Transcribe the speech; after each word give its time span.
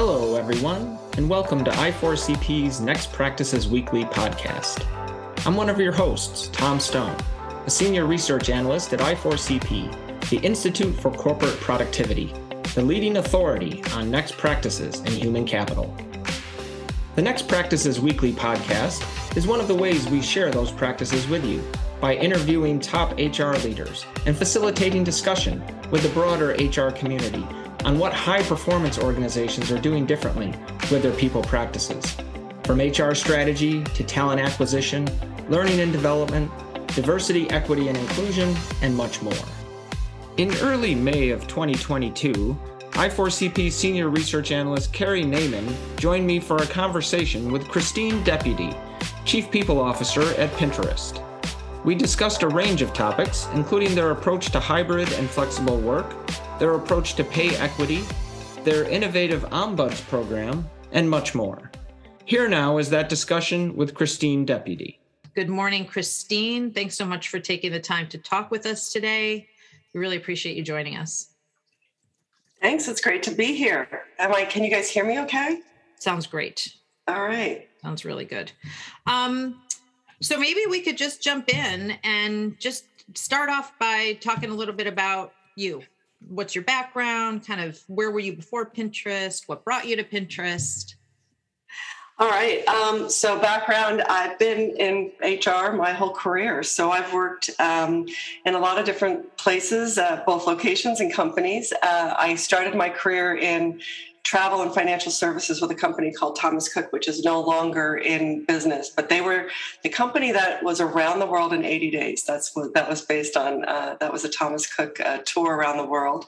Hello, 0.00 0.36
everyone, 0.36 0.96
and 1.16 1.28
welcome 1.28 1.64
to 1.64 1.72
I4CP's 1.72 2.80
Next 2.80 3.12
Practices 3.12 3.66
Weekly 3.66 4.04
podcast. 4.04 4.86
I'm 5.44 5.56
one 5.56 5.68
of 5.68 5.80
your 5.80 5.90
hosts, 5.90 6.46
Tom 6.52 6.78
Stone, 6.78 7.16
a 7.66 7.68
senior 7.68 8.06
research 8.06 8.48
analyst 8.48 8.92
at 8.92 9.00
I4CP, 9.00 10.30
the 10.30 10.36
Institute 10.36 10.94
for 10.94 11.10
Corporate 11.10 11.58
Productivity, 11.58 12.32
the 12.76 12.82
leading 12.82 13.16
authority 13.16 13.82
on 13.92 14.08
next 14.08 14.36
practices 14.36 15.00
in 15.00 15.10
human 15.14 15.44
capital. 15.44 15.92
The 17.16 17.22
Next 17.22 17.48
Practices 17.48 17.98
Weekly 17.98 18.32
podcast 18.32 19.36
is 19.36 19.48
one 19.48 19.58
of 19.58 19.66
the 19.66 19.74
ways 19.74 20.08
we 20.08 20.22
share 20.22 20.52
those 20.52 20.70
practices 20.70 21.26
with 21.26 21.44
you 21.44 21.60
by 22.00 22.14
interviewing 22.14 22.78
top 22.78 23.18
HR 23.18 23.56
leaders 23.64 24.06
and 24.26 24.36
facilitating 24.36 25.02
discussion 25.02 25.60
with 25.90 26.04
the 26.04 26.08
broader 26.10 26.50
HR 26.50 26.92
community 26.92 27.44
on 27.84 27.98
what 27.98 28.12
high 28.12 28.42
performance 28.42 28.98
organizations 28.98 29.70
are 29.70 29.80
doing 29.80 30.06
differently 30.06 30.54
with 30.90 31.02
their 31.02 31.12
people 31.12 31.42
practices. 31.42 32.16
From 32.64 32.80
HR 32.80 33.14
strategy 33.14 33.82
to 33.84 34.04
talent 34.04 34.40
acquisition, 34.40 35.08
learning 35.48 35.80
and 35.80 35.92
development, 35.92 36.50
diversity, 36.88 37.48
equity, 37.50 37.88
and 37.88 37.96
inclusion, 37.96 38.54
and 38.82 38.94
much 38.96 39.22
more. 39.22 39.34
In 40.36 40.54
early 40.56 40.94
May 40.94 41.30
of 41.30 41.46
2022, 41.46 42.58
I4CP 42.92 43.70
Senior 43.70 44.08
Research 44.08 44.50
Analyst 44.50 44.92
Carrie 44.92 45.22
Naiman 45.22 45.72
joined 45.98 46.26
me 46.26 46.40
for 46.40 46.56
a 46.56 46.66
conversation 46.66 47.52
with 47.52 47.68
Christine 47.68 48.22
Deputy, 48.24 48.70
Chief 49.24 49.50
People 49.50 49.80
Officer 49.80 50.22
at 50.34 50.50
Pinterest. 50.52 51.22
We 51.84 51.94
discussed 51.94 52.42
a 52.42 52.48
range 52.48 52.82
of 52.82 52.92
topics, 52.92 53.46
including 53.54 53.94
their 53.94 54.10
approach 54.10 54.50
to 54.50 54.60
hybrid 54.60 55.12
and 55.12 55.30
flexible 55.30 55.78
work, 55.78 56.12
their 56.58 56.74
approach 56.74 57.14
to 57.14 57.24
pay 57.24 57.56
equity, 57.56 58.04
their 58.64 58.84
innovative 58.88 59.42
Ombuds 59.50 60.06
program, 60.08 60.68
and 60.92 61.08
much 61.08 61.34
more. 61.34 61.70
Here 62.24 62.48
now 62.48 62.78
is 62.78 62.90
that 62.90 63.08
discussion 63.08 63.74
with 63.76 63.94
Christine 63.94 64.44
Deputy. 64.44 65.00
Good 65.34 65.48
morning, 65.48 65.86
Christine. 65.86 66.72
Thanks 66.72 66.96
so 66.96 67.06
much 67.06 67.28
for 67.28 67.38
taking 67.38 67.72
the 67.72 67.80
time 67.80 68.08
to 68.08 68.18
talk 68.18 68.50
with 68.50 68.66
us 68.66 68.92
today. 68.92 69.48
We 69.94 70.00
really 70.00 70.16
appreciate 70.16 70.56
you 70.56 70.62
joining 70.62 70.96
us. 70.96 71.28
Thanks. 72.60 72.88
It's 72.88 73.00
great 73.00 73.22
to 73.22 73.30
be 73.30 73.54
here. 73.54 73.88
Am 74.18 74.34
I? 74.34 74.44
Can 74.44 74.64
you 74.64 74.70
guys 74.70 74.90
hear 74.90 75.04
me? 75.04 75.20
Okay. 75.20 75.60
Sounds 75.98 76.26
great. 76.26 76.74
All 77.06 77.22
right. 77.22 77.68
Sounds 77.82 78.04
really 78.04 78.24
good. 78.24 78.50
Um, 79.06 79.62
so 80.20 80.38
maybe 80.38 80.62
we 80.68 80.80
could 80.80 80.98
just 80.98 81.22
jump 81.22 81.48
in 81.48 81.96
and 82.02 82.58
just 82.58 82.84
start 83.14 83.48
off 83.48 83.78
by 83.78 84.18
talking 84.20 84.50
a 84.50 84.54
little 84.54 84.74
bit 84.74 84.88
about 84.88 85.32
you. 85.56 85.82
What's 86.26 86.54
your 86.54 86.64
background? 86.64 87.46
Kind 87.46 87.60
of 87.60 87.80
where 87.86 88.10
were 88.10 88.20
you 88.20 88.34
before 88.34 88.70
Pinterest? 88.70 89.42
What 89.46 89.64
brought 89.64 89.86
you 89.86 89.96
to 89.96 90.04
Pinterest? 90.04 90.94
All 92.20 92.28
right. 92.28 92.66
Um, 92.66 93.08
so, 93.08 93.38
background 93.38 94.02
I've 94.02 94.40
been 94.40 94.76
in 94.76 95.12
HR 95.22 95.72
my 95.72 95.92
whole 95.92 96.10
career. 96.10 96.64
So, 96.64 96.90
I've 96.90 97.12
worked 97.12 97.50
um, 97.60 98.06
in 98.44 98.56
a 98.56 98.58
lot 98.58 98.76
of 98.76 98.84
different 98.84 99.36
places, 99.36 99.98
uh, 99.98 100.24
both 100.26 100.48
locations 100.48 100.98
and 100.98 101.12
companies. 101.12 101.72
Uh, 101.80 102.14
I 102.18 102.34
started 102.34 102.74
my 102.74 102.90
career 102.90 103.36
in 103.36 103.80
travel 104.28 104.60
and 104.60 104.74
financial 104.74 105.10
services 105.10 105.62
with 105.62 105.70
a 105.70 105.74
company 105.74 106.12
called 106.12 106.36
Thomas 106.36 106.70
Cook, 106.70 106.92
which 106.92 107.08
is 107.08 107.24
no 107.24 107.40
longer 107.40 107.96
in 107.96 108.44
business. 108.44 108.90
But 108.90 109.08
they 109.08 109.22
were 109.22 109.48
the 109.82 109.88
company 109.88 110.32
that 110.32 110.62
was 110.62 110.82
around 110.82 111.20
the 111.20 111.26
world 111.26 111.54
in 111.54 111.64
80 111.64 111.90
days. 111.90 112.24
That's 112.24 112.54
what 112.54 112.74
that 112.74 112.90
was 112.90 113.00
based 113.00 113.38
on. 113.38 113.64
Uh, 113.64 113.96
that 114.00 114.12
was 114.12 114.26
a 114.26 114.28
Thomas 114.28 114.66
Cook 114.66 115.00
uh, 115.00 115.20
tour 115.24 115.56
around 115.56 115.78
the 115.78 115.86
world, 115.86 116.26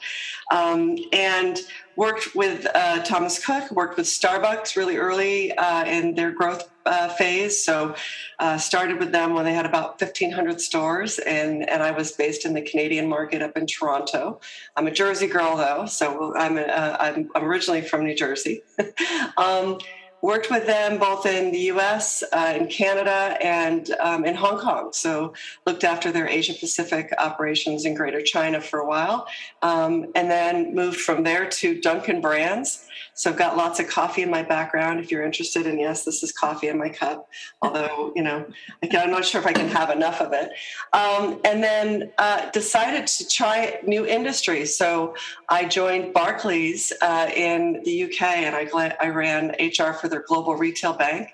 um, 0.50 0.96
and 1.12 1.58
worked 1.96 2.34
with 2.34 2.66
uh, 2.74 3.02
Thomas 3.02 3.44
Cook. 3.44 3.70
Worked 3.70 3.96
with 3.96 4.06
Starbucks 4.06 4.76
really 4.76 4.96
early 4.96 5.52
uh, 5.52 5.84
in 5.84 6.14
their 6.14 6.30
growth 6.30 6.70
uh, 6.86 7.08
phase. 7.08 7.62
So 7.62 7.94
uh, 8.38 8.58
started 8.58 8.98
with 8.98 9.12
them 9.12 9.34
when 9.34 9.44
they 9.44 9.52
had 9.52 9.66
about 9.66 10.00
1,500 10.00 10.60
stores, 10.60 11.18
and 11.18 11.68
and 11.68 11.82
I 11.82 11.90
was 11.90 12.12
based 12.12 12.44
in 12.44 12.54
the 12.54 12.62
Canadian 12.62 13.08
market 13.08 13.42
up 13.42 13.56
in 13.56 13.66
Toronto. 13.66 14.40
I'm 14.76 14.86
a 14.86 14.90
Jersey 14.90 15.26
girl 15.26 15.56
though, 15.56 15.86
so 15.86 16.34
I'm 16.36 16.58
a, 16.58 16.62
uh, 16.62 16.96
I'm, 17.00 17.30
I'm 17.34 17.44
originally 17.44 17.82
from 17.82 18.04
New 18.04 18.14
Jersey. 18.14 18.62
um, 19.36 19.78
worked 20.22 20.50
with 20.50 20.66
them 20.66 20.98
both 20.98 21.26
in 21.26 21.50
the 21.50 21.70
US, 21.72 22.22
uh, 22.32 22.54
in 22.56 22.66
Canada, 22.66 23.36
and 23.40 23.90
um, 24.00 24.24
in 24.24 24.34
Hong 24.34 24.58
Kong. 24.58 24.92
So 24.92 25.32
looked 25.66 25.84
after 25.84 26.12
their 26.12 26.28
Asia 26.28 26.54
Pacific 26.54 27.12
operations 27.18 27.84
in 27.84 27.94
Greater 27.94 28.20
China 28.20 28.60
for 28.60 28.80
a 28.80 28.86
while, 28.86 29.26
um, 29.62 30.06
and 30.14 30.30
then 30.30 30.74
moved 30.74 31.00
from 31.00 31.22
there 31.22 31.48
to 31.48 31.80
Dunkin' 31.80 32.20
Brands. 32.20 32.86
So 33.14 33.30
I've 33.30 33.36
got 33.36 33.56
lots 33.56 33.80
of 33.80 33.88
coffee 33.88 34.22
in 34.22 34.30
my 34.30 34.42
background. 34.42 35.00
If 35.00 35.10
you're 35.10 35.24
interested, 35.24 35.66
and 35.66 35.78
yes, 35.78 36.04
this 36.04 36.22
is 36.22 36.32
coffee 36.32 36.68
in 36.68 36.78
my 36.78 36.88
cup. 36.88 37.28
Although 37.62 38.12
you 38.14 38.22
know, 38.22 38.46
I'm 38.82 39.10
not 39.10 39.24
sure 39.24 39.40
if 39.40 39.46
I 39.46 39.52
can 39.52 39.68
have 39.68 39.90
enough 39.90 40.20
of 40.20 40.32
it. 40.32 40.50
Um, 40.92 41.40
and 41.44 41.62
then 41.62 42.12
uh, 42.18 42.50
decided 42.50 43.06
to 43.06 43.28
try 43.28 43.78
new 43.86 44.06
industries. 44.06 44.76
So 44.76 45.14
I 45.48 45.64
joined 45.64 46.12
Barclays 46.12 46.92
uh, 47.02 47.30
in 47.34 47.82
the 47.84 48.04
UK, 48.04 48.22
and 48.22 48.56
I, 48.56 48.96
I 49.00 49.08
ran 49.08 49.54
HR 49.58 49.92
for 49.92 50.08
their 50.08 50.22
global 50.26 50.54
retail 50.54 50.92
bank, 50.92 51.30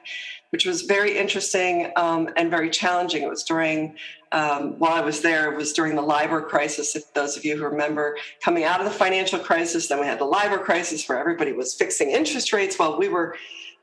which 0.57 0.65
was 0.65 0.81
very 0.81 1.19
interesting 1.19 1.93
um, 1.97 2.31
and 2.39 2.51
very 2.51 2.71
challenging. 2.71 3.23
It 3.23 3.29
was 3.29 3.43
during, 3.43 3.95
um, 4.33 4.79
while 4.79 4.95
I 4.95 5.03
was 5.03 5.21
there, 5.21 5.53
it 5.53 5.57
was 5.59 5.75
during 5.75 5.97
the 5.97 6.01
LIBOR 6.01 6.41
crisis. 6.41 6.97
If 6.97 7.13
those 7.13 7.37
of 7.37 7.45
you 7.45 7.59
who 7.59 7.65
remember 7.65 8.17
coming 8.43 8.65
out 8.65 8.81
of 8.81 8.87
the 8.87 8.91
financial 8.91 9.39
crisis, 9.39 9.89
then 9.89 10.01
we 10.01 10.07
had 10.07 10.19
the 10.19 10.25
LIBOR 10.25 10.61
crisis 10.61 11.07
where 11.07 11.19
everybody 11.19 11.53
was 11.53 11.75
fixing 11.75 12.11
interest 12.11 12.55
rates 12.55 12.79
while 12.79 12.99
we 12.99 13.11
were 13.11 13.37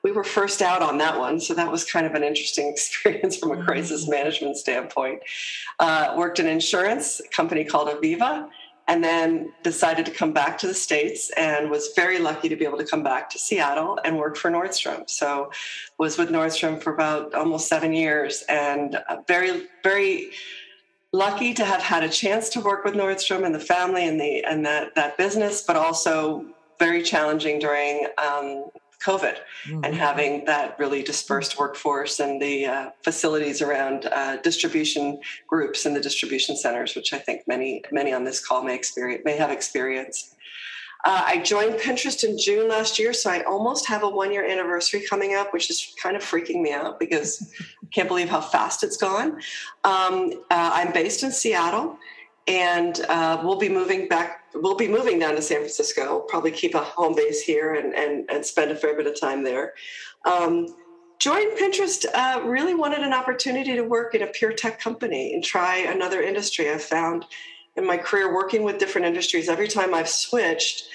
we 0.03 0.11
were 0.11 0.23
first 0.23 0.63
out 0.63 0.81
on 0.81 0.97
that 0.97 1.17
one, 1.17 1.39
so 1.39 1.53
that 1.53 1.71
was 1.71 1.85
kind 1.85 2.07
of 2.07 2.15
an 2.15 2.23
interesting 2.23 2.67
experience 2.71 3.37
from 3.37 3.51
a 3.51 3.63
crisis 3.63 4.01
mm-hmm. 4.01 4.11
management 4.11 4.57
standpoint. 4.57 5.21
Uh, 5.79 6.15
worked 6.17 6.39
in 6.39 6.47
insurance, 6.47 7.19
a 7.19 7.27
company 7.29 7.63
called 7.63 7.87
Aviva, 7.87 8.49
and 8.87 9.03
then 9.03 9.51
decided 9.63 10.05
to 10.05 10.11
come 10.11 10.33
back 10.33 10.57
to 10.57 10.67
the 10.67 10.73
states 10.73 11.31
and 11.37 11.69
was 11.69 11.91
very 11.95 12.19
lucky 12.19 12.49
to 12.49 12.55
be 12.55 12.65
able 12.65 12.77
to 12.77 12.85
come 12.85 13.03
back 13.03 13.29
to 13.29 13.39
seattle 13.39 13.97
and 14.03 14.17
work 14.17 14.35
for 14.35 14.51
nordstrom. 14.51 15.09
So 15.09 15.51
was 15.97 16.17
with 16.17 16.29
nordstrom 16.29 16.81
for 16.81 16.93
about 16.93 17.33
almost 17.33 17.67
seven 17.67 17.93
years 17.93 18.43
and 18.49 18.97
very 19.27 19.67
very 19.83 20.31
lucky 21.13 21.53
to 21.53 21.63
have 21.63 21.81
had 21.81 22.03
a 22.03 22.09
chance 22.09 22.49
to 22.49 22.59
work 22.59 22.83
with 22.83 22.95
nordstrom 22.95 23.45
and 23.45 23.55
the 23.55 23.59
family 23.59 24.07
and 24.07 24.19
the 24.19 24.43
and 24.43 24.65
that 24.65 24.95
that 24.95 25.17
business 25.17 25.61
but 25.61 25.75
also 25.75 26.45
very 26.79 27.03
challenging 27.03 27.59
during 27.59 28.07
um, 28.17 28.65
COVID 29.05 29.37
mm-hmm. 29.65 29.83
and 29.83 29.95
having 29.95 30.45
that 30.45 30.77
really 30.79 31.03
dispersed 31.03 31.59
workforce 31.59 32.19
and 32.19 32.41
the 32.41 32.65
uh, 32.65 32.89
facilities 33.03 33.61
around 33.61 34.05
uh, 34.05 34.37
distribution 34.37 35.19
groups 35.47 35.85
and 35.85 35.95
the 35.95 36.01
distribution 36.01 36.55
centers, 36.55 36.95
which 36.95 37.13
I 37.13 37.19
think 37.19 37.47
many 37.47 37.83
many 37.91 38.13
on 38.13 38.23
this 38.23 38.45
call 38.45 38.63
may 38.63 38.75
experience 38.75 39.23
may 39.25 39.37
have 39.37 39.51
experienced. 39.51 40.35
Uh, 41.05 41.21
I 41.25 41.39
joined 41.39 41.73
Pinterest 41.73 42.23
in 42.23 42.37
June 42.37 42.69
last 42.69 42.97
year, 42.97 43.11
so 43.11 43.29
I 43.29 43.41
almost 43.43 43.87
have 43.87 44.03
a 44.03 44.09
one 44.09 44.31
year 44.31 44.49
anniversary 44.49 45.05
coming 45.09 45.35
up, 45.35 45.51
which 45.51 45.69
is 45.69 45.93
kind 46.01 46.15
of 46.15 46.23
freaking 46.23 46.61
me 46.61 46.71
out 46.71 46.97
because 46.97 47.51
I 47.83 47.87
can't 47.91 48.07
believe 48.07 48.29
how 48.29 48.39
fast 48.39 48.83
it's 48.83 48.95
gone. 48.95 49.41
Um, 49.83 50.31
uh, 50.49 50.71
I'm 50.73 50.93
based 50.93 51.23
in 51.23 51.31
Seattle 51.31 51.97
and 52.47 52.99
uh, 53.09 53.41
we'll 53.43 53.59
be 53.59 53.69
moving 53.69 54.07
back 54.07 54.42
we'll 54.55 54.75
be 54.75 54.87
moving 54.87 55.19
down 55.19 55.35
to 55.35 55.41
san 55.41 55.59
francisco. 55.59 56.19
Probably 56.27 56.51
keep 56.51 56.75
a 56.75 56.83
home 56.83 57.15
base 57.15 57.41
here 57.41 57.73
and, 57.73 57.93
and, 57.93 58.29
and 58.29 58.45
spend 58.45 58.71
a 58.71 58.75
fair 58.75 58.95
bit 58.95 59.07
of 59.07 59.19
time 59.19 59.43
there. 59.43 59.73
Um, 60.25 60.67
joined 61.19 61.57
pinterest 61.57 62.05
uh, 62.13 62.41
really 62.43 62.75
wanted 62.75 62.99
an 62.99 63.13
opportunity 63.13 63.75
to 63.75 63.83
work 63.83 64.15
in 64.15 64.23
a 64.23 64.27
pure 64.27 64.53
tech 64.53 64.79
company 64.79 65.33
and 65.33 65.43
try 65.43 65.77
another 65.77 66.21
industry. 66.21 66.69
I've 66.69 66.83
found 66.83 67.25
in 67.75 67.85
my 67.85 67.97
career 67.97 68.33
working 68.33 68.63
with 68.63 68.77
different 68.77 69.07
industries 69.07 69.49
every 69.49 69.67
time 69.67 69.93
i've 69.93 70.09
switched 70.09 70.87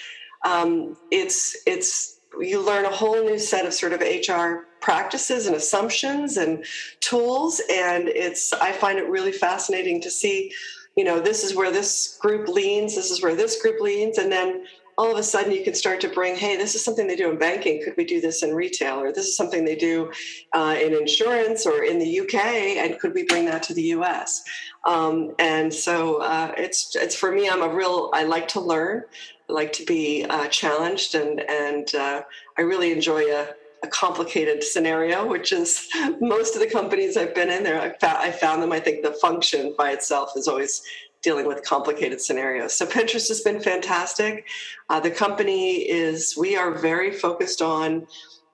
um, 0.45 0.97
it's 1.11 1.57
it's 1.67 2.21
you 2.41 2.65
learn 2.65 2.85
a 2.85 2.91
whole 2.91 3.25
new 3.25 3.39
set 3.39 3.67
of 3.67 3.75
sort 3.75 3.93
of 3.93 4.01
hr 4.01 4.67
practices 4.81 5.47
and 5.47 5.57
assumptions 5.57 6.37
and 6.37 6.65
tools 7.01 7.61
and 7.71 8.09
it's 8.09 8.53
i 8.55 8.71
find 8.71 8.99
it 8.99 9.09
really 9.09 9.33
fascinating 9.33 10.01
to 10.01 10.11
see 10.11 10.53
you 10.99 11.05
know, 11.05 11.21
this 11.21 11.45
is 11.45 11.55
where 11.55 11.71
this 11.71 12.19
group 12.21 12.49
leans, 12.49 12.97
this 12.97 13.13
is 13.13 13.23
where 13.23 13.37
this 13.37 13.63
group 13.63 13.81
leans, 13.81 14.19
and 14.19 14.33
then 14.33 14.65
all 14.97 15.13
of 15.13 15.17
a 15.17 15.23
sudden 15.23 15.53
you 15.53 15.63
can 15.63 15.73
start 15.73 16.01
to 16.01 16.09
bring, 16.09 16.35
hey, 16.35 16.57
this 16.57 16.75
is 16.75 16.85
something 16.85 17.07
they 17.07 17.15
do 17.15 17.31
in 17.31 17.39
banking. 17.39 17.81
Could 17.85 17.95
we 17.97 18.05
do 18.05 18.21
this 18.21 18.43
in 18.43 18.53
retail? 18.53 18.99
Or 18.99 19.13
this 19.13 19.29
is 19.29 19.37
something 19.37 19.65
they 19.65 19.77
do 19.77 20.11
uh, 20.55 20.75
in 20.77 20.93
insurance 20.93 21.67
or 21.67 21.85
in 21.85 22.01
the 22.01 22.21
UK, 22.23 22.35
and 22.35 22.99
could 22.99 23.15
we 23.15 23.23
bring 23.23 23.45
that 23.45 23.63
to 23.63 23.75
the 23.75 23.83
US? 23.99 24.43
Um, 24.85 25.37
and 25.39 25.73
so 25.73 26.17
uh, 26.17 26.53
it's 26.57 26.97
it's 26.97 27.15
for 27.15 27.31
me. 27.31 27.49
I'm 27.49 27.63
a 27.63 27.73
real. 27.73 28.11
I 28.13 28.25
like 28.25 28.49
to 28.49 28.61
learn. 28.61 29.05
I 29.49 29.53
like 29.53 29.73
to 29.75 29.85
be 29.85 30.27
uh, 30.29 30.49
challenged, 30.49 31.15
and 31.15 31.49
and 31.49 31.95
uh, 31.95 32.23
I 32.59 32.63
really 32.63 32.91
enjoy 32.91 33.23
a 33.33 33.55
a 33.83 33.89
complicated 33.89 34.63
scenario, 34.63 35.27
which 35.27 35.53
is 35.53 35.89
most 36.21 36.55
of 36.55 36.61
the 36.61 36.69
companies 36.69 37.17
I've 37.17 37.35
been 37.35 37.51
in 37.51 37.63
there. 37.63 37.81
I 37.81 37.91
found, 37.99 38.19
I 38.19 38.31
found 38.31 38.63
them. 38.63 38.73
I 38.73 38.81
think 38.81 39.03
the 39.03 39.13
function 39.13 39.75
by 39.79 39.93
itself 39.93 40.33
is 40.37 40.49
always 40.49 40.83
dealing 41.23 41.47
with 41.47 41.65
complicated 41.65 42.21
scenarios. 42.21 42.75
So 42.75 42.87
Pinterest 42.87 43.29
has 43.29 43.41
been 43.41 43.61
fantastic. 43.61 44.47
Uh, 44.89 45.01
the 45.01 45.11
company 45.11 45.89
is, 45.89 46.37
we 46.37 46.57
are 46.57 46.73
very 46.79 47.13
focused 47.13 47.61
on 47.61 48.07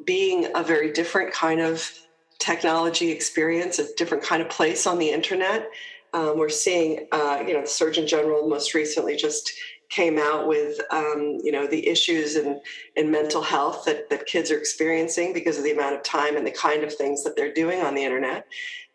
being 0.05 0.49
a 0.55 0.63
very 0.63 0.93
different 0.93 1.33
kind 1.33 1.61
of 1.61 1.91
technology 2.39 3.11
experience, 3.11 3.79
a 3.79 3.95
different 3.95 4.25
kind 4.25 4.43
of 4.43 4.49
place 4.49 4.87
on 4.87 4.99
the 4.99 5.11
internet. 5.11 5.69
Um, 6.13 6.39
we're 6.39 6.49
seeing, 6.49 7.07
uh, 7.13 7.43
you 7.47 7.55
know, 7.55 7.63
the 7.63 7.67
Surgeon 7.67 8.07
General 8.07 8.49
most 8.49 8.73
recently 8.75 9.17
just 9.17 9.53
came 9.91 10.19
out 10.19 10.49
with, 10.49 10.81
um, 10.91 11.39
you 11.43 11.53
know, 11.53 11.67
the 11.67 11.87
issues 11.87 12.37
in, 12.37 12.61
in 12.97 13.11
mental 13.11 13.43
health 13.43 13.85
that, 13.85 14.11
that 14.11 14.27
kids 14.27 14.51
are 14.51 14.59
experiencing 14.59 15.33
because 15.33 15.59
of 15.59 15.65
the 15.65 15.73
amount 15.73 15.95
of 15.95 16.03
time 16.03 16.37
and 16.37 16.47
the 16.47 16.51
kind 16.51 16.83
of 16.83 16.95
things 16.95 17.23
that 17.25 17.37
they're 17.37 17.53
doing 17.53 17.81
on 17.81 17.95
the 17.95 18.03
internet. 18.03 18.47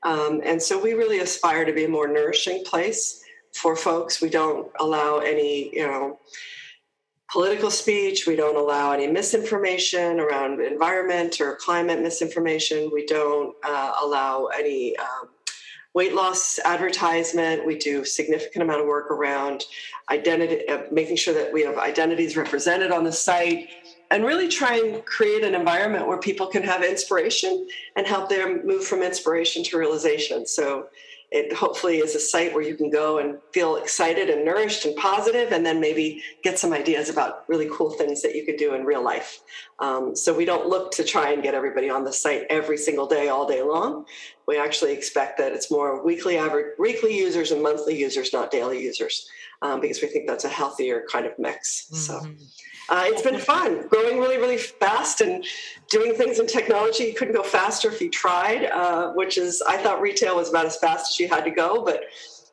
Um, 0.03 0.41
and 0.44 0.62
so 0.62 0.81
we 0.81 0.94
really 0.94 1.19
aspire 1.19 1.65
to 1.65 1.74
be 1.74 1.86
a 1.86 1.89
more 1.89 2.07
nourishing 2.07 2.63
place 2.63 3.24
for 3.53 3.75
folks. 3.75 4.21
We 4.21 4.30
don't 4.30 4.71
allow 4.80 5.19
any, 5.19 5.75
you 5.75 5.86
know, 5.86 6.19
political 7.31 7.69
speech. 7.69 8.25
We 8.25 8.35
don't 8.35 8.56
allow 8.57 8.92
any 8.92 9.07
misinformation 9.07 10.19
around 10.19 10.62
environment 10.62 11.39
or 11.39 11.56
climate 11.56 12.01
misinformation. 12.01 12.89
We 12.92 13.06
don't 13.06 13.56
uh, 13.63 13.94
allow 14.01 14.47
any 14.47 14.97
um, 14.97 15.30
weight 15.94 16.13
loss 16.13 16.59
advertisement. 16.59 17.65
We 17.65 17.77
do 17.77 18.06
significant 18.06 18.63
amount 18.63 18.81
of 18.81 18.88
work 18.88 19.12
around 19.12 19.65
identity, 20.09 20.68
uh, 20.68 20.83
making 20.91 21.18
sure 21.18 21.33
that 21.33 21.51
we 21.51 21.63
have 21.63 21.77
identities 21.77 22.38
represented 22.38 22.91
on 22.91 23.03
the 23.03 23.12
site, 23.12 23.69
and 24.12 24.25
really 24.25 24.47
try 24.47 24.77
and 24.77 25.06
create 25.06 25.44
an 25.44 25.56
environment 25.56 26.07
where 26.07 26.18
people 26.18 26.47
can 26.47 26.63
have 26.63 26.83
inspiration 26.83 27.68
and 27.95 28.07
help 28.07 28.30
them 28.30 28.65
move 28.65 28.83
from 28.83 29.01
inspiration 29.03 29.63
to 29.63 29.77
realization. 29.77 30.45
So 30.45 30.88
it 31.31 31.53
hopefully 31.53 31.97
is 31.97 32.15
a 32.15 32.19
site 32.19 32.53
where 32.53 32.63
you 32.63 32.75
can 32.75 32.89
go 32.89 33.19
and 33.19 33.37
feel 33.51 33.75
excited 33.75 34.29
and 34.29 34.43
nourished 34.43 34.85
and 34.85 34.95
positive 34.95 35.51
and 35.51 35.63
then 35.63 35.79
maybe 35.79 36.23
get 36.43 36.57
some 36.57 36.73
ideas 36.73 37.07
about 37.07 37.47
really 37.47 37.69
cool 37.71 37.91
things 37.91 38.23
that 38.23 38.35
you 38.35 38.45
could 38.45 38.57
do 38.57 38.73
in 38.73 38.83
real 38.83 39.03
life. 39.03 39.41
Um, 39.77 40.15
so 40.15 40.35
we 40.35 40.45
don't 40.45 40.67
look 40.67 40.91
to 40.93 41.03
try 41.03 41.31
and 41.31 41.43
get 41.43 41.53
everybody 41.53 41.89
on 41.89 42.03
the 42.03 42.11
site 42.11 42.45
every 42.49 42.77
single 42.77 43.05
day 43.05 43.29
all 43.29 43.47
day 43.47 43.61
long. 43.61 44.05
We 44.47 44.57
actually 44.57 44.93
expect 44.93 45.37
that 45.37 45.51
it's 45.51 45.69
more 45.69 46.03
weekly 46.03 46.37
average 46.37 46.73
weekly 46.79 47.15
users 47.15 47.51
and 47.51 47.61
monthly 47.61 47.95
users 47.95 48.33
not 48.33 48.49
daily 48.49 48.81
users 48.81 49.29
um, 49.61 49.79
because 49.81 50.01
we 50.01 50.07
think 50.07 50.27
that's 50.27 50.45
a 50.45 50.49
healthier 50.49 51.05
kind 51.11 51.27
of 51.27 51.37
mix 51.37 51.85
mm-hmm. 51.91 51.95
so 51.95 52.21
uh, 52.89 53.03
it's 53.06 53.21
been 53.21 53.39
fun 53.39 53.88
growing 53.88 54.19
really, 54.19 54.38
really 54.38 54.57
fast 54.57 55.21
and 55.21 55.45
doing 55.89 56.13
things 56.13 56.39
in 56.39 56.47
technology. 56.47 57.06
You 57.06 57.13
couldn't 57.13 57.36
go 57.36 57.44
faster 57.44 57.89
if 57.89 58.01
you 58.01 58.09
tried, 58.09 58.65
uh, 58.65 59.13
which 59.13 59.38
is, 59.38 59.62
I 59.68 59.77
thought 59.77 60.01
retail 60.01 60.36
was 60.36 60.50
about 60.50 60.65
as 60.65 60.77
fast 60.77 61.12
as 61.12 61.19
you 61.19 61.27
had 61.27 61.44
to 61.45 61.51
go, 61.51 61.83
but 61.83 62.03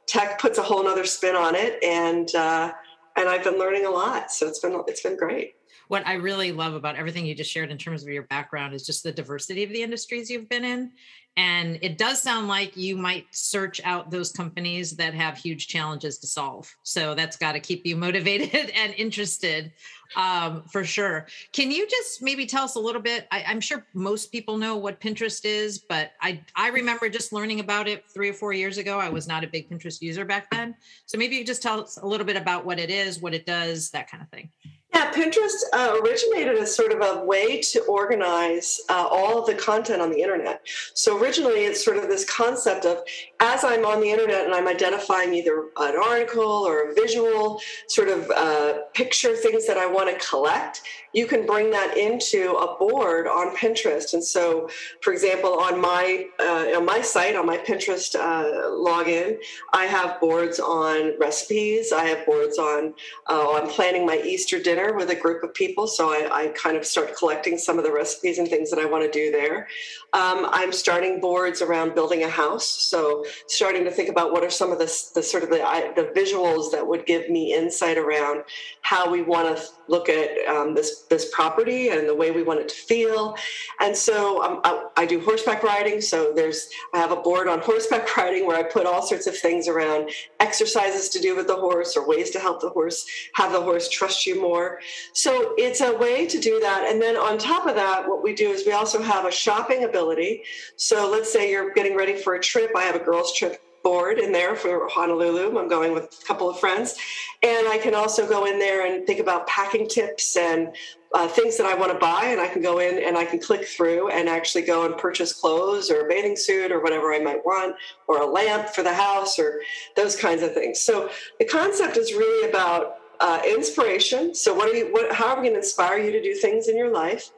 tech 0.06 0.41
puts 0.41 0.59
a 0.59 0.62
whole 0.62 0.87
other 0.87 1.05
spin 1.05 1.35
on 1.35 1.55
it. 1.55 1.83
And, 1.83 2.33
uh, 2.35 2.73
and 3.17 3.29
I've 3.29 3.44
been 3.44 3.59
learning 3.59 3.87
a 3.87 3.91
lot. 3.91 4.31
So 4.31 4.47
it's 4.47 4.59
been, 4.59 4.83
it's 4.87 5.03
been 5.03 5.17
great 5.17 5.55
what 5.88 6.05
I 6.05 6.15
really 6.15 6.50
love 6.50 6.75
about 6.75 6.97
everything 6.97 7.27
you 7.27 7.35
just 7.37 7.49
shared 7.49 7.71
in 7.71 7.79
terms 7.79 8.03
of 8.03 8.09
your 8.09 8.25
background 8.25 8.75
is 8.75 8.85
just 8.85 9.05
the 9.05 9.12
diversity 9.12 9.62
of 9.62 9.71
the 9.71 9.85
industries 9.85 10.29
you've 10.29 10.49
been 10.49 10.65
in 10.65 10.91
and 11.37 11.79
it 11.82 11.99
does 11.99 12.23
sound 12.23 12.49
like 12.49 12.77
you 12.77 12.97
might 12.97 13.27
search 13.31 13.81
out 13.85 14.11
those 14.11 14.32
companies 14.32 14.97
that 14.97 15.12
have 15.12 15.37
huge 15.37 15.69
challenges 15.69 16.19
to 16.19 16.27
solve. 16.27 16.75
So 16.82 17.15
that's 17.15 17.37
got 17.37 17.53
to 17.53 17.61
keep 17.61 17.85
you 17.85 17.94
motivated 17.94 18.71
and 18.75 18.94
interested 18.97 19.73
um, 20.14 20.62
for 20.70 20.85
sure. 20.85 21.26
Can 21.53 21.70
you 21.70 21.87
just 21.88 22.23
maybe 22.23 22.47
tell 22.47 22.64
us 22.64 22.76
a 22.76 22.81
little 22.81 23.03
bit? 23.03 23.26
I, 23.31 23.41
am 23.50 23.61
sure 23.61 23.87
most 23.94 24.32
people 24.32 24.56
know 24.56 24.76
what 24.76 25.00
Pinterest 25.00 25.44
is, 25.44 25.79
but 25.79 26.12
I, 26.20 26.41
I 26.55 26.69
remember 26.69 27.08
just 27.08 27.32
learning 27.32 27.61
about 27.61 27.88
it 27.88 28.05
three 28.08 28.31
or 28.31 28.35
four 28.35 28.53
years 28.53 28.79
ago. 28.79 28.99
I 28.99 29.08
was 29.08 29.26
not 29.26 29.44
a 29.44 29.47
big 29.47 29.69
Pinterest 29.69 30.00
user 30.00 30.25
back 30.25 30.50
then. 30.50 30.75
So 31.06 31.19
maybe 31.19 31.37
you 31.37 31.44
just 31.44 31.62
tell 31.62 31.81
us 31.81 31.99
a 31.99 32.06
little 32.06 32.26
bit 32.26 32.37
about 32.37 32.64
what 32.64 32.79
it 32.79 32.91
is, 32.91 33.20
what 33.20 33.35
it 33.35 33.47
does, 33.47 33.91
that 33.91 34.11
kind 34.11 34.23
of 34.23 34.29
thing. 34.31 34.50
Yeah, 34.94 35.12
Pinterest 35.12 35.62
uh, 35.73 35.99
originated 36.03 36.56
as 36.59 36.75
sort 36.75 36.93
of 36.93 37.00
a 37.03 37.25
way 37.25 37.61
to 37.61 37.81
organize 37.83 38.81
uh, 38.88 39.06
all 39.11 39.41
of 39.41 39.47
the 39.47 39.55
content 39.55 40.00
on 40.00 40.11
the 40.11 40.21
internet. 40.23 40.62
So 40.94 41.21
originally, 41.21 41.65
it's 41.65 41.85
sort 41.85 41.97
of 41.97 42.09
this 42.09 42.25
concept 42.25 42.87
of 42.87 43.03
as 43.41 43.65
I'm 43.65 43.85
on 43.85 44.00
the 44.00 44.11
internet 44.11 44.47
and 44.47 44.55
I'm 44.55 44.69
identifying 44.69 45.35
either 45.35 45.65
an 45.77 45.97
article 45.97 46.43
or 46.43 46.91
a 46.91 46.94
visual 46.94 47.61
sort 47.88 48.09
of 48.09 48.31
uh, 48.31 48.83
picture 48.94 49.35
things 49.35 49.67
that 49.67 49.77
I 49.77 49.87
want 49.87 50.09
to 50.09 50.27
collect, 50.27 50.83
you 51.12 51.27
can 51.27 51.47
bring 51.47 51.71
that 51.71 51.97
into 51.97 52.53
a 52.53 52.79
board 52.79 53.27
on 53.27 53.56
Pinterest. 53.56 54.15
And 54.15 54.23
so, 54.23 54.69
for 55.00 55.12
example, 55.12 55.59
on 55.59 55.81
my 55.81 56.27
uh, 56.39 56.77
on 56.77 56.85
my 56.85 57.00
site, 57.00 57.37
on 57.37 57.47
my 57.47 57.59
Pinterest 57.59 58.15
uh, 58.15 58.69
login, 58.71 59.37
I 59.73 59.87
have 59.87 60.21
boards 60.21 60.61
on 60.61 61.19
recipes. 61.19 61.93
I 61.93 62.05
have 62.05 62.25
boards 62.25 62.59
on 62.59 62.94
uh, 63.29 63.53
I'm 63.56 63.69
planning 63.69 64.06
my 64.06 64.19
Easter 64.25 64.59
dinner 64.61 64.75
dinner 64.76 64.94
with 64.94 65.11
a 65.11 65.14
group 65.14 65.43
of 65.43 65.55
people. 65.55 65.87
So 65.87 66.11
I, 66.11 66.44
I, 66.44 66.49
kind 66.49 66.76
of 66.76 66.84
start 66.84 67.17
collecting 67.17 67.58
some 67.58 67.78
of 67.78 67.84
the 67.84 67.93
recipes 67.93 68.38
and 68.38 68.49
things 68.49 68.70
that 68.70 68.78
I 68.78 68.84
want 68.84 69.05
to 69.05 69.11
do 69.11 69.31
there. 69.31 69.69
Um, 70.12 70.46
I'm 70.50 70.73
starting 70.73 71.20
boards 71.20 71.62
around 71.62 71.94
building 71.94 72.25
a 72.25 72.28
house. 72.28 72.67
So 72.67 73.25
starting 73.46 73.84
to 73.84 73.90
think 73.90 74.08
about 74.08 74.32
what 74.32 74.44
are 74.44 74.50
some 74.50 74.73
of 74.73 74.78
the, 74.78 74.93
the 75.14 75.23
sort 75.23 75.43
of 75.43 75.50
the, 75.50 75.58
the 75.96 76.11
visuals 76.19 76.70
that 76.73 76.87
would 76.87 77.06
give 77.06 77.28
me 77.31 77.55
insight 77.55 77.99
around 77.99 78.44
how 78.82 79.11
we 79.11 79.23
want 79.23 79.56
to 79.56 79.62
look 79.88 80.08
at 80.08 80.31
um, 80.49 80.75
this 80.75 81.02
this 81.02 81.31
property 81.32 81.90
and 81.90 82.08
the 82.08 82.14
way 82.14 82.31
we 82.31 82.43
want 82.43 82.61
it 82.61 82.69
to 82.69 82.75
feel. 82.75 83.37
And 83.81 83.96
so 83.96 84.43
um, 84.43 84.61
I, 84.64 84.87
I, 84.96 85.06
do 85.06 85.20
horseback 85.20 85.62
riding. 85.62 86.00
So 86.00 86.32
there's 86.34 86.69
I 86.94 86.99
have 86.99 87.12
a 87.12 87.17
board 87.17 87.49
on 87.49 87.61
horseback 87.70 88.17
riding 88.17 88.46
where 88.46 88.56
I 88.56 88.62
put 88.62 88.87
all 88.87 89.02
sorts 89.02 89.26
of 89.26 89.37
things 89.37 89.69
around 89.69 90.11
exercises 90.40 91.08
to 91.11 91.20
do 91.20 91.37
with 91.37 91.46
the 91.46 91.56
horse 91.56 91.96
or 91.96 92.06
ways 92.06 92.31
to 92.31 92.40
help 92.40 92.61
the 92.61 92.70
horse 92.70 93.06
have 93.34 93.52
the 93.52 93.61
horse 93.61 93.88
trust 93.88 94.26
you 94.26 94.40
more. 94.40 94.66
So 95.13 95.55
it's 95.57 95.81
a 95.81 95.93
way 95.97 96.27
to 96.27 96.39
do 96.39 96.61
that. 96.61 96.81
And 96.89 97.01
then 97.01 97.17
on 97.17 97.39
top 97.39 97.67
of 97.67 97.75
that, 97.77 98.09
what 98.09 98.23
we 98.23 98.35
do 98.35 98.51
is 98.51 98.67
we 98.67 98.73
also 98.73 99.01
have 99.03 99.25
a 99.25 99.33
shopping 99.33 99.85
ability. 99.85 100.43
So 100.77 101.11
let's 101.11 101.33
say 101.33 101.51
you're 101.51 101.73
getting 101.73 101.97
ready 101.97 102.17
for 102.17 102.35
a 102.35 102.41
trip. 102.41 102.71
I 102.77 102.83
have 102.83 102.97
a 102.97 103.05
girls' 103.11 103.33
trip 103.39 103.61
board 103.83 104.19
in 104.19 104.33
there 104.33 104.57
for 104.57 104.89
Honolulu. 104.89 105.57
I'm 105.57 105.69
going 105.69 105.93
with 105.93 106.19
a 106.21 106.27
couple 106.27 106.51
of 106.51 106.59
friends. 106.59 106.97
And 107.45 107.69
I 107.69 107.79
can 107.79 107.95
also 107.95 108.29
go 108.29 108.47
in 108.47 108.59
there 108.59 108.85
and 108.85 109.07
think 109.07 109.21
about 109.21 109.47
packing 109.47 109.87
tips 109.89 110.37
and 110.37 110.75
uh, 111.15 111.29
things 111.29 111.57
that 111.57 111.67
I 111.67 111.75
want 111.75 111.93
to 111.93 111.99
buy. 111.99 112.25
And 112.33 112.41
I 112.41 112.49
can 112.49 112.63
go 112.63 112.81
in 112.81 113.01
and 113.07 113.17
I 113.17 113.25
can 113.25 113.39
click 113.39 113.65
through 113.65 114.11
and 114.11 114.29
actually 114.29 114.63
go 114.63 114.87
and 114.87 114.97
purchase 114.99 115.33
clothes 115.33 115.89
or 115.89 115.99
a 116.05 116.09
bathing 116.09 116.35
suit 116.35 116.73
or 116.73 116.83
whatever 116.83 117.15
I 117.15 117.21
might 117.21 117.47
want, 117.47 117.77
or 118.09 118.23
a 118.23 118.27
lamp 118.27 118.71
for 118.71 118.83
the 118.83 118.93
house 118.93 119.39
or 119.39 119.63
those 119.95 120.17
kinds 120.17 120.43
of 120.43 120.53
things. 120.53 120.81
So 120.81 121.09
the 121.39 121.45
concept 121.45 121.97
is 121.97 122.13
really 122.13 122.51
about 122.51 122.97
uh, 123.21 123.41
inspiration. 123.47 124.35
So, 124.35 124.55
what 124.55 124.69
are 124.69 124.75
you? 124.75 124.93
What, 124.93 125.13
how 125.13 125.29
are 125.29 125.37
we 125.37 125.43
going 125.43 125.53
to 125.53 125.59
inspire 125.59 125.99
you 125.99 126.13
to 126.13 126.23
do 126.23 126.35
things 126.35 126.69
in 126.69 126.77
your 126.77 126.91
life? 126.91 127.31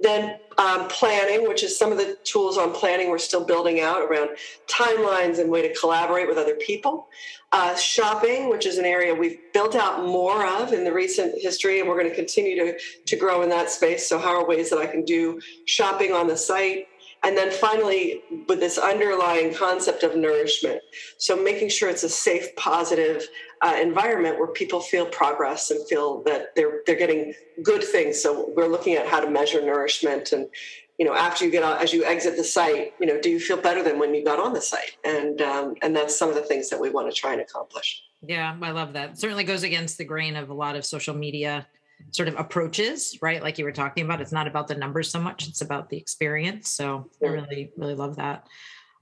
Then 0.00 0.38
um, 0.58 0.88
planning, 0.88 1.48
which 1.48 1.62
is 1.62 1.78
some 1.78 1.92
of 1.92 1.98
the 1.98 2.16
tools 2.24 2.58
on 2.58 2.72
planning 2.72 3.10
we're 3.10 3.18
still 3.18 3.44
building 3.44 3.80
out 3.80 4.02
around 4.02 4.30
timelines 4.66 5.38
and 5.38 5.50
way 5.50 5.66
to 5.66 5.74
collaborate 5.74 6.28
with 6.28 6.38
other 6.38 6.54
people. 6.56 7.08
Uh, 7.52 7.74
shopping, 7.76 8.50
which 8.50 8.66
is 8.66 8.76
an 8.76 8.84
area 8.84 9.14
we've 9.14 9.38
built 9.52 9.76
out 9.76 10.04
more 10.04 10.46
of 10.46 10.72
in 10.72 10.84
the 10.84 10.92
recent 10.92 11.40
history, 11.40 11.80
and 11.80 11.88
we're 11.88 11.98
going 11.98 12.10
to 12.10 12.16
continue 12.16 12.56
to 12.56 12.78
to 13.06 13.16
grow 13.16 13.42
in 13.42 13.48
that 13.48 13.70
space. 13.70 14.08
So, 14.08 14.18
how 14.18 14.40
are 14.40 14.46
ways 14.46 14.70
that 14.70 14.78
I 14.78 14.86
can 14.86 15.04
do 15.04 15.40
shopping 15.66 16.12
on 16.12 16.26
the 16.26 16.36
site? 16.36 16.88
And 17.26 17.36
then 17.36 17.50
finally, 17.50 18.22
with 18.46 18.60
this 18.60 18.78
underlying 18.78 19.52
concept 19.52 20.04
of 20.04 20.14
nourishment. 20.14 20.80
So 21.18 21.34
making 21.34 21.70
sure 21.70 21.88
it's 21.88 22.04
a 22.04 22.08
safe, 22.08 22.54
positive 22.54 23.26
uh, 23.62 23.76
environment 23.82 24.38
where 24.38 24.46
people 24.46 24.78
feel 24.78 25.06
progress 25.06 25.72
and 25.72 25.84
feel 25.88 26.22
that 26.22 26.54
they're 26.54 26.82
they're 26.86 26.94
getting 26.94 27.34
good 27.64 27.82
things. 27.82 28.22
So 28.22 28.52
we're 28.56 28.68
looking 28.68 28.94
at 28.94 29.08
how 29.08 29.18
to 29.18 29.28
measure 29.28 29.60
nourishment 29.60 30.30
and 30.30 30.46
you 30.98 31.04
know 31.04 31.14
after 31.14 31.44
you 31.44 31.50
get 31.50 31.64
out 31.64 31.82
as 31.82 31.92
you 31.92 32.04
exit 32.04 32.36
the 32.36 32.44
site 32.44 32.94
you 33.00 33.06
know 33.06 33.20
do 33.20 33.28
you 33.28 33.38
feel 33.38 33.58
better 33.58 33.82
than 33.82 33.98
when 33.98 34.14
you 34.14 34.24
got 34.24 34.38
on 34.38 34.54
the 34.54 34.62
site 34.62 34.96
and 35.04 35.42
um, 35.42 35.74
and 35.82 35.94
that's 35.94 36.16
some 36.18 36.30
of 36.30 36.34
the 36.34 36.40
things 36.40 36.70
that 36.70 36.80
we 36.80 36.88
want 36.88 37.06
to 37.06 37.14
try 37.14 37.32
and 37.32 37.40
accomplish 37.42 38.02
yeah 38.22 38.56
i 38.62 38.70
love 38.70 38.94
that 38.94 39.18
certainly 39.18 39.44
goes 39.44 39.62
against 39.62 39.98
the 39.98 40.04
grain 40.04 40.36
of 40.36 40.48
a 40.48 40.54
lot 40.54 40.74
of 40.74 40.86
social 40.86 41.14
media 41.14 41.66
sort 42.10 42.28
of 42.28 42.38
approaches, 42.38 43.18
right? 43.20 43.42
Like 43.42 43.58
you 43.58 43.64
were 43.64 43.72
talking 43.72 44.04
about, 44.04 44.20
it's 44.20 44.32
not 44.32 44.46
about 44.46 44.68
the 44.68 44.74
numbers 44.74 45.10
so 45.10 45.20
much, 45.20 45.48
it's 45.48 45.60
about 45.60 45.88
the 45.88 45.96
experience. 45.96 46.68
So 46.70 47.10
I 47.22 47.26
really, 47.26 47.72
really 47.76 47.94
love 47.94 48.16
that. 48.16 48.46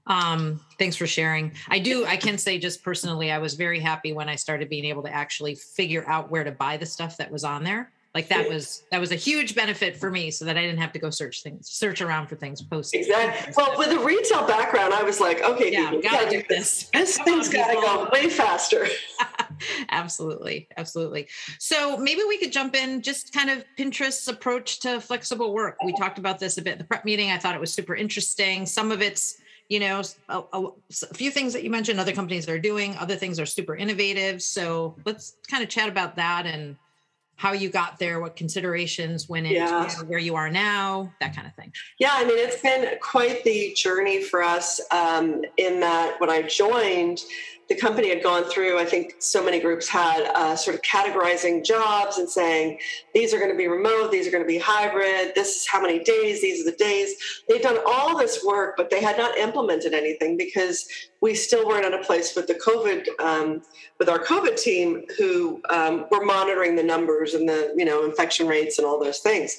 Um, 0.07 0.59
thanks 0.77 0.95
for 0.95 1.07
sharing. 1.07 1.53
I 1.67 1.79
do, 1.79 2.05
I 2.05 2.17
can 2.17 2.37
say 2.37 2.59
just 2.59 2.83
personally, 2.83 3.31
I 3.31 3.39
was 3.39 3.55
very 3.55 3.79
happy 3.79 4.13
when 4.13 4.29
I 4.29 4.35
started 4.35 4.69
being 4.69 4.85
able 4.85 5.03
to 5.03 5.13
actually 5.13 5.55
figure 5.55 6.03
out 6.07 6.29
where 6.29 6.43
to 6.43 6.51
buy 6.51 6.77
the 6.77 6.85
stuff 6.85 7.17
that 7.17 7.31
was 7.31 7.43
on 7.43 7.63
there 7.63 7.91
like 8.15 8.27
that 8.29 8.49
was 8.49 8.83
that 8.91 8.99
was 8.99 9.11
a 9.11 9.15
huge 9.15 9.53
benefit 9.53 9.95
for 9.95 10.09
me 10.09 10.31
so 10.31 10.45
that 10.45 10.57
i 10.57 10.61
didn't 10.61 10.79
have 10.79 10.91
to 10.91 10.99
go 10.99 11.09
search 11.09 11.43
things 11.43 11.69
search 11.69 12.01
around 12.01 12.27
for 12.27 12.35
things 12.35 12.61
post 12.61 12.95
exactly 12.95 13.53
well 13.55 13.77
with 13.77 13.91
a 13.91 13.99
retail 13.99 14.47
background 14.47 14.93
i 14.93 15.03
was 15.03 15.19
like 15.19 15.41
okay 15.43 15.71
yeah 15.71 15.91
we 15.91 16.01
gotta, 16.01 16.25
gotta 16.25 16.29
do 16.29 16.43
this. 16.49 16.89
this. 16.93 17.17
Thing's 17.19 17.49
gotta 17.49 17.73
go 17.73 18.09
way 18.11 18.29
faster. 18.29 18.87
Absolutely 19.89 20.67
absolutely. 20.77 21.27
So 21.59 21.97
maybe 21.97 22.21
we 22.27 22.37
could 22.37 22.51
jump 22.51 22.75
in 22.75 23.01
just 23.01 23.33
kind 23.33 23.49
of 23.49 23.63
pinterest's 23.77 24.27
approach 24.27 24.79
to 24.81 24.99
flexible 24.99 25.53
work. 25.53 25.77
We 25.83 25.93
talked 25.93 26.17
about 26.17 26.39
this 26.39 26.57
a 26.57 26.61
bit 26.61 26.73
in 26.73 26.77
the 26.79 26.83
prep 26.83 27.05
meeting. 27.05 27.31
I 27.31 27.37
thought 27.37 27.55
it 27.55 27.61
was 27.61 27.73
super 27.73 27.95
interesting. 27.95 28.65
Some 28.65 28.91
of 28.91 29.01
it's 29.01 29.37
you 29.69 29.79
know 29.79 30.01
a, 30.29 30.43
a, 30.53 30.63
a, 30.63 31.13
few 31.13 31.31
things 31.31 31.53
that 31.53 31.63
you 31.63 31.71
mentioned 31.71 31.99
other 31.99 32.11
companies 32.11 32.47
are 32.47 32.59
doing 32.59 32.95
other 32.97 33.15
things 33.15 33.39
are 33.39 33.45
super 33.45 33.75
innovative. 33.75 34.41
So 34.41 34.95
let's 35.05 35.37
kind 35.49 35.63
of 35.63 35.69
chat 35.69 35.89
about 35.89 36.15
that 36.17 36.45
and 36.45 36.75
how 37.35 37.51
you 37.51 37.69
got 37.69 37.99
there 37.99 38.19
what 38.19 38.35
considerations 38.35 39.27
went 39.27 39.45
into 39.45 39.59
yeah. 39.59 39.89
where 40.03 40.19
you 40.19 40.35
are 40.35 40.49
now 40.49 41.11
that 41.19 41.35
kind 41.35 41.47
of 41.47 41.53
thing 41.55 41.71
yeah 41.99 42.11
i 42.13 42.25
mean 42.25 42.37
it's 42.37 42.61
been 42.61 42.87
quite 43.01 43.43
the 43.43 43.73
journey 43.75 44.21
for 44.23 44.41
us 44.41 44.81
um, 44.91 45.41
in 45.57 45.79
that 45.79 46.19
when 46.19 46.29
i 46.29 46.41
joined 46.41 47.21
the 47.67 47.75
company 47.75 48.09
had 48.09 48.21
gone 48.21 48.43
through, 48.43 48.77
I 48.77 48.85
think 48.85 49.15
so 49.19 49.43
many 49.43 49.59
groups 49.59 49.87
had 49.87 50.27
uh, 50.35 50.55
sort 50.55 50.75
of 50.75 50.81
categorizing 50.83 51.65
jobs 51.65 52.17
and 52.17 52.29
saying, 52.29 52.79
these 53.13 53.33
are 53.33 53.39
going 53.39 53.49
to 53.49 53.57
be 53.57 53.67
remote, 53.67 54.11
these 54.11 54.27
are 54.27 54.31
going 54.31 54.43
to 54.43 54.47
be 54.47 54.59
hybrid, 54.59 55.33
this 55.33 55.55
is 55.55 55.67
how 55.67 55.81
many 55.81 56.03
days, 56.03 56.41
these 56.41 56.61
are 56.61 56.69
the 56.69 56.77
days. 56.77 57.15
They'd 57.49 57.61
done 57.61 57.79
all 57.87 58.17
this 58.17 58.43
work, 58.45 58.75
but 58.77 58.91
they 58.91 59.01
had 59.01 59.17
not 59.17 59.37
implemented 59.37 59.93
anything 59.93 60.37
because 60.37 60.87
we 61.21 61.33
still 61.33 61.67
weren't 61.67 61.85
at 61.85 61.93
a 61.93 62.03
place 62.03 62.35
with 62.35 62.45
the 62.47 62.55
COVID, 62.55 63.07
um, 63.19 63.63
with 63.99 64.09
our 64.09 64.19
COVID 64.19 64.61
team 64.61 65.03
who 65.17 65.61
um, 65.69 66.05
were 66.11 66.23
monitoring 66.23 66.75
the 66.75 66.83
numbers 66.83 67.33
and 67.33 67.49
the, 67.49 67.73
you 67.75 67.85
know, 67.85 68.05
infection 68.05 68.47
rates 68.47 68.77
and 68.77 68.85
all 68.85 69.03
those 69.03 69.19
things 69.19 69.57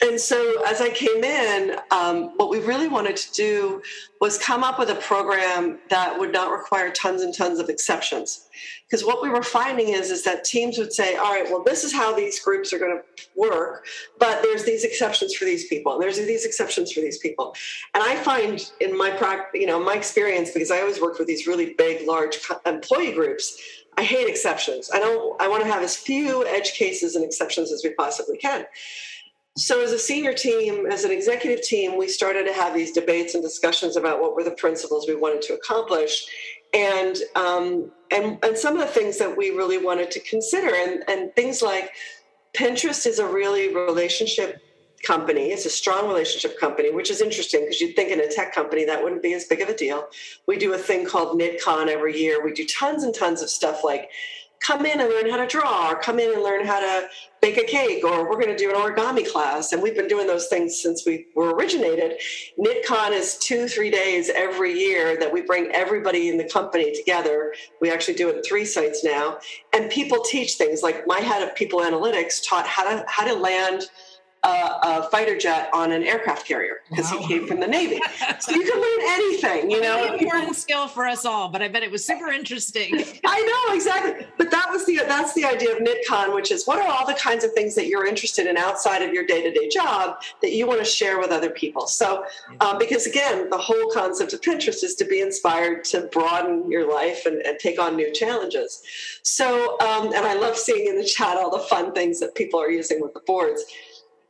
and 0.00 0.20
so 0.20 0.62
as 0.64 0.80
I 0.80 0.90
came 0.90 1.24
in, 1.24 1.76
um, 1.90 2.32
what 2.36 2.50
we 2.50 2.60
really 2.60 2.86
wanted 2.86 3.16
to 3.16 3.32
do 3.32 3.82
was 4.20 4.38
come 4.38 4.62
up 4.62 4.78
with 4.78 4.90
a 4.90 4.94
program 4.96 5.78
that 5.90 6.16
would 6.18 6.32
not 6.32 6.52
require 6.52 6.90
tons 6.90 7.22
and 7.22 7.34
tons 7.34 7.58
of 7.58 7.68
exceptions. 7.68 8.48
Because 8.86 9.04
what 9.04 9.22
we 9.22 9.28
were 9.28 9.42
finding 9.42 9.88
is, 9.88 10.10
is 10.10 10.24
that 10.24 10.44
teams 10.44 10.78
would 10.78 10.92
say, 10.92 11.16
all 11.16 11.32
right, 11.32 11.44
well, 11.50 11.62
this 11.64 11.84
is 11.84 11.92
how 11.92 12.14
these 12.14 12.40
groups 12.40 12.72
are 12.72 12.78
going 12.78 12.96
to 12.96 13.24
work, 13.36 13.86
but 14.18 14.40
there's 14.42 14.64
these 14.64 14.84
exceptions 14.84 15.34
for 15.34 15.44
these 15.44 15.66
people, 15.68 15.92
and 15.92 16.02
there's 16.02 16.16
these 16.16 16.44
exceptions 16.44 16.92
for 16.92 17.00
these 17.00 17.18
people. 17.18 17.54
And 17.94 18.02
I 18.02 18.16
find 18.16 18.70
in 18.80 18.96
my 18.96 19.10
practice, 19.10 19.60
you 19.60 19.66
know, 19.66 19.82
my 19.82 19.94
experience, 19.94 20.52
because 20.52 20.70
I 20.70 20.80
always 20.80 21.00
worked 21.00 21.18
with 21.18 21.28
these 21.28 21.46
really 21.46 21.74
big, 21.74 22.06
large 22.06 22.38
employee 22.64 23.12
groups, 23.12 23.60
I 23.96 24.04
hate 24.04 24.28
exceptions. 24.28 24.90
I 24.94 25.00
don't, 25.00 25.40
I 25.40 25.48
want 25.48 25.64
to 25.64 25.68
have 25.68 25.82
as 25.82 25.96
few 25.96 26.46
edge 26.46 26.72
cases 26.72 27.16
and 27.16 27.24
exceptions 27.24 27.72
as 27.72 27.82
we 27.82 27.90
possibly 27.90 28.36
can. 28.36 28.64
So, 29.58 29.82
as 29.82 29.92
a 29.92 29.98
senior 29.98 30.32
team, 30.32 30.86
as 30.86 31.04
an 31.04 31.10
executive 31.10 31.62
team, 31.62 31.98
we 31.98 32.06
started 32.06 32.46
to 32.46 32.52
have 32.52 32.74
these 32.74 32.92
debates 32.92 33.34
and 33.34 33.42
discussions 33.42 33.96
about 33.96 34.20
what 34.20 34.36
were 34.36 34.44
the 34.44 34.52
principles 34.52 35.08
we 35.08 35.16
wanted 35.16 35.42
to 35.42 35.54
accomplish, 35.54 36.26
and 36.72 37.16
um, 37.34 37.90
and 38.12 38.38
and 38.44 38.56
some 38.56 38.74
of 38.74 38.80
the 38.80 38.86
things 38.86 39.18
that 39.18 39.36
we 39.36 39.50
really 39.50 39.78
wanted 39.78 40.12
to 40.12 40.20
consider, 40.20 40.72
and 40.74 41.02
and 41.08 41.34
things 41.34 41.60
like 41.60 41.90
Pinterest 42.54 43.04
is 43.04 43.18
a 43.18 43.26
really 43.26 43.74
relationship 43.74 44.62
company. 45.02 45.50
It's 45.50 45.66
a 45.66 45.70
strong 45.70 46.06
relationship 46.06 46.58
company, 46.58 46.92
which 46.92 47.10
is 47.10 47.20
interesting 47.20 47.62
because 47.62 47.80
you'd 47.80 47.96
think 47.96 48.10
in 48.10 48.20
a 48.20 48.28
tech 48.28 48.54
company 48.54 48.84
that 48.84 49.02
wouldn't 49.02 49.22
be 49.22 49.32
as 49.34 49.44
big 49.44 49.60
of 49.60 49.68
a 49.68 49.76
deal. 49.76 50.06
We 50.46 50.56
do 50.56 50.72
a 50.74 50.78
thing 50.78 51.06
called 51.06 51.38
KnitCon 51.40 51.88
every 51.88 52.16
year. 52.16 52.44
We 52.44 52.52
do 52.52 52.64
tons 52.66 53.04
and 53.04 53.14
tons 53.14 53.42
of 53.42 53.50
stuff 53.50 53.82
like 53.84 54.10
come 54.60 54.84
in 54.84 55.00
and 55.00 55.08
learn 55.08 55.30
how 55.30 55.36
to 55.36 55.46
draw 55.46 55.90
or 55.90 55.96
come 55.96 56.18
in 56.18 56.32
and 56.32 56.42
learn 56.42 56.66
how 56.66 56.80
to 56.80 57.08
bake 57.40 57.56
a 57.56 57.64
cake 57.64 58.04
or 58.04 58.28
we're 58.28 58.40
going 58.40 58.48
to 58.48 58.56
do 58.56 58.70
an 58.70 58.76
origami 58.76 59.26
class. 59.26 59.72
And 59.72 59.82
we've 59.82 59.94
been 59.94 60.08
doing 60.08 60.26
those 60.26 60.48
things 60.48 60.80
since 60.80 61.06
we 61.06 61.26
were 61.34 61.54
originated. 61.54 62.20
Knitcon 62.58 63.12
is 63.12 63.38
two 63.38 63.68
three 63.68 63.90
days 63.90 64.30
every 64.34 64.72
year 64.72 65.16
that 65.18 65.32
we 65.32 65.42
bring 65.42 65.70
everybody 65.72 66.28
in 66.28 66.36
the 66.36 66.48
company 66.48 66.94
together. 66.94 67.54
We 67.80 67.90
actually 67.90 68.14
do 68.14 68.28
it 68.28 68.44
three 68.46 68.64
sites 68.64 69.04
now. 69.04 69.38
And 69.72 69.90
people 69.90 70.22
teach 70.22 70.54
things. 70.54 70.82
Like 70.82 71.06
my 71.06 71.20
head 71.20 71.46
of 71.46 71.54
people 71.54 71.80
analytics 71.80 72.46
taught 72.46 72.66
how 72.66 72.84
to 72.84 73.04
how 73.06 73.26
to 73.26 73.34
land 73.34 73.84
a, 74.44 74.48
a, 74.48 75.08
fighter 75.10 75.36
jet 75.36 75.68
on 75.72 75.90
an 75.90 76.02
aircraft 76.04 76.46
carrier 76.46 76.76
because 76.88 77.10
wow. 77.10 77.18
he 77.18 77.26
came 77.26 77.46
from 77.46 77.60
the 77.60 77.66
Navy. 77.66 78.00
so 78.40 78.52
you 78.52 78.62
can 78.62 78.80
learn 78.80 79.10
anything, 79.10 79.70
you 79.70 79.80
know. 79.80 80.14
An 80.14 80.18
important 80.18 80.56
skill 80.56 80.86
for 80.86 81.06
us 81.06 81.24
all, 81.24 81.48
but 81.48 81.60
I 81.60 81.68
bet 81.68 81.82
it 81.82 81.90
was 81.90 82.04
super 82.04 82.28
interesting. 82.28 82.94
I 83.24 83.66
know 83.68 83.74
exactly, 83.74 84.26
but 84.36 84.50
that 84.50 84.68
was 84.70 84.86
the 84.86 84.96
that's 85.06 85.34
the 85.34 85.44
idea 85.44 85.76
of 85.76 85.78
KnitCon, 85.78 86.34
which 86.34 86.52
is 86.52 86.66
what 86.66 86.78
are 86.78 86.88
all 86.88 87.06
the 87.06 87.14
kinds 87.14 87.44
of 87.44 87.52
things 87.52 87.74
that 87.74 87.88
you're 87.88 88.06
interested 88.06 88.46
in 88.46 88.56
outside 88.56 89.02
of 89.02 89.12
your 89.12 89.26
day 89.26 89.42
to 89.42 89.50
day 89.50 89.68
job 89.68 90.22
that 90.42 90.52
you 90.52 90.66
want 90.66 90.78
to 90.78 90.84
share 90.84 91.18
with 91.18 91.30
other 91.30 91.50
people. 91.50 91.86
So, 91.86 92.24
um, 92.60 92.78
because 92.78 93.06
again, 93.06 93.50
the 93.50 93.58
whole 93.58 93.90
concept 93.92 94.32
of 94.32 94.40
Pinterest 94.40 94.84
is 94.84 94.94
to 94.96 95.04
be 95.04 95.20
inspired 95.20 95.84
to 95.84 96.02
broaden 96.12 96.70
your 96.70 96.92
life 96.92 97.26
and, 97.26 97.40
and 97.42 97.58
take 97.58 97.80
on 97.80 97.96
new 97.96 98.12
challenges. 98.12 98.82
So, 99.22 99.78
um, 99.80 100.06
and 100.06 100.24
I 100.24 100.34
love 100.34 100.56
seeing 100.56 100.86
in 100.86 100.96
the 100.96 101.04
chat 101.04 101.36
all 101.36 101.50
the 101.50 101.64
fun 101.64 101.92
things 101.92 102.20
that 102.20 102.34
people 102.34 102.60
are 102.60 102.70
using 102.70 103.00
with 103.00 103.14
the 103.14 103.20
boards. 103.20 103.64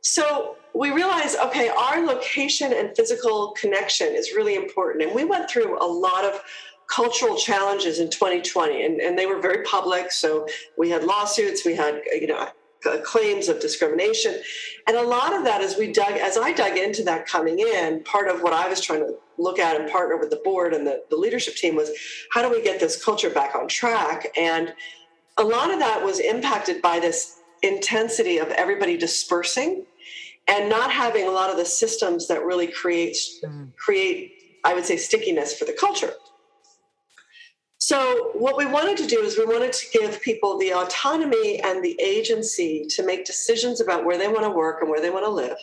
So 0.01 0.55
we 0.73 0.91
realized, 0.91 1.37
okay, 1.39 1.69
our 1.69 2.05
location 2.05 2.73
and 2.73 2.95
physical 2.95 3.53
connection 3.59 4.07
is 4.13 4.33
really 4.35 4.55
important. 4.55 5.03
And 5.03 5.13
we 5.13 5.25
went 5.25 5.49
through 5.49 5.77
a 5.79 5.85
lot 5.85 6.23
of 6.23 6.41
cultural 6.87 7.35
challenges 7.35 7.99
in 7.99 8.09
2020, 8.09 8.85
and, 8.85 8.99
and 8.99 9.17
they 9.17 9.25
were 9.25 9.39
very 9.39 9.63
public. 9.63 10.11
So 10.11 10.47
we 10.77 10.89
had 10.89 11.03
lawsuits, 11.03 11.65
we 11.65 11.75
had, 11.75 12.01
you 12.13 12.27
know, 12.27 12.49
uh, 12.85 12.97
claims 13.03 13.49
of 13.49 13.59
discrimination. 13.59 14.41
And 14.87 14.95
a 14.95 15.03
lot 15.03 15.33
of 15.33 15.43
that, 15.43 15.61
as 15.61 15.77
we 15.77 15.91
dug, 15.91 16.13
as 16.13 16.37
I 16.37 16.53
dug 16.53 16.77
into 16.77 17.03
that 17.03 17.25
coming 17.25 17.59
in, 17.59 18.03
part 18.03 18.29
of 18.29 18.41
what 18.41 18.53
I 18.53 18.69
was 18.69 18.79
trying 18.79 19.01
to 19.01 19.15
look 19.37 19.59
at 19.59 19.79
and 19.79 19.89
partner 19.89 20.17
with 20.17 20.29
the 20.29 20.41
board 20.43 20.73
and 20.73 20.87
the, 20.87 21.03
the 21.09 21.15
leadership 21.15 21.55
team 21.55 21.75
was 21.75 21.91
how 22.31 22.41
do 22.41 22.49
we 22.49 22.63
get 22.63 22.79
this 22.79 23.03
culture 23.03 23.29
back 23.29 23.53
on 23.55 23.67
track? 23.67 24.27
And 24.37 24.73
a 25.37 25.43
lot 25.43 25.71
of 25.71 25.79
that 25.79 26.03
was 26.03 26.19
impacted 26.19 26.81
by 26.81 26.99
this 26.99 27.38
intensity 27.63 28.37
of 28.37 28.49
everybody 28.49 28.97
dispersing 28.97 29.85
and 30.47 30.69
not 30.69 30.91
having 30.91 31.27
a 31.27 31.31
lot 31.31 31.49
of 31.49 31.57
the 31.57 31.65
systems 31.65 32.27
that 32.27 32.43
really 32.43 32.67
creates 32.67 33.39
mm. 33.43 33.75
create 33.75 34.33
i 34.65 34.73
would 34.73 34.85
say 34.85 34.97
stickiness 34.97 35.57
for 35.57 35.65
the 35.65 35.73
culture. 35.73 36.13
So 37.81 38.31
what 38.33 38.57
we 38.57 38.65
wanted 38.65 38.97
to 38.97 39.07
do 39.07 39.21
is 39.21 39.37
we 39.37 39.45
wanted 39.45 39.71
to 39.71 39.85
give 39.97 40.21
people 40.21 40.57
the 40.57 40.73
autonomy 40.73 41.61
and 41.61 41.83
the 41.83 41.99
agency 42.01 42.85
to 42.89 43.05
make 43.05 43.25
decisions 43.25 43.79
about 43.79 44.05
where 44.05 44.17
they 44.17 44.27
want 44.27 44.43
to 44.43 44.49
work 44.49 44.81
and 44.81 44.89
where 44.89 45.01
they 45.01 45.09
want 45.09 45.25
to 45.25 45.31
live. 45.31 45.57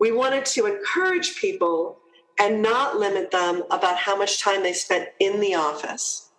We 0.00 0.12
wanted 0.12 0.46
to 0.46 0.64
encourage 0.64 1.36
people 1.36 1.98
and 2.40 2.62
not 2.62 2.96
limit 2.96 3.30
them 3.30 3.64
about 3.70 3.98
how 3.98 4.16
much 4.16 4.40
time 4.40 4.62
they 4.62 4.72
spent 4.72 5.10
in 5.20 5.40
the 5.40 5.54
office 5.54 6.29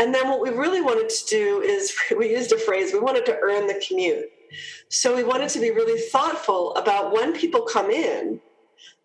and 0.00 0.14
then 0.14 0.28
what 0.28 0.40
we 0.40 0.48
really 0.48 0.80
wanted 0.80 1.10
to 1.10 1.26
do 1.26 1.60
is 1.60 1.94
we 2.18 2.30
used 2.30 2.50
a 2.52 2.58
phrase 2.58 2.92
we 2.92 2.98
wanted 2.98 3.26
to 3.26 3.38
earn 3.40 3.66
the 3.66 3.80
commute. 3.86 4.32
So 4.88 5.14
we 5.14 5.22
wanted 5.22 5.50
to 5.50 5.60
be 5.60 5.70
really 5.70 6.00
thoughtful 6.00 6.74
about 6.74 7.12
when 7.12 7.32
people 7.32 7.62
come 7.62 7.90
in, 7.90 8.40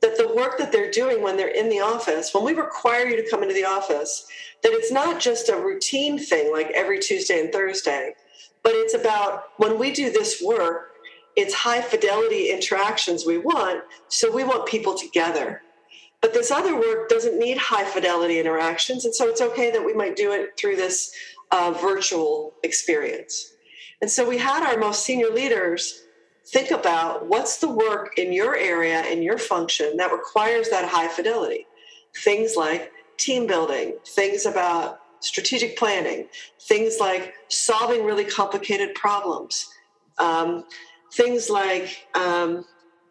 that 0.01 0.17
the 0.17 0.33
work 0.33 0.57
that 0.57 0.71
they're 0.71 0.89
doing 0.89 1.21
when 1.21 1.37
they're 1.37 1.49
in 1.49 1.69
the 1.69 1.81
office, 1.81 2.33
when 2.33 2.43
we 2.43 2.53
require 2.53 3.05
you 3.05 3.15
to 3.21 3.29
come 3.29 3.43
into 3.43 3.53
the 3.53 3.65
office, 3.65 4.25
that 4.63 4.71
it's 4.71 4.91
not 4.91 5.19
just 5.19 5.49
a 5.49 5.55
routine 5.55 6.17
thing 6.17 6.51
like 6.51 6.71
every 6.71 6.97
Tuesday 6.97 7.41
and 7.41 7.51
Thursday, 7.51 8.13
but 8.63 8.73
it's 8.73 8.95
about 8.95 9.49
when 9.57 9.77
we 9.77 9.91
do 9.91 10.09
this 10.11 10.41
work, 10.43 10.93
it's 11.35 11.53
high 11.53 11.81
fidelity 11.81 12.49
interactions 12.51 13.25
we 13.25 13.37
want. 13.37 13.83
So 14.07 14.31
we 14.31 14.43
want 14.43 14.67
people 14.67 14.97
together. 14.97 15.61
But 16.25 16.33
this 16.33 16.49
other 16.49 16.75
work 16.75 17.07
doesn't 17.07 17.37
need 17.37 17.55
high 17.55 17.83
fidelity 17.83 18.39
interactions. 18.39 19.05
And 19.05 19.13
so 19.13 19.29
it's 19.29 19.41
okay 19.41 19.69
that 19.69 19.85
we 19.85 19.93
might 19.93 20.15
do 20.15 20.31
it 20.31 20.57
through 20.57 20.75
this 20.75 21.13
uh, 21.51 21.71
virtual 21.79 22.55
experience. 22.63 23.53
And 24.01 24.09
so 24.09 24.27
we 24.27 24.39
had 24.39 24.63
our 24.63 24.79
most 24.79 25.05
senior 25.05 25.29
leaders 25.29 26.01
think 26.47 26.71
about 26.71 27.27
what's 27.27 27.59
the 27.59 27.69
work 27.69 28.17
in 28.17 28.33
your 28.33 28.57
area, 28.57 29.05
in 29.05 29.21
your 29.21 29.37
function 29.37 29.97
that 29.97 30.11
requires 30.11 30.67
that 30.71 30.89
high 30.89 31.09
fidelity. 31.09 31.67
Things 32.23 32.55
like 32.55 32.91
team 33.17 33.45
building, 33.45 33.93
things 34.07 34.47
about 34.47 35.01
strategic 35.19 35.77
planning, 35.77 36.27
things 36.59 36.97
like 36.99 37.35
solving 37.49 38.03
really 38.03 38.25
complicated 38.25 38.95
problems, 38.95 39.69
um, 40.17 40.65
things 41.13 41.51
like 41.51 42.07
um, 42.15 42.65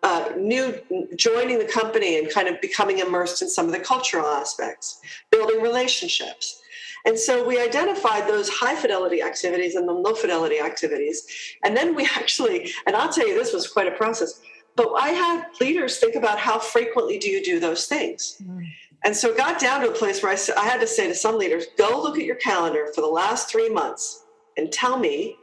uh, 0.05 0.29
new 0.37 0.79
joining 1.17 1.59
the 1.59 1.65
company 1.65 2.19
and 2.19 2.31
kind 2.31 2.47
of 2.47 2.61
becoming 2.61 2.99
immersed 2.99 3.41
in 3.41 3.49
some 3.49 3.67
of 3.67 3.73
the 3.73 3.81
cultural 3.81 4.27
aspects, 4.27 5.01
building 5.31 5.61
relationships. 5.63 6.61
And 7.07 7.19
so 7.19 7.47
we 7.47 7.61
identified 7.61 8.29
those 8.29 8.49
high 8.49 8.77
fidelity 8.77 9.23
activities 9.23 9.75
and 9.75 9.89
the 9.89 9.93
low 9.93 10.15
fidelity 10.15 10.61
activities. 10.61 11.27
And 11.65 11.77
then 11.77 11.95
we 11.95 12.05
actually, 12.17 12.71
and 12.87 12.95
I'll 12.95 13.13
tell 13.13 13.27
you, 13.27 13.35
this 13.35 13.53
was 13.53 13.67
quite 13.67 13.89
a 13.89 13.97
process, 13.97 14.43
but 14.77 14.93
I 14.93 15.09
had 15.11 15.47
leaders 15.61 15.99
think 15.99 16.17
about 16.17 16.39
how 16.39 16.59
frequently 16.59 17.19
do 17.19 17.31
you 17.31 17.43
do 17.43 17.59
those 17.59 17.87
things? 17.87 18.37
Mm. 18.43 18.67
And 19.07 19.17
so 19.17 19.31
it 19.31 19.37
got 19.39 19.59
down 19.59 19.81
to 19.83 19.89
a 19.91 19.95
place 19.95 20.23
where 20.23 20.33
I, 20.33 20.61
I 20.61 20.65
had 20.65 20.81
to 20.81 20.87
say 20.87 21.09
to 21.09 21.15
some 21.15 21.39
leaders, 21.39 21.67
go 21.79 22.03
look 22.03 22.19
at 22.19 22.25
your 22.25 22.37
calendar 22.37 22.89
for 22.95 23.01
the 23.01 23.07
last 23.07 23.51
three 23.51 23.71
months 23.71 24.25
and 24.57 24.71
tell 24.71 24.99
me 24.99 25.37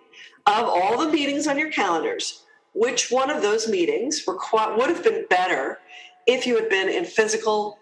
of 0.46 0.66
all 0.66 0.98
the 0.98 1.12
meetings 1.12 1.48
on 1.48 1.58
your 1.58 1.72
calendars, 1.72 2.44
which 2.74 3.12
one 3.12 3.30
of 3.30 3.42
those 3.42 3.68
meetings 3.68 4.26
requ- 4.26 4.78
would 4.78 4.90
have 4.90 5.04
been 5.04 5.26
better 5.30 5.80
if 6.28 6.46
you 6.46 6.56
had 6.56 6.70
been 6.70 6.90
in 6.90 7.06
physical 7.06 7.78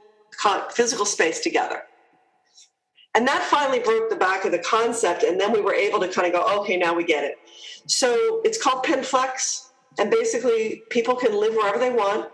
physical 0.71 1.05
space 1.05 1.39
together? 1.39 1.83
And 3.15 3.27
that 3.27 3.41
finally 3.43 3.79
broke 3.79 4.09
the 4.09 4.15
back 4.15 4.45
of 4.45 4.51
the 4.51 4.59
concept 4.59 5.23
and 5.23 5.39
then 5.39 5.51
we 5.51 5.61
were 5.61 5.73
able 5.73 5.99
to 5.99 6.07
kind 6.07 6.27
of 6.27 6.33
go 6.33 6.61
okay 6.61 6.77
now 6.77 6.93
we 6.93 7.03
get 7.03 7.23
it. 7.23 7.37
So 7.87 8.41
it's 8.43 8.61
called 8.61 8.85
pinflex 8.85 9.69
and 9.97 10.11
basically 10.11 10.83
people 10.89 11.15
can 11.15 11.37
live 11.37 11.55
wherever 11.55 11.79
they 11.79 11.89
want. 11.89 12.29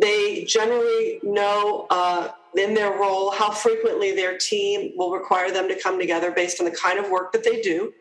They 0.00 0.44
generally 0.44 1.20
know 1.22 1.86
uh, 1.90 2.28
in 2.56 2.74
their 2.74 2.92
role 2.92 3.30
how 3.30 3.50
frequently 3.50 4.14
their 4.14 4.38
team 4.38 4.92
will 4.96 5.10
require 5.10 5.50
them 5.50 5.68
to 5.68 5.80
come 5.80 5.98
together 5.98 6.30
based 6.30 6.60
on 6.60 6.66
the 6.66 6.76
kind 6.76 6.98
of 6.98 7.10
work 7.10 7.32
that 7.32 7.42
they 7.42 7.60
do. 7.60 7.92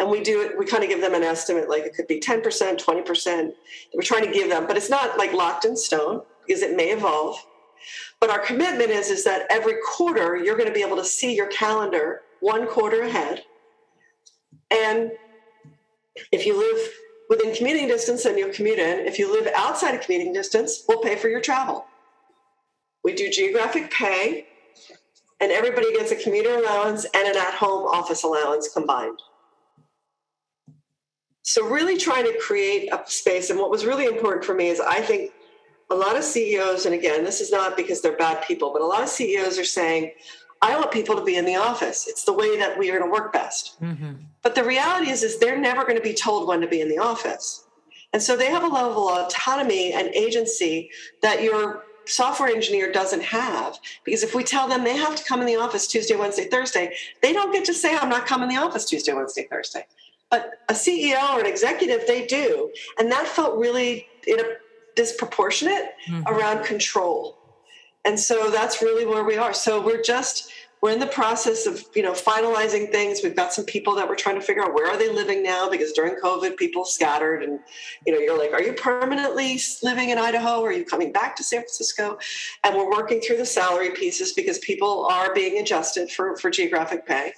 And 0.00 0.08
we 0.08 0.22
do 0.22 0.42
it, 0.42 0.56
we 0.56 0.64
kind 0.64 0.84
of 0.84 0.88
give 0.88 1.00
them 1.00 1.14
an 1.14 1.24
estimate, 1.24 1.68
like 1.68 1.82
it 1.82 1.94
could 1.94 2.06
be 2.06 2.20
10%, 2.20 2.42
20%. 2.42 3.52
We're 3.94 4.02
trying 4.02 4.24
to 4.24 4.30
give 4.30 4.48
them, 4.48 4.66
but 4.66 4.76
it's 4.76 4.90
not 4.90 5.18
like 5.18 5.32
locked 5.32 5.64
in 5.64 5.76
stone 5.76 6.22
because 6.46 6.62
it 6.62 6.76
may 6.76 6.90
evolve. 6.90 7.36
But 8.20 8.30
our 8.30 8.38
commitment 8.38 8.90
is, 8.90 9.10
is 9.10 9.24
that 9.24 9.46
every 9.50 9.74
quarter 9.84 10.36
you're 10.36 10.56
going 10.56 10.68
to 10.68 10.74
be 10.74 10.82
able 10.82 10.96
to 10.96 11.04
see 11.04 11.34
your 11.34 11.48
calendar 11.48 12.22
one 12.40 12.66
quarter 12.68 13.02
ahead. 13.02 13.42
And 14.70 15.12
if 16.32 16.46
you 16.46 16.58
live 16.58 16.92
within 17.28 17.54
commuting 17.54 17.88
distance, 17.88 18.24
then 18.24 18.38
you'll 18.38 18.52
commute 18.52 18.78
in. 18.78 19.06
If 19.06 19.18
you 19.18 19.32
live 19.32 19.52
outside 19.56 19.94
of 19.94 20.00
commuting 20.00 20.32
distance, 20.32 20.84
we'll 20.88 21.00
pay 21.00 21.16
for 21.16 21.28
your 21.28 21.40
travel. 21.40 21.86
We 23.04 23.14
do 23.14 23.30
geographic 23.30 23.90
pay, 23.90 24.46
and 25.40 25.52
everybody 25.52 25.92
gets 25.94 26.10
a 26.10 26.16
commuter 26.16 26.56
allowance 26.56 27.04
and 27.14 27.28
an 27.28 27.36
at 27.36 27.54
home 27.54 27.86
office 27.86 28.24
allowance 28.24 28.68
combined. 28.72 29.20
So, 31.48 31.66
really 31.66 31.96
trying 31.96 32.24
to 32.24 32.38
create 32.38 32.92
a 32.92 33.00
space. 33.06 33.48
And 33.48 33.58
what 33.58 33.70
was 33.70 33.86
really 33.86 34.04
important 34.04 34.44
for 34.44 34.52
me 34.54 34.68
is 34.68 34.80
I 34.80 35.00
think 35.00 35.30
a 35.88 35.94
lot 35.94 36.14
of 36.14 36.22
CEOs, 36.22 36.84
and 36.84 36.94
again, 36.94 37.24
this 37.24 37.40
is 37.40 37.50
not 37.50 37.74
because 37.74 38.02
they're 38.02 38.18
bad 38.18 38.44
people, 38.46 38.70
but 38.70 38.82
a 38.82 38.84
lot 38.84 39.02
of 39.02 39.08
CEOs 39.08 39.58
are 39.58 39.64
saying, 39.64 40.10
I 40.60 40.76
want 40.76 40.92
people 40.92 41.16
to 41.16 41.24
be 41.24 41.36
in 41.36 41.46
the 41.46 41.56
office. 41.56 42.06
It's 42.06 42.24
the 42.24 42.34
way 42.34 42.58
that 42.58 42.78
we 42.78 42.90
are 42.90 42.98
going 42.98 43.10
to 43.10 43.18
work 43.18 43.32
best. 43.32 43.80
Mm-hmm. 43.80 44.24
But 44.42 44.56
the 44.56 44.62
reality 44.62 45.10
is, 45.10 45.22
is 45.22 45.38
they're 45.38 45.58
never 45.58 45.84
going 45.84 45.96
to 45.96 46.02
be 46.02 46.12
told 46.12 46.46
when 46.46 46.60
to 46.60 46.66
be 46.66 46.82
in 46.82 46.90
the 46.90 46.98
office. 46.98 47.64
And 48.12 48.22
so 48.22 48.36
they 48.36 48.50
have 48.50 48.62
a 48.62 48.68
level 48.68 49.08
of 49.08 49.28
autonomy 49.28 49.94
and 49.94 50.08
agency 50.08 50.90
that 51.22 51.42
your 51.42 51.84
software 52.04 52.50
engineer 52.50 52.92
doesn't 52.92 53.22
have. 53.22 53.78
Because 54.04 54.22
if 54.22 54.34
we 54.34 54.44
tell 54.44 54.68
them 54.68 54.84
they 54.84 54.98
have 54.98 55.16
to 55.16 55.24
come 55.24 55.40
in 55.40 55.46
the 55.46 55.56
office 55.56 55.86
Tuesday, 55.86 56.14
Wednesday, 56.14 56.44
Thursday, 56.44 56.94
they 57.22 57.32
don't 57.32 57.54
get 57.54 57.64
to 57.64 57.72
say, 57.72 57.96
I'm 57.96 58.10
not 58.10 58.26
coming 58.26 58.50
in 58.50 58.54
the 58.54 58.60
office 58.60 58.84
Tuesday, 58.84 59.14
Wednesday, 59.14 59.46
Thursday. 59.50 59.86
But 60.30 60.52
a 60.68 60.74
CEO 60.74 61.34
or 61.34 61.40
an 61.40 61.46
executive, 61.46 62.06
they 62.06 62.26
do. 62.26 62.70
And 62.98 63.10
that 63.10 63.26
felt 63.26 63.58
really 63.58 64.06
in 64.26 64.38
a 64.40 64.44
disproportionate 64.94 65.94
mm-hmm. 66.08 66.26
around 66.26 66.64
control. 66.64 67.38
And 68.04 68.18
so 68.18 68.50
that's 68.50 68.82
really 68.82 69.06
where 69.06 69.24
we 69.24 69.36
are. 69.36 69.54
So 69.54 69.80
we're 69.80 70.02
just 70.02 70.50
we're 70.80 70.92
in 70.92 71.00
the 71.00 71.06
process 71.06 71.66
of 71.66 71.84
you 71.94 72.02
know 72.02 72.12
finalizing 72.12 72.90
things. 72.90 73.20
We've 73.22 73.34
got 73.34 73.52
some 73.52 73.64
people 73.64 73.94
that 73.96 74.08
we're 74.08 74.16
trying 74.16 74.36
to 74.36 74.40
figure 74.40 74.62
out 74.62 74.74
where 74.74 74.88
are 74.88 74.96
they 74.96 75.12
living 75.12 75.42
now 75.42 75.68
because 75.68 75.92
during 75.92 76.14
covid 76.14 76.56
people 76.56 76.84
scattered 76.84 77.42
and 77.42 77.58
you 78.06 78.12
know 78.12 78.18
you're 78.18 78.38
like 78.38 78.52
are 78.52 78.62
you 78.62 78.72
permanently 78.72 79.60
living 79.82 80.10
in 80.10 80.18
idaho? 80.18 80.60
Or 80.60 80.68
are 80.68 80.72
you 80.72 80.84
coming 80.84 81.12
back 81.12 81.34
to 81.36 81.42
san 81.44 81.60
francisco? 81.60 82.18
And 82.64 82.76
we're 82.76 82.90
working 82.90 83.20
through 83.20 83.38
the 83.38 83.46
salary 83.46 83.90
pieces 83.90 84.32
because 84.32 84.58
people 84.60 85.06
are 85.10 85.34
being 85.34 85.58
adjusted 85.58 86.10
for 86.10 86.36
for 86.36 86.50
geographic 86.50 87.06
pay. 87.06 87.32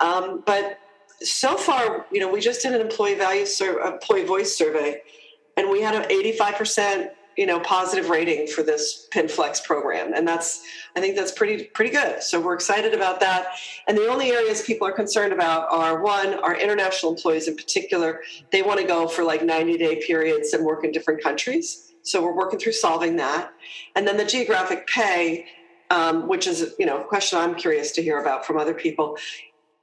Um, 0.00 0.42
but 0.44 0.78
so 1.22 1.56
far 1.56 2.06
you 2.10 2.20
know 2.20 2.30
we 2.30 2.40
just 2.40 2.62
did 2.62 2.72
an 2.72 2.80
employee 2.80 3.14
value 3.14 3.46
sur- 3.46 3.80
employee 3.80 4.24
voice 4.24 4.56
survey 4.56 5.00
and 5.56 5.68
we 5.68 5.82
had 5.82 5.94
an 5.94 6.08
85% 6.08 7.10
you 7.36 7.46
know 7.46 7.60
positive 7.60 8.10
rating 8.10 8.46
for 8.46 8.62
this 8.62 9.08
pinflex 9.12 9.64
program 9.64 10.12
and 10.14 10.26
that's 10.26 10.62
i 10.96 11.00
think 11.00 11.16
that's 11.16 11.32
pretty 11.32 11.64
pretty 11.64 11.90
good. 11.90 12.22
So 12.22 12.40
we're 12.40 12.54
excited 12.54 12.92
about 12.92 13.20
that. 13.20 13.46
And 13.86 13.96
the 13.96 14.08
only 14.08 14.30
areas 14.30 14.62
people 14.62 14.86
are 14.86 14.92
concerned 14.92 15.32
about 15.32 15.70
are 15.70 16.02
one 16.02 16.34
our 16.34 16.56
international 16.56 17.12
employees 17.12 17.48
in 17.48 17.56
particular 17.56 18.20
they 18.52 18.62
want 18.62 18.80
to 18.80 18.86
go 18.86 19.08
for 19.08 19.24
like 19.24 19.42
90 19.42 19.78
day 19.78 20.02
periods 20.06 20.52
and 20.52 20.64
work 20.64 20.84
in 20.84 20.92
different 20.92 21.22
countries. 21.22 21.92
So 22.02 22.22
we're 22.22 22.36
working 22.36 22.58
through 22.58 22.72
solving 22.72 23.16
that. 23.16 23.52
And 23.94 24.08
then 24.08 24.16
the 24.16 24.24
geographic 24.24 24.86
pay 24.86 25.46
um, 25.90 26.28
which 26.28 26.46
is 26.46 26.74
you 26.78 26.86
know 26.86 27.00
a 27.00 27.04
question 27.04 27.38
i'm 27.38 27.54
curious 27.54 27.90
to 27.92 28.02
hear 28.02 28.20
about 28.20 28.46
from 28.46 28.56
other 28.56 28.74
people 28.74 29.16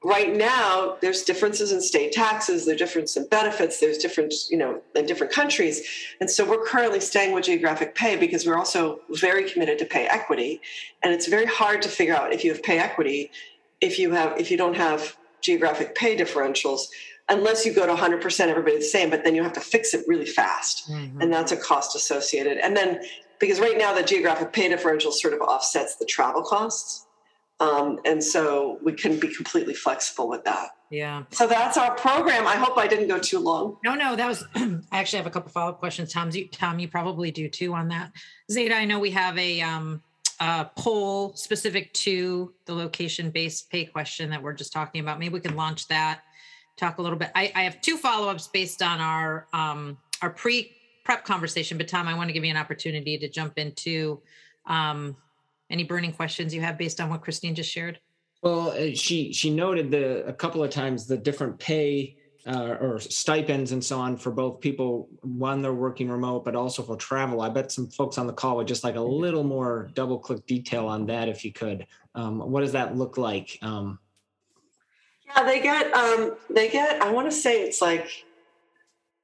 right 0.07 0.33
now 0.33 0.95
there's 1.01 1.23
differences 1.23 1.73
in 1.73 1.81
state 1.81 2.13
taxes 2.13 2.65
there's 2.65 2.79
difference 2.79 3.17
in 3.17 3.27
benefits 3.27 3.81
there's 3.81 3.97
different 3.97 4.33
you 4.49 4.57
know 4.57 4.81
in 4.95 5.05
different 5.05 5.33
countries. 5.33 5.83
And 6.21 6.29
so 6.31 6.49
we're 6.49 6.63
currently 6.63 7.01
staying 7.01 7.33
with 7.33 7.43
geographic 7.43 7.93
pay 7.93 8.15
because 8.15 8.45
we're 8.45 8.57
also 8.57 9.01
very 9.09 9.49
committed 9.49 9.77
to 9.79 9.85
pay 9.85 10.07
equity. 10.07 10.61
And 11.03 11.13
it's 11.13 11.27
very 11.27 11.45
hard 11.45 11.81
to 11.81 11.89
figure 11.89 12.15
out 12.15 12.31
if 12.31 12.45
you 12.45 12.53
have 12.53 12.63
pay 12.63 12.79
equity 12.79 13.31
if 13.81 13.99
you 13.99 14.11
have 14.11 14.39
if 14.39 14.49
you 14.49 14.57
don't 14.57 14.75
have 14.75 15.17
geographic 15.41 15.93
pay 15.93 16.15
differentials 16.15 16.83
unless 17.29 17.65
you 17.65 17.73
go 17.73 17.85
to 17.85 17.93
100% 17.93 18.39
everybody 18.47 18.77
the 18.77 18.83
same 18.83 19.09
but 19.09 19.25
then 19.25 19.35
you 19.35 19.43
have 19.43 19.53
to 19.53 19.59
fix 19.59 19.93
it 19.93 20.05
really 20.07 20.25
fast. 20.25 20.89
Mm-hmm. 20.89 21.21
and 21.21 21.33
that's 21.33 21.51
a 21.51 21.57
cost 21.57 21.97
associated. 21.97 22.57
And 22.59 22.77
then 22.77 23.01
because 23.39 23.59
right 23.59 23.77
now 23.77 23.93
the 23.93 24.03
geographic 24.03 24.53
pay 24.53 24.69
differential 24.69 25.11
sort 25.11 25.33
of 25.33 25.41
offsets 25.41 25.97
the 25.97 26.05
travel 26.05 26.43
costs 26.43 27.06
um, 27.59 27.99
and 28.05 28.23
so 28.23 28.79
we 28.83 28.93
can 28.93 29.19
be 29.19 29.33
completely 29.33 29.73
flexible 29.73 30.29
with 30.29 30.43
that. 30.45 30.69
Yeah. 30.89 31.23
So 31.31 31.47
that's 31.47 31.77
our 31.77 31.95
program. 31.95 32.47
I 32.47 32.55
hope 32.55 32.77
I 32.77 32.87
didn't 32.87 33.07
go 33.07 33.19
too 33.19 33.39
long. 33.39 33.77
No, 33.83 33.95
no, 33.95 34.15
that 34.15 34.27
was. 34.27 34.45
I 34.55 34.79
actually 34.91 35.17
have 35.17 35.27
a 35.27 35.31
couple 35.31 35.51
follow 35.51 35.71
up 35.71 35.79
questions. 35.79 36.13
Tom, 36.13 36.29
you, 36.31 36.47
Tom, 36.47 36.79
you 36.79 36.87
probably 36.87 37.31
do 37.31 37.49
too 37.49 37.73
on 37.73 37.89
that. 37.89 38.11
Zeta, 38.51 38.75
I 38.75 38.85
know 38.85 38.99
we 38.99 39.11
have 39.11 39.37
a 39.37 39.61
um, 39.61 40.01
a 40.39 40.69
poll 40.77 41.35
specific 41.35 41.91
to 41.93 42.53
the 42.65 42.73
location 42.73 43.31
based 43.31 43.69
pay 43.69 43.85
question 43.85 44.29
that 44.29 44.41
we're 44.41 44.53
just 44.53 44.71
talking 44.71 45.01
about. 45.01 45.19
Maybe 45.19 45.33
we 45.33 45.39
can 45.39 45.55
launch 45.55 45.87
that. 45.87 46.21
Talk 46.77 46.99
a 46.99 47.01
little 47.01 47.17
bit. 47.17 47.31
I, 47.35 47.51
I 47.55 47.63
have 47.63 47.81
two 47.81 47.97
follow 47.97 48.29
ups 48.29 48.47
based 48.47 48.81
on 48.81 49.01
our 49.01 49.47
um, 49.51 49.97
our 50.21 50.29
pre 50.29 50.71
prep 51.03 51.25
conversation. 51.25 51.77
But 51.77 51.87
Tom, 51.87 52.07
I 52.07 52.13
want 52.13 52.29
to 52.29 52.33
give 52.33 52.45
you 52.45 52.51
an 52.51 52.57
opportunity 52.57 53.17
to 53.17 53.27
jump 53.27 53.57
into 53.57 54.21
um, 54.67 55.17
any 55.69 55.83
burning 55.83 56.11
questions 56.11 56.53
you 56.53 56.61
have 56.61 56.77
based 56.77 56.99
on 57.01 57.09
what 57.09 57.21
Christine 57.21 57.55
just 57.55 57.71
shared? 57.71 57.99
Well, 58.41 58.71
uh, 58.71 58.93
she 58.93 59.33
she 59.33 59.49
noted 59.49 59.91
the 59.91 60.25
a 60.25 60.33
couple 60.33 60.63
of 60.63 60.69
times 60.69 61.07
the 61.07 61.17
different 61.17 61.59
pay 61.59 62.17
uh, 62.47 62.77
or 62.79 62.99
stipends 62.99 63.73
and 63.73 63.83
so 63.83 63.99
on 63.99 64.15
for 64.15 64.31
both 64.31 64.61
people 64.61 65.09
when 65.21 65.61
they're 65.61 65.73
working 65.73 66.09
remote, 66.09 66.45
but 66.45 66.55
also 66.55 66.81
for 66.81 66.95
travel. 66.95 67.41
I 67.41 67.49
bet 67.49 67.71
some 67.71 67.89
folks 67.89 68.17
on 68.17 68.25
the 68.25 68.33
call 68.33 68.55
would 68.57 68.67
just 68.67 68.83
like 68.83 68.95
a 68.95 69.01
little 69.01 69.43
more 69.43 69.89
double 69.95 70.17
click 70.17 70.45
detail 70.45 70.87
on 70.87 71.05
that 71.07 71.27
if 71.27 71.43
you 71.43 71.51
could. 71.51 71.85
Um, 72.15 72.39
what 72.39 72.61
does 72.61 72.71
that 72.71 72.95
look 72.95 73.17
like? 73.17 73.57
Um, 73.61 73.99
yeah, 75.25 75.43
they 75.43 75.59
get 75.59 75.93
um, 75.93 76.37
they 76.49 76.69
get. 76.69 77.01
I 77.01 77.11
want 77.11 77.29
to 77.29 77.35
say 77.35 77.63
it's 77.63 77.81
like 77.81 78.07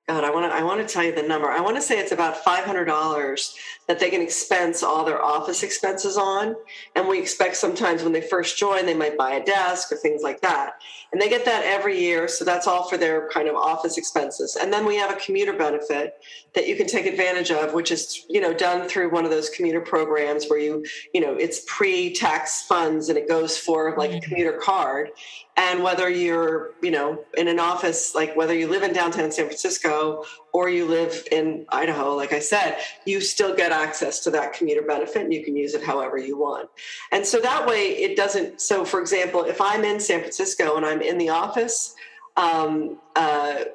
God, 0.10 0.26
I 0.26 0.32
want 0.32 0.52
to 0.52 0.54
I 0.54 0.64
want 0.64 0.86
to 0.86 0.94
tell 0.94 1.02
you 1.02 1.16
the 1.16 1.24
number. 1.24 1.50
I 1.50 1.62
want 1.62 1.78
to 1.78 1.82
say 1.82 1.98
it's 1.98 2.12
about 2.12 2.36
five 2.44 2.66
hundred 2.66 2.86
dollars 2.86 3.56
that 3.88 4.02
they 4.02 4.10
can 4.10 4.22
expense 4.22 4.84
all 4.84 5.06
their 5.06 5.24
office 5.24 5.64
expenses 5.64 6.18
on, 6.18 6.58
and 6.94 7.08
we 7.08 7.20
expect 7.20 7.56
sometimes 7.56 8.04
when 8.04 8.12
they 8.12 8.20
first 8.20 8.58
join 8.58 8.86
they 8.86 8.94
might 8.94 9.18
buy 9.18 9.36
a 9.36 9.46
desk 9.46 9.94
or 9.94 9.96
things 9.96 10.22
like 10.22 10.42
that, 10.42 10.74
and 11.14 11.22
they 11.22 11.30
get 11.30 11.46
that 11.46 11.64
every 11.64 11.98
year. 12.02 12.28
So 12.28 12.44
that's 12.44 12.68
all 12.68 12.90
for 12.90 12.98
their 12.98 13.30
kind 13.30 13.48
of 13.48 13.56
office 13.56 13.98
expenses. 13.98 14.58
And 14.60 14.74
then 14.74 14.86
we 14.86 14.98
have 14.98 15.10
a 15.10 15.16
commuter 15.16 15.54
benefit 15.54 16.16
that 16.54 16.68
you 16.68 16.76
can 16.76 16.86
take 16.86 17.06
advantage 17.06 17.52
of, 17.52 17.74
which 17.74 17.90
is 17.90 18.26
you 18.28 18.42
know 18.42 18.54
done 18.54 18.90
through 18.90 19.10
one 19.10 19.24
of 19.24 19.32
those 19.32 19.50
commuter 19.52 19.80
programs 19.80 20.48
where 20.50 20.60
you 20.60 20.86
you 21.14 21.22
know 21.22 21.34
it's 21.34 21.64
pre-tax 21.66 22.64
funds 22.64 23.08
and 23.08 23.18
it 23.18 23.30
goes 23.30 23.58
for 23.58 23.96
like 23.98 24.12
a 24.12 24.20
commuter 24.20 24.60
card, 24.62 25.12
and 25.56 25.84
whether 25.84 26.10
you're 26.10 26.72
you 26.82 26.92
know 26.92 27.24
in 27.38 27.48
an 27.48 27.60
office 27.60 28.16
like 28.16 28.36
whether 28.36 28.54
you 28.54 28.68
live 28.68 28.84
in 28.84 28.94
downtown 28.94 29.32
san 29.32 29.46
francisco 29.46 30.24
or 30.52 30.70
you 30.70 30.86
live 30.86 31.28
in 31.32 31.66
idaho 31.70 32.16
like 32.16 32.34
i 32.34 32.40
said 32.40 32.78
you 33.06 33.22
still 33.22 33.56
get 33.56 33.72
access 33.72 34.20
to 34.20 34.32
that 34.32 34.54
commuter 34.54 34.82
benefit 34.82 35.24
and 35.24 35.34
you 35.34 35.44
can 35.44 35.56
use 35.56 35.74
it 35.74 35.84
however 35.84 36.18
you 36.18 36.38
want. 36.38 36.70
And 37.12 37.26
so 37.26 37.40
that 37.42 37.68
way 37.68 37.90
it 37.90 38.16
doesn't 38.16 38.62
so 38.62 38.84
for 38.86 39.00
example 39.00 39.44
if 39.44 39.62
i'm 39.62 39.84
in 39.84 40.00
san 40.00 40.20
francisco 40.20 40.76
and 40.78 40.86
i'm 40.86 41.02
in 41.02 41.18
the 41.18 41.30
office 41.30 41.96
um, 42.36 42.98
uh, 43.16 43.66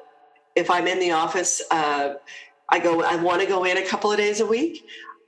if 0.55 0.69
i'm 0.69 0.87
in 0.87 0.99
the 0.99 1.11
office 1.11 1.61
uh, 1.71 2.15
I 2.71 2.77
go, 2.77 3.01
I 3.01 3.15
want 3.15 3.41
to 3.41 3.47
go 3.47 3.63
in 3.63 3.77
a 3.77 3.85
couple 3.85 4.11
of 4.11 4.17
days 4.17 4.41
a 4.41 4.45
week 4.45 4.85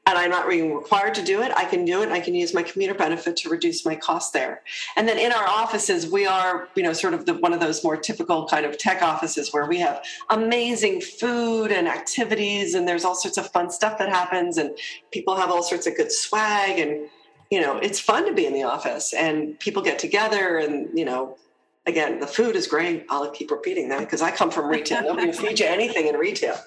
and 0.07 0.17
I'm 0.17 0.31
not 0.31 0.49
being 0.49 0.73
required 0.73 1.13
to 1.15 1.23
do 1.23 1.41
it, 1.41 1.51
I 1.55 1.65
can 1.65 1.85
do 1.85 2.01
it. 2.01 2.09
I 2.09 2.19
can 2.19 2.33
use 2.33 2.53
my 2.53 2.63
commuter 2.63 2.93
benefit 2.93 3.37
to 3.37 3.49
reduce 3.49 3.85
my 3.85 3.95
cost 3.95 4.33
there. 4.33 4.61
And 4.95 5.07
then 5.07 5.19
in 5.19 5.31
our 5.31 5.47
offices, 5.47 6.11
we 6.11 6.25
are, 6.25 6.69
you 6.75 6.81
know, 6.81 6.91
sort 6.91 7.13
of 7.13 7.27
the, 7.27 7.35
one 7.35 7.53
of 7.53 7.59
those 7.59 7.83
more 7.83 7.95
typical 7.95 8.47
kind 8.47 8.65
of 8.65 8.77
tech 8.79 9.03
offices 9.03 9.53
where 9.53 9.67
we 9.67 9.77
have 9.77 10.03
amazing 10.31 11.01
food 11.01 11.71
and 11.71 11.87
activities, 11.87 12.73
and 12.73 12.87
there's 12.87 13.05
all 13.05 13.15
sorts 13.15 13.37
of 13.37 13.49
fun 13.51 13.69
stuff 13.69 13.99
that 13.99 14.09
happens, 14.09 14.57
and 14.57 14.75
people 15.11 15.35
have 15.35 15.51
all 15.51 15.61
sorts 15.61 15.85
of 15.85 15.95
good 15.95 16.11
swag, 16.11 16.79
and 16.79 17.07
you 17.51 17.61
know, 17.61 17.77
it's 17.77 17.99
fun 17.99 18.25
to 18.25 18.33
be 18.33 18.45
in 18.45 18.53
the 18.53 18.63
office, 18.63 19.13
and 19.13 19.59
people 19.59 19.83
get 19.83 19.99
together, 19.99 20.57
and 20.57 20.97
you 20.97 21.05
know, 21.05 21.37
again, 21.85 22.19
the 22.19 22.27
food 22.27 22.55
is 22.55 22.65
great. 22.65 23.05
I'll 23.09 23.29
keep 23.29 23.51
repeating 23.51 23.89
that 23.89 23.99
because 23.99 24.21
I 24.21 24.31
come 24.31 24.49
from 24.49 24.65
retail. 24.65 25.03
Nobody 25.03 25.27
will 25.27 25.33
feed 25.33 25.59
you 25.59 25.67
anything 25.67 26.07
in 26.07 26.15
retail. 26.15 26.57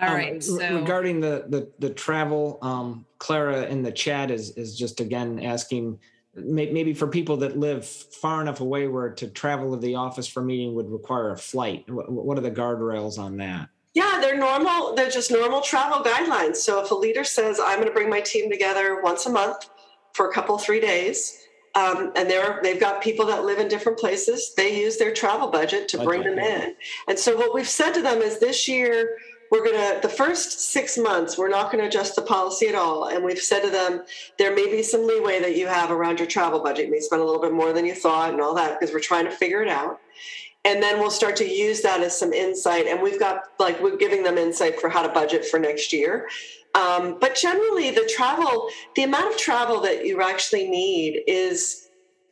All 0.00 0.08
um, 0.08 0.14
right. 0.14 0.42
So 0.42 0.80
regarding 0.80 1.20
the 1.20 1.44
the, 1.48 1.70
the 1.78 1.90
travel, 1.90 2.58
um, 2.62 3.06
Clara 3.18 3.64
in 3.66 3.82
the 3.82 3.92
chat 3.92 4.30
is 4.30 4.50
is 4.52 4.76
just 4.76 5.00
again 5.00 5.40
asking 5.40 5.98
maybe 6.34 6.94
for 6.94 7.06
people 7.06 7.36
that 7.38 7.58
live 7.58 7.86
far 7.86 8.40
enough 8.40 8.60
away 8.60 8.88
where 8.88 9.10
to 9.10 9.28
travel 9.28 9.74
to 9.74 9.76
the 9.78 9.94
office 9.94 10.26
for 10.26 10.42
meeting 10.42 10.74
would 10.74 10.90
require 10.90 11.30
a 11.32 11.36
flight. 11.36 11.84
What 11.88 12.38
are 12.38 12.40
the 12.40 12.50
guardrails 12.50 13.18
on 13.18 13.36
that? 13.36 13.68
Yeah, 13.94 14.18
they're 14.22 14.38
normal. 14.38 14.94
They're 14.94 15.10
just 15.10 15.30
normal 15.30 15.60
travel 15.60 16.02
guidelines. 16.02 16.56
So 16.56 16.82
if 16.82 16.90
a 16.90 16.94
leader 16.94 17.24
says, 17.24 17.60
I'm 17.62 17.76
going 17.76 17.88
to 17.88 17.92
bring 17.92 18.08
my 18.08 18.20
team 18.20 18.50
together 18.50 19.02
once 19.02 19.26
a 19.26 19.30
month 19.30 19.68
for 20.14 20.30
a 20.30 20.32
couple, 20.32 20.56
three 20.56 20.80
days, 20.80 21.38
um, 21.74 22.12
and 22.16 22.28
they're 22.30 22.60
they've 22.62 22.80
got 22.80 23.02
people 23.02 23.26
that 23.26 23.44
live 23.44 23.58
in 23.58 23.68
different 23.68 23.98
places. 23.98 24.52
They 24.56 24.80
use 24.80 24.98
their 24.98 25.12
travel 25.12 25.48
budget 25.48 25.88
to 25.88 26.04
bring 26.04 26.22
them 26.22 26.38
in. 26.38 26.74
And 27.08 27.18
so 27.18 27.36
what 27.36 27.54
we've 27.54 27.68
said 27.68 27.92
to 27.92 28.02
them 28.02 28.20
is 28.20 28.38
this 28.38 28.68
year 28.68 29.16
we're 29.52 29.62
going 29.62 29.76
to 29.76 30.00
the 30.00 30.08
first 30.08 30.72
six 30.72 30.96
months 30.96 31.36
we're 31.36 31.50
not 31.50 31.70
going 31.70 31.78
to 31.82 31.86
adjust 31.86 32.16
the 32.16 32.22
policy 32.22 32.68
at 32.68 32.74
all. 32.74 33.08
And 33.08 33.22
we've 33.22 33.38
said 33.38 33.60
to 33.60 33.68
them 33.68 34.02
there 34.38 34.54
may 34.54 34.66
be 34.66 34.82
some 34.82 35.06
leeway 35.06 35.40
that 35.40 35.56
you 35.56 35.66
have 35.66 35.90
around 35.90 36.18
your 36.18 36.26
travel 36.26 36.60
budget. 36.60 36.86
You 36.86 36.90
may 36.90 37.00
spend 37.00 37.20
a 37.20 37.24
little 37.24 37.40
bit 37.40 37.52
more 37.52 37.74
than 37.74 37.84
you 37.84 37.94
thought 37.94 38.32
and 38.32 38.40
all 38.40 38.54
that 38.54 38.80
because 38.80 38.94
we're 38.94 39.00
trying 39.00 39.26
to 39.26 39.30
figure 39.30 39.62
it 39.62 39.68
out. 39.68 40.00
And 40.64 40.82
then 40.82 40.98
we'll 40.98 41.10
start 41.10 41.36
to 41.36 41.44
use 41.46 41.82
that 41.82 42.00
as 42.00 42.18
some 42.18 42.32
insight. 42.32 42.86
And 42.86 43.02
we've 43.02 43.20
got 43.20 43.42
like 43.60 43.78
we're 43.82 43.98
giving 43.98 44.22
them 44.22 44.38
insight 44.38 44.80
for 44.80 44.88
how 44.88 45.02
to 45.02 45.10
budget 45.10 45.44
for 45.44 45.60
next 45.60 45.92
year. 45.92 46.30
Um, 46.74 47.18
but 47.20 47.34
generally 47.34 47.90
the 47.90 48.10
travel 48.16 48.70
the 48.96 49.02
amount 49.02 49.34
of 49.34 49.38
travel 49.38 49.80
that 49.82 50.06
you 50.06 50.22
actually 50.22 50.66
need 50.66 51.24
is 51.26 51.81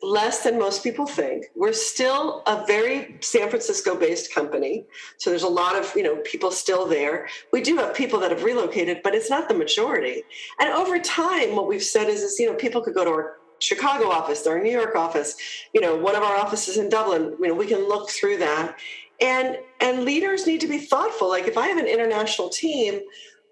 less 0.02 0.42
than 0.42 0.58
most 0.58 0.82
people 0.82 1.06
think. 1.06 1.46
We're 1.54 1.72
still 1.72 2.42
a 2.46 2.64
very 2.66 3.16
San 3.20 3.50
Francisco 3.50 3.94
based 3.94 4.34
company. 4.34 4.86
So 5.18 5.30
there's 5.30 5.42
a 5.42 5.48
lot 5.48 5.76
of, 5.76 5.92
you 5.94 6.02
know, 6.02 6.16
people 6.24 6.50
still 6.50 6.86
there. 6.86 7.28
We 7.52 7.60
do 7.60 7.76
have 7.76 7.94
people 7.94 8.18
that 8.20 8.30
have 8.30 8.42
relocated, 8.42 9.02
but 9.02 9.14
it's 9.14 9.28
not 9.28 9.48
the 9.48 9.54
majority. 9.54 10.22
And 10.58 10.70
over 10.70 10.98
time, 10.98 11.54
what 11.54 11.68
we've 11.68 11.82
said 11.82 12.08
is, 12.08 12.22
is 12.22 12.38
you 12.38 12.46
know, 12.46 12.54
people 12.54 12.80
could 12.80 12.94
go 12.94 13.04
to 13.04 13.10
our 13.10 13.36
Chicago 13.58 14.08
office, 14.08 14.46
our 14.46 14.60
New 14.62 14.72
York 14.72 14.96
office, 14.96 15.36
you 15.74 15.80
know, 15.82 15.94
one 15.94 16.16
of 16.16 16.22
our 16.22 16.36
offices 16.36 16.78
in 16.78 16.88
Dublin, 16.88 17.34
you 17.38 17.48
know, 17.48 17.54
we 17.54 17.66
can 17.66 17.86
look 17.86 18.08
through 18.10 18.38
that. 18.38 18.78
And 19.20 19.58
and 19.80 20.04
leaders 20.04 20.46
need 20.46 20.62
to 20.62 20.66
be 20.66 20.78
thoughtful. 20.78 21.28
Like 21.28 21.46
if 21.46 21.58
I 21.58 21.68
have 21.68 21.76
an 21.76 21.86
international 21.86 22.48
team, 22.48 23.00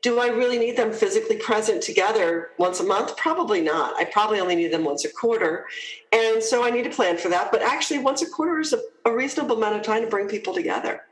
do 0.03 0.21
I 0.21 0.29
really 0.29 0.59
need 0.59 0.77
them 0.77 0.93
physically 0.93 1.37
present 1.37 1.83
together 1.83 2.51
once 2.59 2.81
a 2.81 2.85
month? 2.85 3.17
Probably 3.17 3.61
not. 3.61 3.97
I 3.97 4.05
probably 4.05 4.39
only 4.39 4.55
need 4.55 4.73
them 4.73 4.85
once 4.85 5.05
a 5.05 5.13
quarter. 5.13 5.67
And 6.13 6.43
so 6.43 6.65
I 6.65 6.71
need 6.71 6.85
to 6.85 6.91
plan 6.91 7.17
for 7.17 7.29
that. 7.31 7.51
But 7.51 7.63
actually, 7.63 7.99
once 7.99 8.23
a 8.23 8.31
quarter 8.31 8.61
is 8.61 8.73
a, 8.73 8.81
a 9.05 9.13
reasonable 9.13 9.57
amount 9.57 9.77
of 9.77 9.83
time 9.83 10.03
to 10.03 10.09
bring 10.09 10.29
people 10.29 10.55
together. 10.55 11.03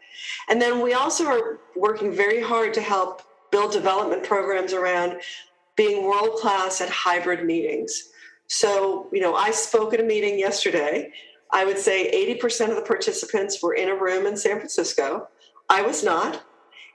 And 0.49 0.63
then 0.63 0.81
we 0.81 0.95
also 0.95 1.27
are 1.27 1.59
working 1.75 2.13
very 2.13 2.41
hard 2.41 2.75
to 2.75 2.81
help 2.81 3.23
build 3.51 3.73
development 3.73 4.23
programs 4.23 4.73
around 4.73 5.21
being 5.77 6.05
world 6.05 6.39
class 6.41 6.81
at 6.81 6.89
hybrid 6.89 7.45
meetings. 7.45 8.11
So, 8.47 9.09
you 9.13 9.21
know, 9.21 9.35
I 9.35 9.51
spoke 9.51 9.93
at 9.95 10.01
a 10.01 10.05
meeting 10.05 10.39
yesterday. 10.39 11.13
I 11.51 11.65
would 11.65 11.79
say 11.79 12.11
80% 12.41 12.71
of 12.71 12.77
the 12.77 12.83
participants 12.83 13.63
were 13.63 13.75
in 13.75 13.89
a 13.89 13.95
room 13.95 14.27
in 14.27 14.37
San 14.37 14.57
Francisco. 14.57 15.29
I 15.69 15.83
was 15.83 16.05
not 16.05 16.45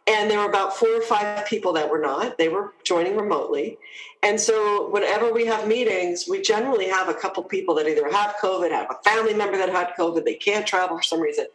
and 0.07 0.29
there 0.29 0.39
were 0.39 0.49
about 0.49 0.75
four 0.75 0.89
or 0.89 1.01
five 1.01 1.45
people 1.45 1.73
that 1.73 1.89
were 1.89 1.99
not. 1.99 2.37
They 2.37 2.49
were 2.49 2.73
joining 2.83 3.15
remotely. 3.15 3.77
And 4.23 4.39
so 4.39 4.89
whenever 4.89 5.31
we 5.31 5.45
have 5.45 5.67
meetings 5.67 6.25
we 6.29 6.41
generally 6.41 6.87
have 6.87 7.09
a 7.09 7.13
couple 7.13 7.43
people 7.43 7.75
that 7.75 7.87
either 7.87 8.09
have 8.09 8.35
covid 8.41 8.71
have 8.71 8.87
a 8.89 9.03
family 9.03 9.33
member 9.33 9.57
that 9.57 9.69
had 9.69 9.93
covid 9.97 10.25
they 10.25 10.35
can't 10.35 10.65
travel 10.65 10.97
for 10.97 11.03
some 11.03 11.19
reason. 11.19 11.45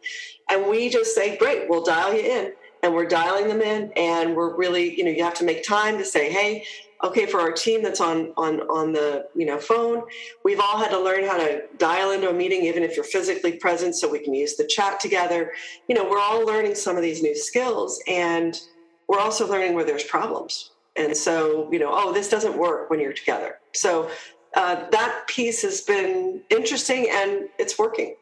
And 0.49 0.67
we 0.67 0.89
just 0.89 1.13
say 1.15 1.37
great 1.37 1.69
we'll 1.69 1.83
dial 1.83 2.13
you 2.13 2.21
in. 2.21 2.53
And 2.83 2.93
we're 2.93 3.07
dialing 3.07 3.47
them 3.47 3.61
in 3.61 3.91
and 3.97 4.35
we're 4.35 4.55
really 4.55 4.97
you 4.97 5.03
know 5.03 5.11
you 5.11 5.23
have 5.23 5.33
to 5.35 5.43
make 5.43 5.63
time 5.63 5.97
to 5.97 6.05
say 6.05 6.31
hey 6.31 6.65
okay 7.03 7.25
for 7.25 7.39
our 7.39 7.51
team 7.51 7.83
that's 7.83 8.01
on 8.01 8.33
on 8.37 8.61
on 8.61 8.91
the 8.91 9.27
you 9.35 9.45
know 9.45 9.59
phone 9.59 10.01
we've 10.43 10.59
all 10.59 10.77
had 10.77 10.89
to 10.89 10.99
learn 10.99 11.23
how 11.23 11.37
to 11.37 11.61
dial 11.77 12.11
into 12.11 12.29
a 12.29 12.33
meeting 12.33 12.63
even 12.63 12.83
if 12.83 12.95
you're 12.95 13.05
physically 13.05 13.53
present 13.53 13.95
so 13.95 14.09
we 14.09 14.19
can 14.19 14.33
use 14.33 14.55
the 14.55 14.65
chat 14.65 14.99
together. 14.99 15.51
You 15.87 15.95
know 15.95 16.09
we're 16.09 16.19
all 16.19 16.45
learning 16.45 16.75
some 16.75 16.95
of 16.95 17.01
these 17.01 17.21
new 17.21 17.35
skills 17.35 18.01
and 18.07 18.59
we're 19.07 19.19
also 19.19 19.47
learning 19.47 19.73
where 19.73 19.85
there's 19.85 20.03
problems. 20.03 20.71
And 20.95 21.15
so 21.15 21.71
you 21.71 21.79
know 21.79 21.91
oh 21.91 22.13
this 22.13 22.29
doesn't 22.29 22.57
work 22.57 22.89
when 22.89 22.99
you're 22.99 23.13
together. 23.13 23.59
So 23.73 24.09
uh, 24.55 24.89
that 24.89 25.25
piece 25.27 25.61
has 25.61 25.81
been 25.81 26.41
interesting 26.49 27.07
and 27.11 27.49
it's 27.59 27.77
working. 27.77 28.15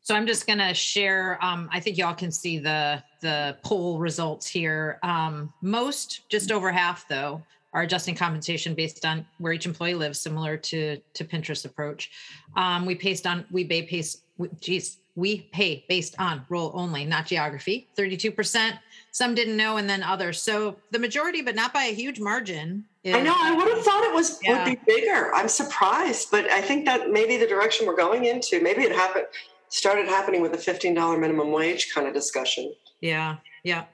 So 0.00 0.14
I'm 0.14 0.26
just 0.26 0.46
going 0.46 0.60
to 0.60 0.72
share. 0.72 1.38
Um, 1.44 1.68
I 1.70 1.80
think 1.80 1.98
y'all 1.98 2.14
can 2.14 2.32
see 2.32 2.58
the 2.58 3.02
the 3.20 3.56
poll 3.62 3.98
results 3.98 4.46
here. 4.46 4.98
Um, 5.02 5.52
most, 5.62 6.28
just 6.28 6.52
over 6.52 6.70
half, 6.70 7.06
though, 7.08 7.42
are 7.72 7.82
adjusting 7.82 8.14
compensation 8.14 8.74
based 8.74 9.04
on 9.04 9.26
where 9.38 9.52
each 9.52 9.66
employee 9.66 9.94
lives, 9.94 10.20
similar 10.20 10.56
to 10.56 10.98
to 11.14 11.24
Pinterest 11.24 11.64
approach. 11.64 12.10
Um, 12.56 12.86
we 12.86 12.94
based 12.94 13.26
on 13.26 13.44
we 13.50 13.64
pay 13.64 13.82
based. 13.82 14.22
Geez, 14.60 14.98
we 15.16 15.40
pay 15.52 15.84
based 15.88 16.14
on 16.20 16.46
role 16.48 16.70
only, 16.74 17.04
not 17.04 17.26
geography. 17.26 17.88
Thirty-two 17.96 18.32
percent. 18.32 18.76
Some 19.10 19.34
didn't 19.34 19.56
know, 19.56 19.78
and 19.78 19.88
then 19.88 20.02
others. 20.02 20.40
So 20.40 20.76
the 20.92 20.98
majority, 20.98 21.42
but 21.42 21.54
not 21.54 21.72
by 21.72 21.84
a 21.84 21.94
huge 21.94 22.20
margin. 22.20 22.84
Is, 23.02 23.14
I 23.14 23.22
know. 23.22 23.34
I 23.36 23.52
would 23.52 23.68
have 23.68 23.84
thought 23.84 24.04
it 24.04 24.14
was 24.14 24.38
yeah. 24.42 24.64
would 24.64 24.78
be 24.78 24.80
bigger. 24.86 25.34
I'm 25.34 25.48
surprised, 25.48 26.30
but 26.30 26.48
I 26.50 26.60
think 26.60 26.84
that 26.86 27.10
maybe 27.10 27.36
the 27.36 27.46
direction 27.46 27.86
we're 27.86 27.96
going 27.96 28.26
into. 28.26 28.60
Maybe 28.62 28.82
it 28.82 28.92
happened 28.92 29.26
started 29.68 30.06
happening 30.06 30.40
with 30.40 30.52
the 30.52 30.58
$15 30.58 31.20
minimum 31.20 31.50
wage 31.52 31.92
kind 31.94 32.06
of 32.06 32.14
discussion. 32.14 32.72
Yeah. 33.00 33.36
Yeah. 33.64 33.84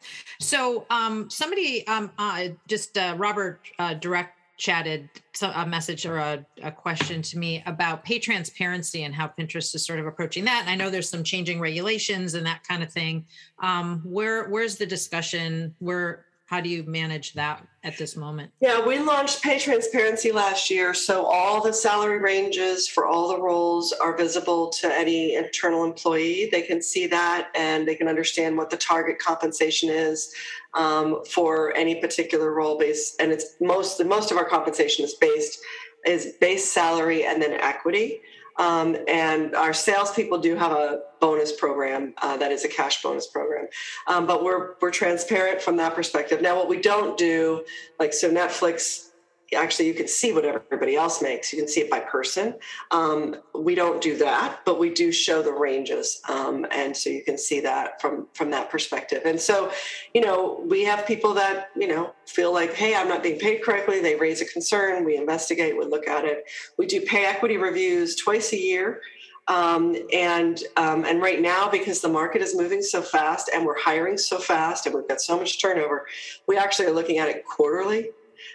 So 0.41 0.87
um, 0.91 1.29
somebody 1.31 1.87
um, 1.87 2.11
uh, 2.19 2.49
just 2.69 2.97
uh, 2.97 3.15
Robert 3.19 3.61
uh, 3.79 3.95
direct 3.95 4.39
chatted 4.57 5.09
a 5.43 5.67
message 5.67 6.07
or 6.07 6.19
a, 6.19 6.47
a, 6.63 6.71
question 6.71 7.21
to 7.21 7.39
me 7.39 7.61
about 7.67 8.05
pay 8.05 8.21
transparency 8.21 9.03
and 9.03 9.13
how 9.13 9.27
Pinterest 9.27 9.75
is 9.75 9.85
sort 9.85 9.99
of 9.99 10.07
approaching 10.07 10.45
that. 10.45 10.61
And 10.61 10.71
I 10.71 10.77
know 10.77 10.91
there's 10.91 11.09
some 11.09 11.25
changing 11.25 11.59
regulations 11.59 12.35
and 12.35 12.47
that 12.47 12.63
kind 12.63 12.83
of 12.83 12.93
thing. 12.93 13.27
Um, 13.59 14.01
where 14.05 14.49
where's 14.49 14.77
the 14.77 14.87
discussion? 14.87 15.75
Where 15.81 16.27
how 16.55 16.61
do 16.61 16.69
you 16.69 16.85
manage 16.85 17.33
that 17.33 17.67
at 17.83 17.99
this 17.99 18.15
moment? 18.15 18.53
Yeah, 18.61 18.87
we 18.87 19.01
launched 19.01 19.43
Pay 19.43 19.59
Transparency 19.59 20.31
last 20.31 20.71
year. 20.71 20.95
So 20.95 21.25
all 21.25 21.61
the 21.61 21.73
salary 21.73 22.21
ranges 22.21 22.87
for 22.87 23.09
all 23.09 23.27
the 23.27 23.43
roles 23.43 23.93
are 23.93 24.17
visible 24.17 24.69
to 24.69 24.87
any 24.87 25.35
internal 25.35 25.83
employee. 25.83 26.49
They 26.53 26.63
can 26.63 26.81
see 26.81 27.09
that 27.09 27.49
and 27.57 27.89
they 27.89 27.97
can 27.97 28.07
understand 28.07 28.57
what 28.57 28.71
the 28.71 28.77
target 28.77 29.19
compensation 29.19 29.91
is 29.91 30.33
um, 30.75 31.25
for 31.29 31.75
any 31.77 31.97
particular 31.97 32.55
role 32.55 32.79
base. 32.79 33.17
And 33.19 33.33
it's 33.33 33.57
most 33.61 34.05
most 34.05 34.31
of 34.31 34.37
our 34.37 34.49
compensation 34.49 35.05
is 35.05 35.15
based 35.15 35.59
is 36.07 36.35
base 36.41 36.71
salary 36.71 37.25
and 37.25 37.43
then 37.43 37.55
equity. 37.55 38.21
Um, 38.57 38.97
and 39.09 39.55
our 39.55 39.73
salespeople 39.73 40.39
do 40.39 40.55
have 40.57 40.73
a 40.73 41.03
bonus 41.21 41.53
program 41.53 42.15
uh, 42.23 42.37
that 42.37 42.53
is 42.53 42.65
a 42.65 42.69
cash 42.69 43.03
bonus 43.03 43.27
program, 43.27 43.67
um, 44.07 44.27
but 44.27 44.45
we're 44.45 44.75
we're 44.81 44.91
transparent 44.91 45.61
from 45.61 45.77
that 45.79 45.95
perspective. 45.95 46.41
Now, 46.41 46.57
what 46.57 46.69
we 46.69 46.81
don't 46.81 47.19
do, 47.19 47.65
like 47.99 48.13
so, 48.13 48.31
Netflix 48.31 49.11
actually 49.57 49.87
you 49.87 49.95
can 49.95 50.09
see 50.09 50.33
what 50.33 50.45
everybody 50.45 50.97
else 50.97 51.23
makes. 51.23 51.53
You 51.53 51.59
can 51.59 51.69
see 51.69 51.83
it 51.83 51.91
by 51.91 52.01
person. 52.01 52.55
Um, 52.91 53.37
we 53.55 53.75
don't 53.75 54.01
do 54.01 54.17
that 54.19 54.61
but 54.65 54.79
we 54.79 54.91
do 54.91 55.13
show 55.13 55.43
the 55.43 55.53
ranges 55.53 56.21
um, 56.29 56.67
and 56.71 56.97
so 56.97 57.11
you 57.11 57.23
can 57.23 57.39
see 57.39 57.61
that 57.61 58.01
from 58.01 58.27
from 58.35 58.51
that 58.51 58.71
perspective. 58.71 59.23
And 59.25 59.41
so 59.41 59.73
you 60.15 60.21
know 60.21 60.63
we 60.67 60.85
have 60.85 61.07
people 61.07 61.35
that 61.35 61.69
you 61.77 61.89
know 61.89 62.13
feel 62.27 62.53
like 62.53 62.75
hey 62.75 62.95
i'm 62.95 63.09
not 63.09 63.23
being 63.23 63.39
paid 63.39 63.63
correctly. 63.63 64.01
They 64.01 64.17
raise 64.17 64.41
a 64.41 64.47
concern. 64.47 65.05
We 65.05 65.17
investigate. 65.17 65.77
We 65.77 65.85
look 65.85 66.09
at 66.09 66.25
it. 66.25 66.45
We 66.79 66.87
do 66.87 67.01
pay 67.01 67.27
equity 67.27 67.57
reviews 67.57 68.17
twice 68.17 68.53
a 68.53 68.59
year. 68.59 69.01
Um, 69.47 69.95
and 70.11 70.63
um, 70.79 71.05
and 71.05 71.21
right 71.21 71.41
now 71.41 71.69
because 71.69 72.01
the 72.01 72.09
market 72.09 72.41
is 72.41 72.57
moving 72.57 72.81
so 72.81 73.03
fast 73.03 73.51
and 73.53 73.67
we're 73.67 73.79
hiring 73.79 74.17
so 74.17 74.39
fast 74.39 74.87
and 74.87 74.95
we've 74.95 75.07
got 75.07 75.21
so 75.21 75.39
much 75.39 75.61
turnover 75.61 76.07
we 76.47 76.57
actually 76.57 76.87
are 76.87 76.93
looking 76.95 77.19
at 77.19 77.29
it 77.29 77.45
quarterly 77.45 78.09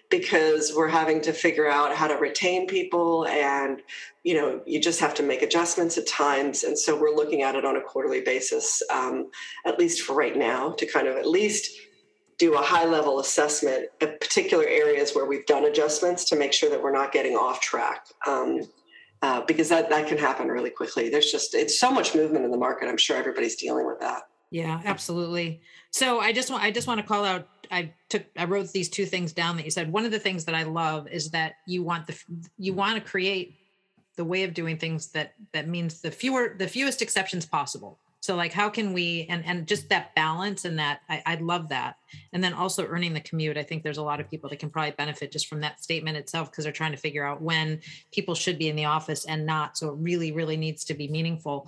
because 0.09 0.73
we're 0.75 0.87
having 0.87 1.21
to 1.21 1.33
figure 1.33 1.69
out 1.69 1.95
how 1.95 2.07
to 2.07 2.15
retain 2.15 2.67
people 2.67 3.27
and 3.27 3.81
you 4.23 4.33
know 4.33 4.61
you 4.65 4.79
just 4.79 4.99
have 4.99 5.13
to 5.15 5.23
make 5.23 5.41
adjustments 5.41 5.97
at 5.97 6.07
times. 6.07 6.63
And 6.63 6.77
so 6.77 6.99
we're 6.99 7.15
looking 7.15 7.41
at 7.41 7.55
it 7.55 7.65
on 7.65 7.75
a 7.75 7.81
quarterly 7.81 8.21
basis 8.21 8.81
um, 8.91 9.29
at 9.65 9.79
least 9.79 10.01
for 10.01 10.15
right 10.15 10.35
now 10.35 10.71
to 10.71 10.85
kind 10.85 11.07
of 11.07 11.15
at 11.15 11.27
least 11.27 11.77
do 12.37 12.55
a 12.55 12.61
high 12.61 12.85
level 12.85 13.19
assessment 13.19 13.89
of 14.01 14.19
particular 14.19 14.65
areas 14.65 15.13
where 15.13 15.25
we've 15.25 15.45
done 15.45 15.65
adjustments 15.65 16.23
to 16.25 16.35
make 16.37 16.53
sure 16.53 16.69
that 16.69 16.81
we're 16.81 16.93
not 16.93 17.11
getting 17.11 17.35
off 17.35 17.59
track. 17.59 18.07
Um, 18.25 18.61
uh, 19.21 19.41
because 19.45 19.67
that, 19.67 19.89
that 19.89 20.07
can 20.07 20.17
happen 20.17 20.47
really 20.47 20.69
quickly. 20.69 21.09
There's 21.09 21.29
just 21.29 21.53
it's 21.53 21.77
so 21.77 21.91
much 21.91 22.15
movement 22.15 22.45
in 22.45 22.51
the 22.51 22.57
market. 22.57 22.87
I'm 22.87 22.95
sure 22.95 23.17
everybody's 23.17 23.57
dealing 23.57 23.85
with 23.85 23.99
that. 23.99 24.23
Yeah 24.51 24.81
absolutely 24.85 25.61
so 25.91 26.19
i 26.19 26.31
just 26.31 26.49
want 26.49 26.63
i 26.63 26.71
just 26.71 26.87
want 26.87 26.99
to 26.99 27.05
call 27.05 27.25
out 27.25 27.47
I 27.71 27.93
took 28.09 28.25
I 28.37 28.45
wrote 28.45 28.71
these 28.71 28.89
two 28.89 29.05
things 29.05 29.33
down 29.33 29.57
that 29.57 29.65
you 29.65 29.71
said. 29.71 29.91
One 29.91 30.05
of 30.05 30.11
the 30.11 30.19
things 30.19 30.45
that 30.45 30.55
I 30.55 30.63
love 30.63 31.07
is 31.07 31.31
that 31.31 31.55
you 31.65 31.83
want 31.83 32.07
the 32.07 32.17
you 32.57 32.73
want 32.73 32.95
to 33.03 33.09
create 33.09 33.55
the 34.15 34.25
way 34.25 34.43
of 34.43 34.53
doing 34.53 34.77
things 34.77 35.07
that 35.11 35.33
that 35.53 35.67
means 35.67 36.01
the 36.01 36.11
fewer 36.11 36.55
the 36.57 36.67
fewest 36.67 37.01
exceptions 37.01 37.45
possible. 37.45 37.99
So 38.21 38.35
like 38.35 38.51
how 38.51 38.69
can 38.69 38.91
we 38.91 39.27
and 39.29 39.45
and 39.45 39.67
just 39.67 39.89
that 39.89 40.13
balance 40.15 40.65
and 40.65 40.79
that 40.79 41.01
I, 41.09 41.21
I 41.25 41.35
love 41.35 41.69
that. 41.69 41.97
And 42.33 42.43
then 42.43 42.53
also 42.53 42.85
earning 42.85 43.13
the 43.13 43.21
commute. 43.21 43.57
I 43.57 43.63
think 43.63 43.83
there's 43.83 43.97
a 43.97 44.03
lot 44.03 44.19
of 44.19 44.29
people 44.29 44.49
that 44.49 44.59
can 44.59 44.69
probably 44.69 44.91
benefit 44.91 45.31
just 45.31 45.47
from 45.47 45.61
that 45.61 45.81
statement 45.81 46.17
itself 46.17 46.51
because 46.51 46.63
they're 46.63 46.73
trying 46.73 46.91
to 46.91 46.97
figure 46.97 47.25
out 47.25 47.41
when 47.41 47.79
people 48.11 48.35
should 48.35 48.57
be 48.57 48.67
in 48.67 48.75
the 48.75 48.85
office 48.85 49.25
and 49.25 49.45
not. 49.45 49.77
So 49.77 49.89
it 49.89 49.95
really, 49.99 50.31
really 50.31 50.57
needs 50.57 50.83
to 50.85 50.93
be 50.93 51.07
meaningful. 51.07 51.67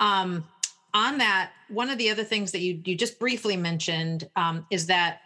Um, 0.00 0.44
on 0.94 1.18
that, 1.18 1.52
one 1.68 1.90
of 1.90 1.98
the 1.98 2.10
other 2.10 2.24
things 2.24 2.52
that 2.52 2.60
you 2.60 2.80
you 2.84 2.96
just 2.96 3.18
briefly 3.18 3.56
mentioned 3.56 4.28
um, 4.36 4.66
is 4.70 4.86
that 4.86 5.20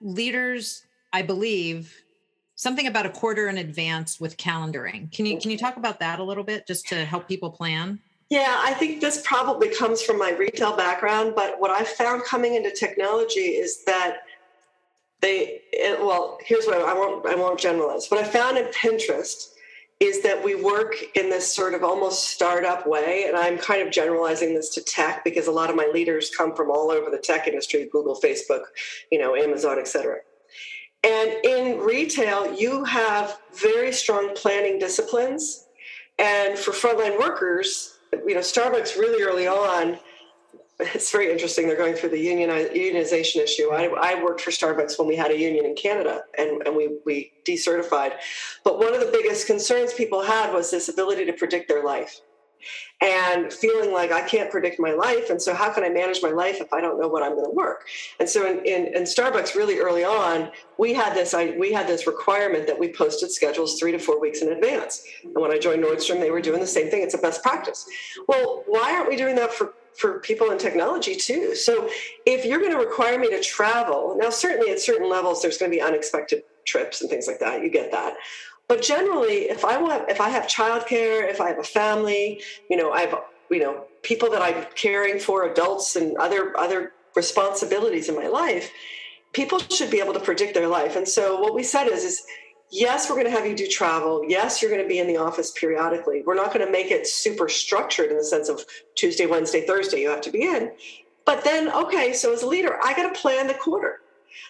leaders, 0.00 0.84
I 1.12 1.22
believe, 1.22 2.02
something 2.54 2.86
about 2.86 3.06
a 3.06 3.10
quarter 3.10 3.48
in 3.48 3.58
advance 3.58 4.20
with 4.20 4.36
calendaring. 4.36 5.12
Can 5.12 5.26
you 5.26 5.38
can 5.38 5.50
you 5.50 5.58
talk 5.58 5.76
about 5.76 6.00
that 6.00 6.18
a 6.18 6.24
little 6.24 6.44
bit, 6.44 6.66
just 6.66 6.88
to 6.88 7.04
help 7.04 7.28
people 7.28 7.50
plan? 7.50 8.00
Yeah, 8.30 8.62
I 8.64 8.72
think 8.72 9.02
this 9.02 9.20
probably 9.26 9.68
comes 9.68 10.00
from 10.00 10.18
my 10.18 10.30
retail 10.30 10.74
background, 10.74 11.34
but 11.36 11.60
what 11.60 11.70
I 11.70 11.84
found 11.84 12.24
coming 12.24 12.54
into 12.54 12.70
technology 12.70 13.40
is 13.40 13.84
that 13.84 14.20
they 15.20 15.60
it, 15.72 16.00
well, 16.00 16.38
here's 16.42 16.64
what 16.66 16.80
I, 16.80 16.94
won't 16.94 17.26
I 17.26 17.34
won't 17.34 17.60
generalize. 17.60 18.10
What 18.10 18.20
I 18.20 18.24
found 18.24 18.56
in 18.56 18.64
Pinterest 18.66 19.51
is 20.02 20.20
that 20.20 20.42
we 20.42 20.56
work 20.56 20.96
in 21.14 21.30
this 21.30 21.54
sort 21.54 21.74
of 21.74 21.84
almost 21.84 22.30
startup 22.30 22.88
way. 22.88 23.26
And 23.28 23.36
I'm 23.36 23.56
kind 23.56 23.80
of 23.86 23.92
generalizing 23.92 24.52
this 24.52 24.68
to 24.70 24.82
tech 24.82 25.22
because 25.22 25.46
a 25.46 25.52
lot 25.52 25.70
of 25.70 25.76
my 25.76 25.88
leaders 25.94 26.28
come 26.36 26.56
from 26.56 26.72
all 26.72 26.90
over 26.90 27.08
the 27.08 27.18
tech 27.18 27.46
industry, 27.46 27.88
Google, 27.92 28.18
Facebook, 28.20 28.62
you 29.12 29.20
know, 29.20 29.36
Amazon, 29.36 29.78
et 29.78 29.86
cetera. 29.86 30.16
And 31.04 31.30
in 31.44 31.78
retail, 31.78 32.52
you 32.52 32.82
have 32.82 33.38
very 33.54 33.92
strong 33.92 34.34
planning 34.34 34.80
disciplines. 34.80 35.66
And 36.18 36.58
for 36.58 36.72
frontline 36.72 37.16
workers, 37.16 37.96
you 38.26 38.34
know, 38.34 38.40
Starbucks 38.40 38.98
really 38.98 39.22
early 39.22 39.46
on 39.46 40.00
it's 40.94 41.10
very 41.10 41.30
interesting. 41.30 41.66
They're 41.66 41.76
going 41.76 41.94
through 41.94 42.10
the 42.10 42.26
unionization 42.26 43.36
issue. 43.36 43.70
I, 43.72 43.86
I, 44.00 44.22
worked 44.22 44.40
for 44.40 44.50
Starbucks 44.50 44.98
when 44.98 45.08
we 45.08 45.16
had 45.16 45.30
a 45.30 45.38
union 45.38 45.64
in 45.64 45.74
Canada 45.74 46.22
and, 46.38 46.62
and 46.66 46.76
we, 46.76 46.98
we 47.04 47.32
decertified. 47.44 48.12
But 48.64 48.78
one 48.78 48.94
of 48.94 49.00
the 49.00 49.10
biggest 49.12 49.46
concerns 49.46 49.92
people 49.92 50.22
had 50.22 50.52
was 50.52 50.70
this 50.70 50.88
ability 50.88 51.26
to 51.26 51.32
predict 51.32 51.68
their 51.68 51.84
life 51.84 52.20
and 53.00 53.52
feeling 53.52 53.92
like 53.92 54.12
I 54.12 54.20
can't 54.22 54.50
predict 54.50 54.78
my 54.78 54.92
life. 54.92 55.30
And 55.30 55.42
so, 55.42 55.54
how 55.54 55.72
can 55.72 55.82
I 55.82 55.88
manage 55.88 56.22
my 56.22 56.30
life 56.30 56.60
if 56.60 56.72
I 56.72 56.80
don't 56.80 57.00
know 57.00 57.08
what 57.08 57.22
I'm 57.22 57.34
going 57.34 57.50
to 57.50 57.54
work? 57.54 57.86
And 58.20 58.28
so, 58.28 58.46
in, 58.46 58.64
in, 58.64 58.94
in, 58.94 59.02
Starbucks, 59.02 59.54
really 59.54 59.78
early 59.78 60.04
on, 60.04 60.50
we 60.78 60.94
had 60.94 61.14
this 61.14 61.34
I, 61.34 61.56
we 61.58 61.72
had 61.72 61.88
this 61.88 62.06
requirement 62.06 62.66
that 62.66 62.78
we 62.78 62.92
posted 62.92 63.32
schedules 63.32 63.78
three 63.78 63.92
to 63.92 63.98
four 63.98 64.20
weeks 64.20 64.42
in 64.42 64.52
advance. 64.52 65.04
And 65.24 65.34
when 65.34 65.50
I 65.50 65.58
joined 65.58 65.82
Nordstrom, 65.82 66.20
they 66.20 66.30
were 66.30 66.40
doing 66.40 66.60
the 66.60 66.66
same 66.66 66.90
thing. 66.90 67.02
It's 67.02 67.14
a 67.14 67.18
best 67.18 67.42
practice. 67.42 67.86
Well, 68.28 68.62
why 68.66 68.94
aren't 68.94 69.08
we 69.08 69.16
doing 69.16 69.34
that 69.36 69.52
for 69.52 69.74
for 69.96 70.18
people 70.20 70.50
in 70.50 70.58
technology 70.58 71.14
too. 71.14 71.54
So 71.54 71.88
if 72.26 72.44
you're 72.44 72.60
going 72.60 72.72
to 72.72 72.78
require 72.78 73.18
me 73.18 73.28
to 73.30 73.40
travel, 73.40 74.16
now 74.18 74.30
certainly 74.30 74.70
at 74.70 74.80
certain 74.80 75.08
levels 75.08 75.42
there's 75.42 75.58
going 75.58 75.70
to 75.70 75.76
be 75.76 75.82
unexpected 75.82 76.44
trips 76.64 77.00
and 77.00 77.10
things 77.10 77.26
like 77.26 77.40
that. 77.40 77.62
You 77.62 77.70
get 77.70 77.90
that. 77.92 78.14
But 78.68 78.82
generally, 78.82 79.50
if 79.50 79.64
I 79.64 79.76
want, 79.76 80.08
if 80.08 80.20
I 80.20 80.28
have 80.30 80.46
childcare, 80.46 81.28
if 81.28 81.40
I 81.40 81.48
have 81.48 81.58
a 81.58 81.64
family, 81.64 82.40
you 82.70 82.76
know, 82.76 82.92
I 82.92 83.02
have, 83.02 83.18
you 83.50 83.58
know, 83.58 83.84
people 84.02 84.30
that 84.30 84.40
I'm 84.40 84.64
caring 84.74 85.18
for, 85.18 85.44
adults 85.44 85.96
and 85.96 86.16
other 86.16 86.56
other 86.56 86.92
responsibilities 87.14 88.08
in 88.08 88.14
my 88.14 88.28
life, 88.28 88.70
people 89.32 89.58
should 89.58 89.90
be 89.90 90.00
able 90.00 90.14
to 90.14 90.20
predict 90.20 90.54
their 90.54 90.68
life. 90.68 90.96
And 90.96 91.06
so 91.06 91.38
what 91.40 91.54
we 91.54 91.62
said 91.62 91.86
is, 91.88 92.04
is 92.04 92.22
yes, 92.72 93.08
we're 93.08 93.16
going 93.16 93.26
to 93.26 93.32
have 93.32 93.46
you 93.46 93.54
do 93.54 93.68
travel. 93.68 94.24
Yes, 94.26 94.60
you're 94.60 94.70
going 94.70 94.82
to 94.82 94.88
be 94.88 94.98
in 94.98 95.06
the 95.06 95.18
office 95.18 95.52
periodically. 95.52 96.22
We're 96.26 96.34
not 96.34 96.52
going 96.52 96.64
to 96.64 96.72
make 96.72 96.90
it 96.90 97.06
super 97.06 97.48
structured 97.48 98.10
in 98.10 98.16
the 98.16 98.24
sense 98.24 98.48
of 98.48 98.64
Tuesday, 98.96 99.26
Wednesday, 99.26 99.66
Thursday, 99.66 100.00
you 100.00 100.10
have 100.10 100.22
to 100.22 100.30
be 100.30 100.42
in. 100.42 100.72
But 101.24 101.44
then, 101.44 101.70
okay, 101.70 102.12
so 102.12 102.32
as 102.32 102.42
a 102.42 102.48
leader, 102.48 102.78
I 102.82 102.94
got 102.94 103.12
to 103.12 103.20
plan 103.20 103.46
the 103.46 103.54
quarter. 103.54 104.00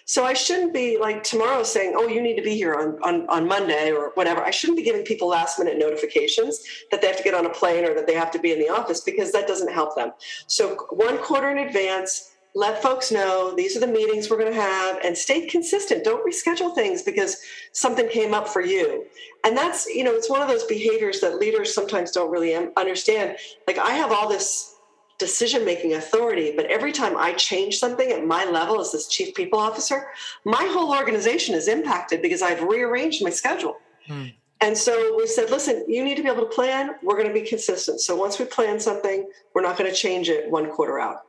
So 0.05 0.25
I 0.25 0.33
shouldn't 0.33 0.73
be 0.73 0.97
like 0.97 1.23
tomorrow 1.23 1.63
saying, 1.63 1.93
oh, 1.95 2.07
you 2.07 2.21
need 2.21 2.35
to 2.35 2.41
be 2.41 2.55
here 2.55 2.75
on, 2.75 2.97
on, 3.03 3.27
on 3.29 3.47
Monday 3.47 3.91
or 3.91 4.11
whatever. 4.15 4.41
I 4.41 4.51
shouldn't 4.51 4.77
be 4.77 4.83
giving 4.83 5.03
people 5.03 5.27
last 5.29 5.59
minute 5.59 5.77
notifications 5.77 6.61
that 6.91 6.99
they 7.01 7.07
have 7.07 7.17
to 7.17 7.23
get 7.23 7.33
on 7.33 7.45
a 7.45 7.49
plane 7.49 7.85
or 7.85 7.93
that 7.93 8.07
they 8.07 8.13
have 8.13 8.31
to 8.31 8.39
be 8.39 8.51
in 8.51 8.59
the 8.59 8.69
office 8.69 9.01
because 9.01 9.31
that 9.31 9.47
doesn't 9.47 9.71
help 9.71 9.95
them. 9.95 10.11
So 10.47 10.75
one 10.89 11.17
quarter 11.19 11.49
in 11.51 11.59
advance, 11.59 12.32
let 12.55 12.81
folks 12.83 13.11
know 13.11 13.55
these 13.55 13.75
are 13.75 13.79
the 13.79 13.87
meetings 13.87 14.29
we're 14.29 14.37
going 14.37 14.53
to 14.53 14.61
have 14.61 14.99
and 15.03 15.17
stay 15.17 15.47
consistent. 15.47 16.03
Don't 16.03 16.25
reschedule 16.25 16.75
things 16.75 17.01
because 17.01 17.41
something 17.71 18.07
came 18.09 18.33
up 18.33 18.47
for 18.47 18.61
you. 18.61 19.05
And 19.43 19.57
that's 19.57 19.87
you 19.87 20.03
know 20.03 20.13
it's 20.13 20.29
one 20.29 20.41
of 20.41 20.47
those 20.47 20.63
behaviors 20.65 21.19
that 21.21 21.37
leaders 21.37 21.73
sometimes 21.73 22.11
don't 22.11 22.31
really 22.31 22.55
understand. 22.55 23.37
Like 23.67 23.77
i 23.77 23.91
have 23.91 24.11
all 24.11 24.29
this 24.29 24.75
decision 25.19 25.63
making 25.63 25.93
authority 25.93 26.53
but 26.55 26.65
every 26.65 26.91
time 26.91 27.15
i 27.15 27.31
change 27.33 27.77
something 27.77 28.11
at 28.11 28.25
my 28.25 28.45
level 28.45 28.81
as 28.81 28.91
this 28.91 29.07
chief 29.07 29.33
people 29.35 29.59
officer 29.59 30.07
my 30.43 30.67
whole 30.73 30.91
organization 30.91 31.53
is 31.53 31.67
impacted 31.67 32.19
because 32.21 32.41
i've 32.41 32.63
rearranged 32.63 33.23
my 33.23 33.29
schedule. 33.29 33.77
Hmm. 34.07 34.25
and 34.59 34.75
so 34.75 35.15
we 35.15 35.27
said 35.27 35.51
listen 35.51 35.85
you 35.87 36.03
need 36.03 36.15
to 36.15 36.23
be 36.23 36.29
able 36.29 36.41
to 36.41 36.49
plan. 36.49 36.95
We're 37.03 37.15
going 37.15 37.27
to 37.27 37.33
be 37.33 37.47
consistent. 37.47 38.01
So 38.01 38.15
once 38.15 38.39
we 38.39 38.45
plan 38.45 38.79
something 38.79 39.29
we're 39.53 39.61
not 39.61 39.77
going 39.77 39.89
to 39.89 39.95
change 39.95 40.29
it 40.29 40.49
one 40.49 40.69
quarter 40.71 40.99
out 40.99 41.21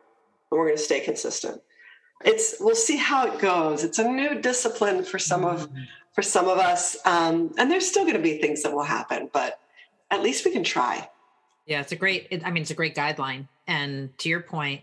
and 0.55 0.61
we're 0.61 0.67
going 0.69 0.79
to 0.79 0.83
stay 0.83 1.01
consistent. 1.01 1.61
It's 2.25 2.57
we'll 2.61 2.77
see 2.77 2.97
how 2.97 3.27
it 3.27 3.41
goes. 3.41 3.85
It's 3.85 3.99
a 3.99 4.09
new 4.09 4.41
discipline 4.41 5.05
for 5.05 5.19
some 5.19 5.45
of 5.45 5.69
mm-hmm. 5.69 5.83
for 6.13 6.23
some 6.23 6.49
of 6.49 6.59
us, 6.59 6.97
um, 7.05 7.53
and 7.59 7.71
there's 7.71 7.89
still 7.89 8.05
going 8.05 8.17
to 8.17 8.23
be 8.23 8.39
things 8.39 8.63
that 8.63 8.73
will 8.73 8.85
happen, 8.85 9.29
but 9.33 9.59
at 10.11 10.23
least 10.23 10.45
we 10.45 10.53
can 10.53 10.63
try. 10.63 11.09
Yeah, 11.67 11.81
it's 11.81 11.93
a 11.93 11.97
great. 11.97 12.29
It, 12.31 12.47
I 12.47 12.51
mean, 12.51 12.63
it's 12.63 12.71
a 12.71 12.75
great 12.75 12.95
guideline. 12.95 13.49
And 13.67 14.17
to 14.19 14.29
your 14.29 14.41
point, 14.41 14.83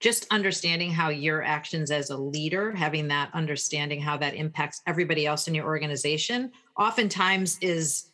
just 0.00 0.26
understanding 0.30 0.90
how 0.90 1.10
your 1.10 1.42
actions 1.42 1.90
as 1.90 2.10
a 2.10 2.16
leader, 2.16 2.72
having 2.72 3.08
that 3.08 3.30
understanding 3.34 4.00
how 4.00 4.16
that 4.18 4.34
impacts 4.34 4.82
everybody 4.86 5.26
else 5.26 5.48
in 5.48 5.54
your 5.54 5.66
organization, 5.66 6.52
oftentimes 6.78 7.58
is 7.60 8.06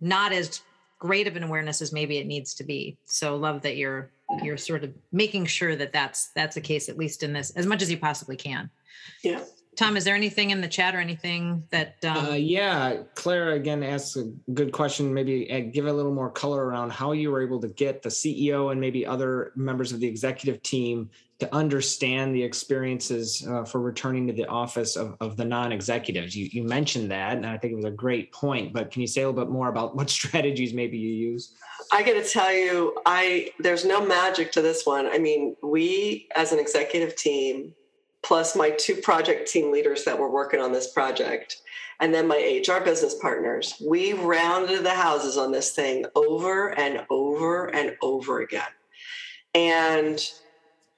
not 0.00 0.32
as 0.32 0.60
great 0.98 1.26
of 1.26 1.36
an 1.36 1.42
awareness 1.42 1.82
as 1.82 1.92
maybe 1.92 2.18
it 2.18 2.26
needs 2.26 2.54
to 2.54 2.64
be. 2.64 2.96
So 3.04 3.36
love 3.36 3.62
that 3.62 3.76
you're 3.76 4.10
you're 4.42 4.56
sort 4.56 4.84
of 4.84 4.92
making 5.12 5.46
sure 5.46 5.76
that 5.76 5.92
that's 5.92 6.30
that's 6.34 6.54
the 6.54 6.60
case 6.60 6.88
at 6.88 6.98
least 6.98 7.22
in 7.22 7.32
this 7.32 7.50
as 7.50 7.66
much 7.66 7.82
as 7.82 7.90
you 7.90 7.98
possibly 7.98 8.36
can. 8.36 8.70
Yeah. 9.22 9.40
Tom 9.76 9.96
is 9.96 10.04
there 10.04 10.14
anything 10.14 10.50
in 10.50 10.62
the 10.62 10.68
chat 10.68 10.94
or 10.94 11.00
anything 11.00 11.62
that 11.70 11.96
um... 12.04 12.16
uh, 12.16 12.30
yeah 12.30 12.96
claire 13.14 13.50
again 13.52 13.82
asks 13.82 14.16
a 14.16 14.24
good 14.54 14.72
question 14.72 15.12
maybe 15.12 15.52
uh, 15.52 15.70
give 15.70 15.86
a 15.86 15.92
little 15.92 16.14
more 16.14 16.30
color 16.30 16.64
around 16.64 16.90
how 16.90 17.12
you 17.12 17.30
were 17.30 17.42
able 17.42 17.60
to 17.60 17.68
get 17.68 18.02
the 18.02 18.08
ceo 18.08 18.72
and 18.72 18.80
maybe 18.80 19.04
other 19.04 19.52
members 19.54 19.92
of 19.92 20.00
the 20.00 20.06
executive 20.06 20.62
team 20.62 21.10
to 21.38 21.54
understand 21.54 22.34
the 22.34 22.42
experiences 22.42 23.46
uh, 23.46 23.62
for 23.62 23.80
returning 23.80 24.26
to 24.26 24.32
the 24.32 24.46
office 24.46 24.96
of, 24.96 25.16
of 25.20 25.36
the 25.36 25.44
non-executives 25.44 26.34
you, 26.34 26.48
you 26.50 26.62
mentioned 26.62 27.10
that 27.10 27.36
and 27.36 27.46
i 27.46 27.56
think 27.56 27.72
it 27.72 27.76
was 27.76 27.84
a 27.84 27.90
great 27.90 28.32
point 28.32 28.72
but 28.72 28.90
can 28.90 29.00
you 29.00 29.06
say 29.06 29.22
a 29.22 29.28
little 29.28 29.44
bit 29.44 29.52
more 29.52 29.68
about 29.68 29.94
what 29.94 30.08
strategies 30.20 30.72
maybe 30.72 30.96
you 30.96 31.12
use 31.12 31.54
I 31.92 32.02
got 32.02 32.14
to 32.14 32.24
tell 32.24 32.52
you, 32.52 32.98
I 33.06 33.50
there's 33.58 33.84
no 33.84 34.04
magic 34.04 34.52
to 34.52 34.62
this 34.62 34.86
one. 34.86 35.06
I 35.06 35.18
mean, 35.18 35.56
we 35.62 36.28
as 36.34 36.52
an 36.52 36.58
executive 36.58 37.16
team, 37.16 37.74
plus 38.22 38.56
my 38.56 38.70
two 38.70 38.96
project 38.96 39.50
team 39.50 39.70
leaders 39.70 40.04
that 40.04 40.18
were 40.18 40.30
working 40.30 40.60
on 40.60 40.72
this 40.72 40.92
project, 40.92 41.62
and 42.00 42.12
then 42.12 42.26
my 42.26 42.62
HR 42.66 42.82
business 42.82 43.14
partners, 43.14 43.80
we 43.86 44.14
rounded 44.14 44.84
the 44.84 44.94
houses 44.94 45.36
on 45.36 45.52
this 45.52 45.72
thing 45.72 46.06
over 46.14 46.76
and 46.78 47.06
over 47.10 47.66
and 47.66 47.96
over 48.02 48.40
again. 48.40 48.62
And 49.54 50.18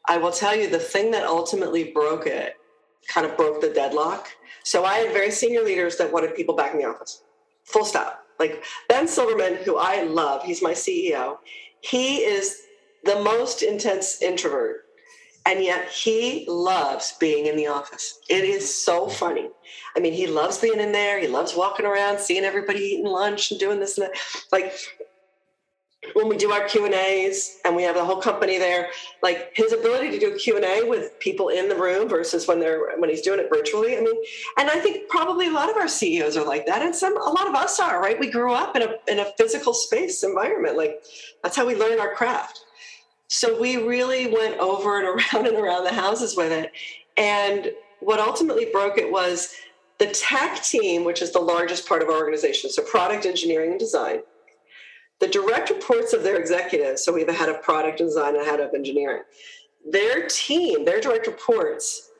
I 0.07 0.19
will 0.19 0.33
tell 0.33 0.55
you, 0.55 0.69
the 0.69 0.79
thing 0.79 1.11
that 1.13 1.25
ultimately 1.25 1.93
broke 1.93 2.27
it, 2.27 2.55
kind 3.09 3.27
of 3.27 3.37
broke 3.37 3.61
the 3.61 3.71
deadlock. 3.71 4.29
So 4.65 4.85
I 4.85 4.99
had 4.99 5.13
very 5.13 5.31
senior 5.31 5.63
leaders 5.63 5.97
that 5.97 6.13
wanted 6.13 6.35
people 6.35 6.55
back 6.55 6.73
in 6.73 6.79
the 6.79 6.87
office. 6.87 7.23
Full 7.65 7.85
stop 7.85 8.25
like 8.39 8.65
Ben 8.89 9.07
Silbermann, 9.07 9.57
who 9.63 9.77
I 9.77 10.03
love, 10.03 10.43
he's 10.45 10.63
my 10.63 10.73
CEO. 10.73 11.39
He 11.81 12.19
is 12.19 12.63
the 13.05 13.21
most 13.23 13.63
intense 13.63 14.23
introvert, 14.23 14.85
and 15.47 15.63
yet 15.63 15.89
he 15.89 16.45
loves 16.49 17.15
being 17.19 17.47
in 17.47 17.57
the 17.57 17.67
office. 17.67 18.21
It 18.29 18.45
is 18.45 18.85
so 18.85 19.09
funny. 19.09 19.49
I 19.97 20.01
mean, 20.01 20.13
he 20.13 20.27
loves 20.27 20.59
being 20.59 20.81
in 20.81 20.93
there. 20.93 21.21
He 21.21 21.29
loves 21.29 21.57
walking 21.57 21.87
around, 21.87 22.19
seeing 22.19 22.45
everybody 22.45 22.81
eating 22.81 23.07
lunch 23.07 23.51
and 23.51 23.61
doing 23.61 23.81
this 23.81 23.99
and 23.99 24.09
that. 24.09 24.19
Like 24.53 24.75
when 26.15 26.29
we 26.29 26.37
do 26.37 26.51
our 26.51 26.67
q 26.67 26.85
and 26.85 26.95
a's 26.95 27.59
and 27.65 27.77
we 27.77 27.83
have 27.83 27.95
the 27.95 28.05
whole 28.05 28.21
company 28.21 28.59
there 28.59 28.89
like 29.23 29.51
his 29.55 29.73
ability 29.73 30.11
to 30.11 30.19
do 30.19 30.35
a 30.35 30.39
q&a 30.39 30.83
with 30.89 31.19
people 31.21 31.49
in 31.49 31.69
the 31.69 31.77
room 31.77 32.09
versus 32.09 32.49
when 32.49 32.59
they're 32.59 32.97
when 32.99 33.11
he's 33.11 33.23
doing 33.23 33.39
it 33.39 33.49
virtually 33.51 33.97
i 33.97 34.01
mean 34.01 34.17
and 34.59 34.71
i 34.71 34.79
think 34.79 35.09
probably 35.09 35.47
a 35.47 35.53
lot 35.53 35.71
of 35.71 35.77
our 35.77 35.89
ceos 35.89 36.37
are 36.37 36.47
like 36.47 36.67
that 36.67 36.83
and 36.83 36.95
some 36.95 37.17
a 37.17 37.31
lot 37.31 37.47
of 37.47 37.55
us 37.55 37.79
are 37.79 37.99
right? 38.01 38.19
We 38.19 38.31
grew 38.31 38.53
up 38.53 38.77
in 38.77 38.83
a, 38.83 38.95
in 39.07 39.19
a 39.19 39.27
physical 39.37 39.75
space 39.75 40.23
environment 40.23 40.77
like 40.77 41.03
that's 41.43 41.57
how 41.57 41.67
we 41.67 41.75
learn 41.75 42.01
our 42.01 42.15
craft. 42.15 42.65
So 43.29 43.61
we 43.61 43.77
really 43.77 44.33
went 44.33 44.59
over 44.59 44.99
and 44.99 45.07
around 45.35 45.47
and 45.47 45.57
around 45.57 45.85
the 45.85 45.93
houses 45.93 46.37
with 46.37 46.53
it 46.53 46.73
and 47.17 47.73
what 48.01 48.21
ultimately 48.21 48.67
broke 48.73 48.99
it 48.99 49.11
was 49.11 49.55
the 49.99 50.07
tech 50.07 50.63
team 50.63 51.05
which 51.05 51.21
is 51.21 51.33
the 51.33 51.41
largest 51.41 51.89
part 51.89 52.03
of 52.03 52.09
our 52.09 52.17
organization 52.17 52.71
so 52.71 52.83
product 52.83 53.27
engineering 53.27 53.73
and 53.73 53.81
design 53.81 54.21
the 55.21 55.29
direct 55.29 55.71
reports 55.71 56.13
of 56.13 56.23
their 56.23 56.37
executives, 56.37 57.05
so 57.05 57.13
we 57.13 57.21
have 57.21 57.29
a 57.29 57.33
head 57.33 57.49
of 57.49 57.63
product 57.63 57.99
design 57.99 58.35
and 58.37 58.47
a 58.47 58.51
head 58.51 58.61
of 58.61 58.73
engineering, 58.75 59.23
their 59.91 60.27
team, 60.29 60.85
their 60.85 61.01
direct 61.01 61.27
reports, 61.27 62.11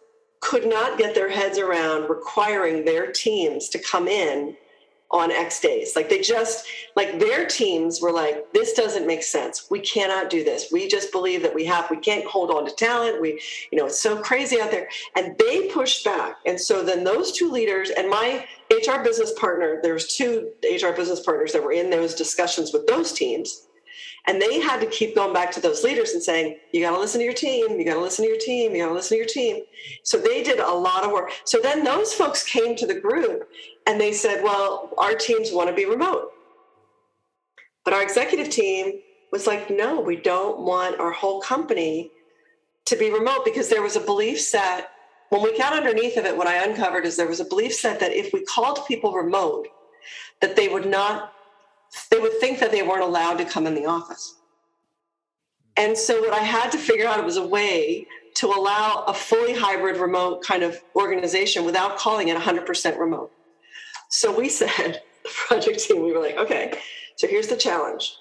could 0.41 0.67
not 0.67 0.99
get 0.99 1.15
their 1.15 1.29
heads 1.29 1.59
around 1.59 2.09
requiring 2.09 2.85
their 2.85 3.11
teams 3.11 3.69
to 3.69 3.79
come 3.79 4.09
in 4.09 4.57
on 5.11 5.33
X 5.33 5.61
days. 5.61 5.97
Like 5.97 6.09
they 6.11 6.21
just, 6.21 6.67
like 6.95 7.19
their 7.19 7.47
teams 7.47 8.01
were 8.01 8.13
like, 8.13 8.53
this 8.53 8.75
doesn't 8.75 9.07
make 9.07 9.23
sense. 9.23 9.67
We 9.71 9.81
cannot 9.81 10.29
do 10.29 10.45
this. 10.45 10.71
We 10.71 10.87
just 10.87 11.13
believe 11.13 11.43
that 11.43 11.55
we 11.55 11.65
have, 11.65 11.91
we 11.91 11.97
can't 11.97 12.27
hold 12.27 12.51
on 12.51 12.67
to 12.67 12.75
talent. 12.75 13.21
We, 13.21 13.41
you 13.71 13.79
know, 13.79 13.87
it's 13.87 14.01
so 14.01 14.21
crazy 14.21 14.61
out 14.61 14.71
there. 14.71 14.89
And 15.17 15.37
they 15.39 15.69
pushed 15.69 16.05
back. 16.05 16.37
And 16.45 16.61
so 16.61 16.83
then 16.83 17.05
those 17.05 17.33
two 17.33 17.51
leaders 17.51 17.91
and 17.91 18.11
my 18.11 18.47
HR 18.71 19.03
business 19.03 19.33
partner, 19.33 19.81
there's 19.83 20.15
two 20.15 20.51
HR 20.63 20.93
business 20.93 21.21
partners 21.21 21.53
that 21.53 21.65
were 21.65 21.73
in 21.73 21.89
those 21.89 22.15
discussions 22.15 22.73
with 22.73 22.87
those 22.87 23.13
teams. 23.13 23.68
And 24.29 24.43
they 24.43 24.61
had 24.61 24.79
to 24.81 24.87
keep 24.87 25.15
going 25.15 25.33
back 25.33 25.51
to 25.53 25.61
those 25.61 25.83
leaders 25.83 26.11
and 26.11 26.23
saying, 26.23 26.59
you 26.73 26.83
got 26.83 26.91
to 26.91 27.01
listen 27.01 27.19
to 27.19 27.25
your 27.25 27.33
team, 27.33 27.79
you 27.79 27.85
got 27.87 27.95
to 27.95 28.01
listen 28.01 28.27
to 28.27 28.29
your 28.29 28.39
team, 28.39 28.75
you 28.75 28.83
got 28.83 28.89
to 28.89 28.95
listen 28.95 29.17
to 29.17 29.19
your 29.19 29.27
team. 29.27 29.63
So 30.05 30.19
they 30.19 30.43
did 30.43 30.61
a 30.61 30.71
lot 30.71 31.03
of 31.03 31.13
work. 31.13 31.33
So 31.47 31.59
then 31.63 31.83
those 31.83 32.13
folks 32.13 32.45
came 32.45 32.77
to 32.77 32.87
the 32.87 33.01
group 33.01 33.49
and 33.87 33.99
they 33.99 34.13
said, 34.13 34.45
well, 34.45 34.91
our 34.99 35.15
teams 35.15 35.51
want 35.51 35.71
to 35.71 35.75
be 35.75 35.87
remote. 35.87 36.31
But 37.87 37.95
our 37.95 38.03
executive 38.03 38.51
team 38.51 39.01
was 39.33 39.47
like, 39.47 39.71
no, 39.71 39.99
we 39.99 40.17
don't 40.17 40.61
want 40.61 41.01
our 41.01 41.11
whole 41.11 41.41
company 41.41 42.11
to 42.85 42.97
be 42.97 43.11
remote 43.11 43.47
because 43.47 43.71
there 43.71 43.83
was 43.83 43.97
a 43.97 44.01
belief 44.01 44.39
set. 44.43 44.91
When 45.31 45.43
we 45.43 45.57
got 45.57 45.73
underneath 45.73 46.19
of 46.19 46.27
it, 46.27 46.37
what 46.37 46.47
I 46.47 46.65
uncovered 46.65 47.07
is 47.07 47.17
there 47.17 47.29
was 47.29 47.41
a 47.41 47.47
belief 47.47 47.75
set 47.75 47.99
that 48.01 48.13
if 48.13 48.35
we 48.35 48.45
called 48.45 48.87
people 48.87 49.15
remote, 49.15 49.69
that 50.43 50.55
they 50.55 50.69
would 50.69 50.87
not, 50.87 51.33
they 52.11 52.19
would 52.19 52.39
think 52.41 52.59
that 52.61 52.71
they 52.71 52.83
weren't 52.83 53.03
allowed 53.03 53.39
to 53.39 53.45
come 53.45 53.67
in 53.67 53.75
the 53.75 53.87
office. 53.87 54.35
And 55.77 55.97
so 55.97 56.21
what 56.21 56.33
I 56.33 56.41
had 56.41 56.71
to 56.73 56.79
figure 56.79 57.07
out 57.07 57.25
was 57.25 57.37
a 57.37 57.47
way 57.47 58.07
to 58.35 58.47
allow 58.49 59.05
a 59.07 59.15
fully 59.15 59.55
hybrid 59.55 59.97
remote 59.97 60.43
kind 60.43 60.63
of 60.63 60.81
organization 60.95 61.65
without 61.65 61.99
calling 61.99 62.29
it 62.29 62.37
100% 62.37 62.99
remote. 62.99 63.33
So 64.11 64.37
we 64.37 64.49
said, 64.61 65.03
the 65.23 65.31
project 65.31 65.81
team, 65.81 66.03
we 66.03 66.13
were 66.13 66.21
like, 66.21 66.37
okay, 66.37 66.79
so 67.17 67.27
here's 67.27 67.49
the 67.49 67.57
challenge. 67.57 68.17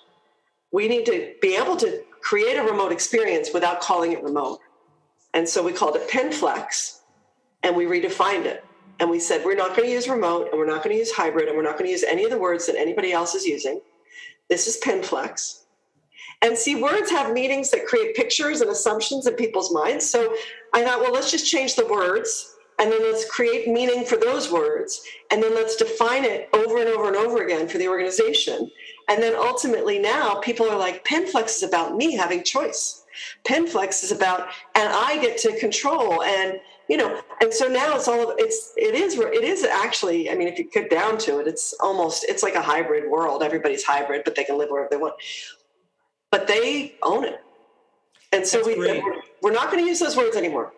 We 0.71 0.87
need 0.87 1.05
to 1.05 1.33
be 1.41 1.55
able 1.55 1.77
to 1.77 2.03
create 2.21 2.57
a 2.57 2.63
remote 2.63 2.91
experience 2.91 3.49
without 3.53 3.79
calling 3.79 4.11
it 4.11 4.23
remote. 4.23 4.59
And 5.33 5.47
so 5.47 5.63
we 5.63 5.71
called 5.71 5.95
it 5.95 6.09
PinFlex 6.09 6.99
and 7.63 7.75
we 7.75 7.85
redefined 7.85 8.45
it. 8.45 8.63
And 8.99 9.09
we 9.09 9.19
said, 9.19 9.45
we're 9.45 9.55
not 9.55 9.75
going 9.75 9.87
to 9.87 9.93
use 9.93 10.07
remote 10.07 10.49
and 10.49 10.59
we're 10.59 10.65
not 10.65 10.83
going 10.83 10.95
to 10.95 10.99
use 10.99 11.11
hybrid 11.11 11.47
and 11.47 11.55
we're 11.55 11.63
not 11.63 11.73
going 11.73 11.85
to 11.85 11.91
use 11.91 12.03
any 12.03 12.23
of 12.23 12.31
the 12.31 12.37
words 12.37 12.65
that 12.65 12.75
anybody 12.75 13.11
else 13.11 13.35
is 13.35 13.45
using. 13.45 13.81
This 14.49 14.67
is 14.67 14.79
PinFlex. 14.83 15.63
And 16.41 16.57
see, 16.57 16.81
words 16.81 17.09
have 17.09 17.33
meanings 17.33 17.71
that 17.71 17.85
create 17.85 18.15
pictures 18.15 18.61
and 18.61 18.69
assumptions 18.69 19.27
in 19.27 19.33
people's 19.33 19.73
minds. 19.73 20.09
So 20.09 20.35
I 20.73 20.83
thought, 20.83 21.01
well, 21.01 21.11
let's 21.11 21.31
just 21.31 21.47
change 21.47 21.75
the 21.75 21.87
words 21.87 22.55
and 22.79 22.91
then 22.91 23.01
let's 23.01 23.29
create 23.29 23.67
meaning 23.67 24.05
for 24.05 24.17
those 24.17 24.51
words 24.51 25.01
and 25.31 25.41
then 25.41 25.55
let's 25.55 25.75
define 25.75 26.23
it 26.23 26.49
over 26.53 26.77
and 26.77 26.87
over 26.87 27.07
and 27.07 27.15
over 27.15 27.43
again 27.43 27.67
for 27.67 27.77
the 27.77 27.87
organization 27.87 28.69
and 29.07 29.21
then 29.21 29.35
ultimately 29.35 29.99
now 29.99 30.35
people 30.35 30.69
are 30.69 30.77
like 30.77 31.05
pinflex 31.05 31.57
is 31.57 31.63
about 31.63 31.95
me 31.95 32.15
having 32.15 32.43
choice 32.43 33.05
pinflex 33.43 34.03
is 34.03 34.11
about 34.11 34.47
and 34.75 34.89
i 34.93 35.19
get 35.21 35.37
to 35.37 35.57
control 35.59 36.23
and 36.23 36.59
you 36.87 36.97
know 36.97 37.21
and 37.41 37.53
so 37.53 37.67
now 37.67 37.95
it's 37.95 38.07
all 38.07 38.33
it's 38.37 38.73
it 38.77 38.95
is 38.95 39.17
it 39.17 39.43
is 39.43 39.63
actually 39.63 40.29
i 40.29 40.35
mean 40.35 40.47
if 40.47 40.57
you 40.57 40.69
get 40.71 40.89
down 40.89 41.17
to 41.17 41.39
it 41.39 41.47
it's 41.47 41.73
almost 41.79 42.25
it's 42.27 42.43
like 42.43 42.55
a 42.55 42.61
hybrid 42.61 43.09
world 43.09 43.43
everybody's 43.43 43.83
hybrid 43.83 44.21
but 44.23 44.35
they 44.35 44.43
can 44.43 44.57
live 44.57 44.69
wherever 44.69 44.87
they 44.89 44.97
want 44.97 45.13
but 46.31 46.47
they 46.47 46.95
own 47.03 47.23
it 47.23 47.43
and 48.31 48.45
so 48.45 48.57
That's 48.57 48.67
we 48.67 48.75
great. 48.75 49.03
we're 49.41 49.53
not 49.53 49.71
going 49.71 49.83
to 49.83 49.87
use 49.87 49.99
those 49.99 50.17
words 50.17 50.35
anymore 50.35 50.73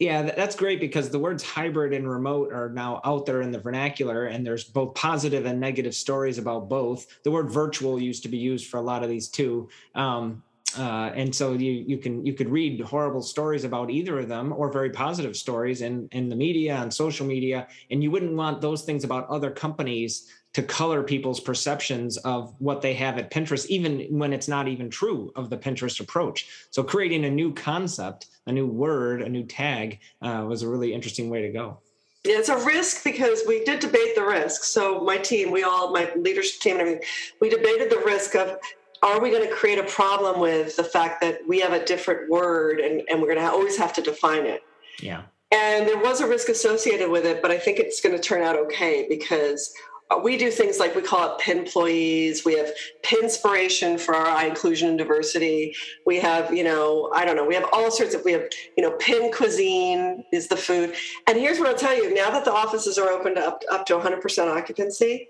yeah, 0.00 0.22
that's 0.22 0.56
great 0.56 0.80
because 0.80 1.10
the 1.10 1.18
words 1.18 1.42
hybrid 1.42 1.92
and 1.92 2.10
remote 2.10 2.54
are 2.54 2.70
now 2.70 3.02
out 3.04 3.26
there 3.26 3.42
in 3.42 3.52
the 3.52 3.58
vernacular, 3.58 4.24
and 4.24 4.46
there's 4.46 4.64
both 4.64 4.94
positive 4.94 5.44
and 5.44 5.60
negative 5.60 5.94
stories 5.94 6.38
about 6.38 6.70
both. 6.70 7.06
The 7.22 7.30
word 7.30 7.50
virtual 7.50 8.00
used 8.00 8.22
to 8.22 8.30
be 8.30 8.38
used 8.38 8.68
for 8.68 8.78
a 8.78 8.80
lot 8.80 9.02
of 9.02 9.10
these 9.10 9.28
too. 9.28 9.68
Um, 9.94 10.42
uh, 10.78 11.12
and 11.14 11.34
so 11.34 11.52
you 11.52 11.72
you 11.86 11.98
can 11.98 12.24
you 12.24 12.34
could 12.34 12.48
read 12.48 12.80
horrible 12.80 13.22
stories 13.22 13.64
about 13.64 13.90
either 13.90 14.18
of 14.18 14.28
them 14.28 14.52
or 14.52 14.72
very 14.72 14.90
positive 14.90 15.36
stories 15.36 15.82
in 15.82 16.08
in 16.12 16.28
the 16.28 16.36
media 16.36 16.76
and 16.76 16.92
social 16.92 17.26
media 17.26 17.66
and 17.90 18.02
you 18.02 18.10
wouldn't 18.10 18.34
want 18.34 18.60
those 18.60 18.82
things 18.82 19.04
about 19.04 19.28
other 19.28 19.50
companies 19.50 20.28
to 20.52 20.62
color 20.62 21.02
people's 21.02 21.40
perceptions 21.40 22.16
of 22.18 22.54
what 22.58 22.82
they 22.82 22.94
have 22.94 23.18
at 23.18 23.30
Pinterest, 23.30 23.66
even 23.66 24.06
when 24.10 24.32
it's 24.32 24.48
not 24.48 24.66
even 24.66 24.90
true 24.90 25.30
of 25.36 25.48
the 25.48 25.56
Pinterest 25.56 26.00
approach. 26.00 26.48
So, 26.70 26.82
creating 26.82 27.24
a 27.24 27.30
new 27.30 27.54
concept, 27.54 28.26
a 28.46 28.52
new 28.52 28.66
word, 28.66 29.22
a 29.22 29.28
new 29.28 29.44
tag 29.44 30.00
uh, 30.22 30.44
was 30.48 30.62
a 30.62 30.68
really 30.68 30.92
interesting 30.92 31.30
way 31.30 31.42
to 31.42 31.50
go. 31.50 31.78
Yeah, 32.24 32.38
it's 32.38 32.48
a 32.48 32.66
risk 32.66 33.04
because 33.04 33.42
we 33.46 33.64
did 33.64 33.80
debate 33.80 34.14
the 34.14 34.24
risk. 34.24 34.64
So, 34.64 35.00
my 35.00 35.18
team, 35.18 35.52
we 35.52 35.62
all, 35.62 35.92
my 35.92 36.10
leadership 36.16 36.60
team 36.60 36.72
and 36.72 36.80
everything, 36.80 37.08
we 37.40 37.48
debated 37.48 37.90
the 37.90 38.02
risk 38.04 38.34
of 38.34 38.58
are 39.02 39.20
we 39.20 39.30
going 39.30 39.42
to 39.42 39.54
create 39.54 39.78
a 39.78 39.84
problem 39.84 40.40
with 40.40 40.76
the 40.76 40.84
fact 40.84 41.20
that 41.22 41.40
we 41.48 41.60
have 41.60 41.72
a 41.72 41.84
different 41.84 42.30
word 42.30 42.80
and, 42.80 43.02
and 43.08 43.20
we're 43.20 43.32
going 43.32 43.38
to 43.38 43.50
always 43.50 43.76
have 43.76 43.92
to 43.94 44.02
define 44.02 44.44
it? 44.44 44.62
Yeah. 45.00 45.22
And 45.52 45.88
there 45.88 45.98
was 45.98 46.20
a 46.20 46.28
risk 46.28 46.48
associated 46.48 47.10
with 47.10 47.24
it, 47.24 47.42
but 47.42 47.50
I 47.50 47.58
think 47.58 47.78
it's 47.78 48.00
going 48.00 48.14
to 48.14 48.22
turn 48.22 48.42
out 48.42 48.56
okay 48.56 49.06
because 49.08 49.72
uh, 50.10 50.18
we 50.18 50.36
do 50.36 50.50
things 50.50 50.78
like 50.78 50.94
we 50.94 51.02
call 51.02 51.32
it 51.32 51.40
pin 51.40 51.58
employees 51.58 52.44
we 52.44 52.56
have 52.56 52.68
pinspiration 53.02 53.98
for 53.98 54.14
our 54.14 54.44
inclusion 54.44 54.88
and 54.88 54.98
diversity 54.98 55.74
we 56.04 56.18
have 56.18 56.52
you 56.52 56.64
know 56.64 57.10
i 57.14 57.24
don't 57.24 57.36
know 57.36 57.44
we 57.44 57.54
have 57.54 57.68
all 57.72 57.90
sorts 57.90 58.14
of 58.14 58.24
we 58.24 58.32
have 58.32 58.42
you 58.76 58.82
know 58.82 58.90
pin 58.98 59.30
cuisine 59.30 60.24
is 60.32 60.48
the 60.48 60.56
food 60.56 60.94
and 61.28 61.38
here's 61.38 61.58
what 61.58 61.68
i'll 61.68 61.76
tell 61.76 61.94
you 61.94 62.12
now 62.12 62.28
that 62.30 62.44
the 62.44 62.52
offices 62.52 62.98
are 62.98 63.08
open 63.08 63.36
to 63.36 63.40
up, 63.40 63.62
up 63.70 63.86
to 63.86 63.96
100% 63.96 64.56
occupancy 64.56 65.28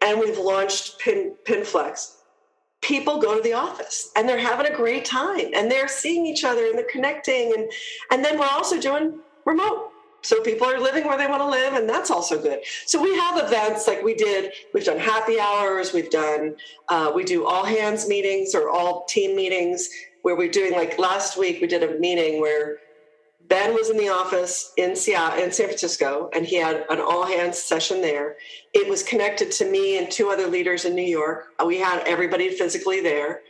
and 0.00 0.18
we've 0.18 0.38
launched 0.38 0.98
pin 0.98 1.34
pinflex 1.44 2.21
people 2.82 3.18
go 3.18 3.36
to 3.36 3.42
the 3.42 3.52
office 3.52 4.10
and 4.16 4.28
they're 4.28 4.38
having 4.38 4.66
a 4.66 4.76
great 4.76 5.04
time 5.04 5.46
and 5.54 5.70
they're 5.70 5.88
seeing 5.88 6.26
each 6.26 6.44
other 6.44 6.66
and 6.66 6.76
they're 6.76 6.84
connecting. 6.90 7.54
And 7.56 7.70
and 8.10 8.24
then 8.24 8.38
we're 8.38 8.46
also 8.46 8.78
doing 8.78 9.20
remote. 9.44 9.88
So 10.24 10.40
people 10.40 10.68
are 10.68 10.78
living 10.78 11.04
where 11.04 11.18
they 11.18 11.26
want 11.26 11.42
to 11.42 11.48
live 11.48 11.74
and 11.74 11.88
that's 11.88 12.10
also 12.10 12.40
good. 12.40 12.60
So 12.86 13.02
we 13.02 13.16
have 13.16 13.42
events 13.42 13.88
like 13.88 14.02
we 14.02 14.14
did. 14.14 14.52
We've 14.72 14.84
done 14.84 14.98
happy 14.98 15.40
hours. 15.40 15.92
We've 15.92 16.10
done 16.10 16.56
uh, 16.88 17.12
we 17.14 17.24
do 17.24 17.46
all 17.46 17.64
hands 17.64 18.08
meetings 18.08 18.54
or 18.54 18.68
all 18.68 19.04
team 19.06 19.34
meetings 19.34 19.88
where 20.22 20.36
we're 20.36 20.50
doing 20.50 20.72
like 20.72 20.98
last 20.98 21.36
week 21.36 21.60
we 21.60 21.66
did 21.66 21.82
a 21.82 21.98
meeting 21.98 22.40
where 22.40 22.78
ben 23.52 23.74
was 23.74 23.90
in 23.90 23.98
the 23.98 24.08
office 24.08 24.72
in 24.78 24.96
seattle 24.96 25.44
in 25.44 25.52
san 25.52 25.66
francisco 25.66 26.30
and 26.32 26.46
he 26.46 26.56
had 26.56 26.86
an 26.88 26.98
all 26.98 27.26
hands 27.26 27.58
session 27.58 28.00
there. 28.00 28.36
It 28.72 28.88
was 28.88 29.02
connected 29.02 29.52
to 29.52 29.70
me 29.70 29.98
and 29.98 30.10
two 30.10 30.30
other 30.30 30.46
leaders 30.46 30.86
in 30.86 30.94
new 30.94 31.10
york. 31.20 31.48
We 31.62 31.78
had 31.78 32.02
everybody 32.06 32.48
physically 32.48 33.02
there 33.02 33.42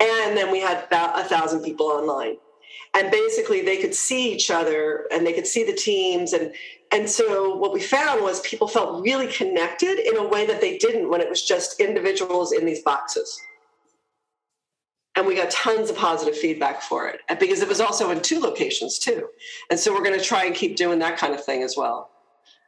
and 0.00 0.34
then 0.34 0.50
we 0.50 0.60
had 0.60 0.84
about 0.84 1.20
a 1.20 1.24
thousand 1.24 1.62
people 1.62 1.88
online. 1.88 2.36
And 2.94 3.10
basically 3.10 3.60
they 3.60 3.76
could 3.76 3.94
see 3.94 4.32
each 4.32 4.50
other 4.50 5.06
and 5.12 5.26
they 5.26 5.34
could 5.34 5.46
see 5.46 5.62
the 5.62 5.74
teams 5.74 6.32
and 6.32 6.54
and 6.90 7.06
so 7.06 7.54
what 7.54 7.74
we 7.74 7.82
found 7.82 8.22
was 8.22 8.40
people 8.40 8.66
felt 8.66 9.02
really 9.02 9.26
connected 9.26 9.98
in 9.98 10.16
a 10.16 10.26
way 10.26 10.46
that 10.46 10.62
they 10.62 10.78
didn't 10.78 11.10
when 11.10 11.20
it 11.20 11.28
was 11.28 11.42
just 11.42 11.80
individuals 11.80 12.52
in 12.52 12.64
these 12.64 12.82
boxes 12.82 13.38
and 15.20 15.28
we 15.28 15.34
got 15.34 15.50
tons 15.50 15.90
of 15.90 15.96
positive 15.96 16.34
feedback 16.34 16.80
for 16.80 17.06
it 17.06 17.20
because 17.38 17.60
it 17.60 17.68
was 17.68 17.78
also 17.78 18.10
in 18.10 18.20
two 18.22 18.40
locations 18.40 18.98
too 18.98 19.28
and 19.70 19.78
so 19.78 19.92
we're 19.92 20.02
going 20.02 20.18
to 20.18 20.24
try 20.24 20.46
and 20.46 20.54
keep 20.54 20.76
doing 20.76 20.98
that 20.98 21.18
kind 21.18 21.34
of 21.34 21.44
thing 21.44 21.62
as 21.62 21.76
well 21.76 22.10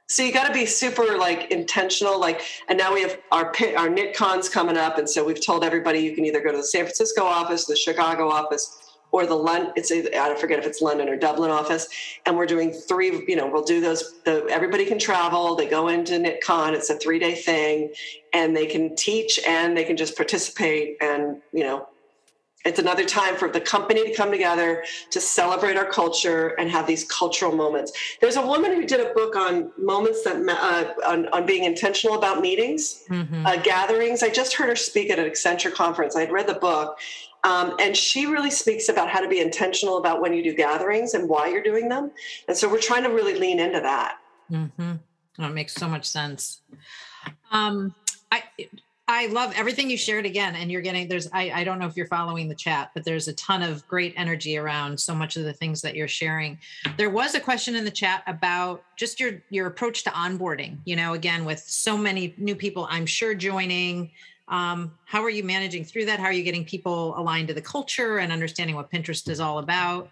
so 0.07 0.23
you 0.23 0.33
got 0.33 0.47
to 0.47 0.53
be 0.53 0.67
super 0.67 1.17
like 1.17 1.51
intentional 1.51 2.21
like 2.21 2.43
and 2.69 2.79
now 2.79 2.93
we 2.93 3.01
have 3.01 3.19
our 3.33 3.47
our 3.47 3.89
KnitCons 3.89 4.53
coming 4.53 4.77
up 4.77 4.99
and 4.99 5.09
so 5.09 5.25
we've 5.25 5.45
told 5.45 5.65
everybody 5.65 6.01
you 6.01 6.15
can 6.15 6.27
either 6.27 6.43
go 6.43 6.53
to 6.53 6.59
the 6.59 6.65
san 6.65 6.85
francisco 6.85 7.25
office 7.25 7.65
the 7.65 7.75
chicago 7.75 8.29
office 8.29 8.79
or 9.13 9.27
the 9.27 9.35
London, 9.35 9.73
it's 9.77 9.93
I 9.93 10.35
forget 10.37 10.59
if 10.59 10.67
it's 10.67 10.81
London 10.81 11.07
or 11.07 11.17
Dublin 11.17 11.51
office. 11.51 11.87
And 12.25 12.35
we're 12.35 12.47
doing 12.47 12.73
three, 12.73 13.23
you 13.29 13.37
know, 13.37 13.47
we'll 13.47 13.63
do 13.63 13.79
those, 13.79 14.21
the, 14.25 14.47
everybody 14.49 14.87
can 14.87 14.99
travel. 14.99 15.55
They 15.55 15.69
go 15.69 15.89
into 15.89 16.15
KnitCon. 16.15 16.73
It's 16.73 16.89
a 16.89 16.97
three 16.97 17.19
day 17.19 17.35
thing 17.35 17.93
and 18.33 18.57
they 18.57 18.65
can 18.65 18.97
teach 18.97 19.39
and 19.47 19.77
they 19.77 19.85
can 19.85 19.99
just 19.99 20.17
participate. 20.17 20.97
And, 21.03 21.43
you 21.53 21.63
know, 21.63 21.87
it's 22.65 22.79
another 22.79 23.05
time 23.05 23.37
for 23.37 23.49
the 23.49 23.61
company 23.61 24.09
to 24.09 24.15
come 24.15 24.31
together 24.31 24.85
to 25.11 25.21
celebrate 25.21 25.77
our 25.77 25.87
culture 25.87 26.49
and 26.59 26.71
have 26.71 26.87
these 26.87 27.05
cultural 27.05 27.53
moments. 27.53 27.93
There's 28.21 28.37
a 28.37 28.47
woman 28.47 28.73
who 28.73 28.87
did 28.87 29.01
a 29.01 29.13
book 29.15 29.35
on 29.35 29.73
moments 29.77 30.23
that 30.25 30.37
uh, 30.37 31.09
on, 31.09 31.29
on, 31.29 31.47
being 31.47 31.65
intentional 31.65 32.17
about 32.17 32.41
meetings, 32.41 33.05
mm-hmm. 33.09 33.47
uh, 33.47 33.57
gatherings. 33.57 34.23
I 34.23 34.29
just 34.29 34.55
heard 34.55 34.69
her 34.69 34.77
speak 34.77 35.11
at 35.11 35.19
an 35.19 35.25
Accenture 35.25 35.73
conference. 35.73 36.15
I 36.15 36.21
had 36.21 36.33
read 36.33 36.47
the 36.47 36.55
book, 36.55 36.99
um, 37.45 37.75
and 37.81 37.97
she 37.97 38.27
really 38.27 38.51
speaks 38.51 38.89
about 38.89 39.09
how 39.09 39.21
to 39.21 39.29
be 39.29 39.41
intentional 39.41 39.99
about 39.99 40.21
when 40.21 40.33
you 40.33 40.43
do 40.43 40.55
gatherings 40.55 41.15
and 41.15 41.29
why 41.29 41.49
you're 41.49 41.63
doing 41.63 41.89
them. 41.89 42.13
And 42.47 42.57
so 42.57 42.69
we're 42.69 42.81
trying 42.81 43.03
to 43.03 43.11
really 43.11 43.35
lean 43.35 43.59
into 43.59 43.81
that. 43.81 44.19
Mm-hmm. 44.51 44.93
That 45.39 45.53
makes 45.53 45.75
so 45.75 45.89
much 45.89 46.05
sense. 46.05 46.61
Um, 47.51 47.95
I 48.31 48.45
I 49.13 49.27
love 49.27 49.53
everything 49.55 49.91
you 49.91 49.99
shared 49.99 50.25
again. 50.25 50.55
And 50.55 50.73
you're 50.73 50.81
getting 50.81 51.07
there's 51.07 51.29
I, 51.35 51.51
I 51.55 51.65
don't 51.65 51.79
know 51.79 51.87
if 51.87 51.99
you're 51.99 52.07
following 52.07 52.49
the 52.49 52.55
chat, 52.55 52.93
but 52.95 53.05
there's 53.05 53.29
a 53.29 53.35
ton 53.35 53.63
of 53.63 53.87
great 53.87 54.15
energy 54.17 54.57
around 54.57 54.99
so 54.99 55.15
much 55.15 55.37
of 55.37 55.45
the 55.45 55.53
things 55.53 55.83
that 55.83 55.95
you're 55.95 56.09
sharing. 56.09 56.59
There 56.97 57.11
was 57.11 57.35
a 57.35 57.41
question 57.41 57.77
in 57.77 57.85
the 57.85 57.91
chat 57.91 58.23
about 58.27 58.83
just 58.97 59.21
your 59.21 59.43
your 59.51 59.67
approach 59.67 60.03
to 60.05 60.11
onboarding, 60.11 60.79
you 60.87 60.97
know, 60.97 61.13
again, 61.13 61.45
with 61.45 61.59
so 61.59 61.99
many 61.99 62.35
new 62.39 62.57
people, 62.57 62.89
I'm 62.91 63.05
sure 63.05 63.35
joining. 63.35 64.11
Um, 64.49 64.93
how 65.05 65.23
are 65.23 65.31
you 65.31 65.45
managing 65.45 65.85
through 65.85 66.07
that? 66.07 66.19
How 66.19 66.27
are 66.27 66.33
you 66.33 66.43
getting 66.43 66.65
people 66.65 67.15
aligned 67.19 67.49
to 67.49 67.55
the 67.55 67.61
culture 67.61 68.19
and 68.19 68.33
understanding 68.33 68.77
what 68.77 68.91
Pinterest 68.91 69.29
is 69.29 69.41
all 69.41 69.59
about? 69.59 70.09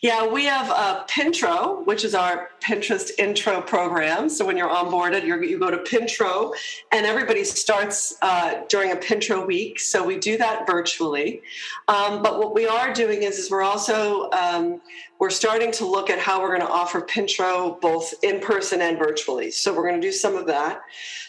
Yeah, 0.00 0.26
we 0.26 0.44
have 0.46 0.68
a 0.70 1.04
Pintro, 1.08 1.84
which 1.86 2.04
is 2.04 2.14
our 2.14 2.50
Pinterest 2.60 3.10
intro 3.18 3.60
program. 3.60 4.28
So 4.28 4.44
when 4.44 4.56
you're 4.56 4.68
onboarded, 4.68 5.24
you're, 5.26 5.42
you 5.42 5.58
go 5.58 5.70
to 5.70 5.78
Pintro, 5.78 6.52
and 6.92 7.06
everybody 7.06 7.44
starts 7.44 8.16
uh, 8.22 8.62
during 8.68 8.92
a 8.92 8.96
Pintro 8.96 9.46
week. 9.46 9.80
So 9.80 10.04
we 10.04 10.18
do 10.18 10.36
that 10.38 10.66
virtually. 10.66 11.42
Um, 11.88 12.22
but 12.22 12.38
what 12.38 12.54
we 12.54 12.66
are 12.66 12.92
doing 12.92 13.22
is, 13.22 13.38
is 13.38 13.50
we're 13.50 13.62
also 13.62 14.30
um, 14.30 14.80
we're 15.22 15.30
starting 15.30 15.70
to 15.70 15.86
look 15.86 16.10
at 16.10 16.18
how 16.18 16.40
we're 16.40 16.48
going 16.48 16.66
to 16.66 16.68
offer 16.68 17.00
Pintro 17.00 17.80
both 17.80 18.12
in 18.24 18.40
person 18.40 18.80
and 18.82 18.98
virtually. 18.98 19.52
So 19.52 19.72
we're 19.72 19.88
going 19.88 20.00
to 20.00 20.04
do 20.04 20.10
some 20.10 20.34
of 20.34 20.48
that. 20.48 20.80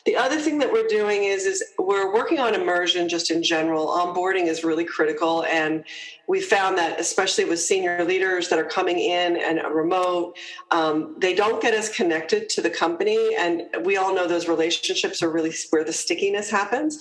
The 0.06 0.16
other 0.16 0.40
thing 0.40 0.58
that 0.58 0.74
we're 0.74 0.88
doing 0.88 1.26
is, 1.26 1.46
is 1.46 1.64
we're 1.78 2.12
working 2.12 2.40
on 2.40 2.56
immersion 2.56 3.08
just 3.08 3.30
in 3.30 3.44
general. 3.44 3.86
Onboarding 3.86 4.48
is 4.48 4.64
really 4.64 4.84
critical, 4.84 5.44
and 5.44 5.84
we 6.26 6.42
found 6.42 6.76
that 6.80 7.00
especially 7.00 7.46
with 7.46 7.60
senior 7.60 8.04
leaders 8.04 8.50
that 8.50 8.58
are 8.58 8.66
coming 8.66 8.98
in 8.98 9.38
and 9.38 9.62
remote, 9.72 10.38
um, 10.72 11.16
they 11.20 11.36
don't 11.36 11.62
get 11.62 11.76
as 11.76 11.90
connected 11.90 12.50
to 12.50 12.62
the 12.62 12.72
company. 12.72 13.36
And 13.38 13.64
we 13.84 13.98
all 13.98 14.16
know 14.16 14.28
those 14.28 14.48
relationships 14.48 15.22
are 15.22 15.30
really 15.30 15.54
where 15.70 15.84
the 15.84 15.94
stickiness 15.94 16.50
happens. 16.50 16.98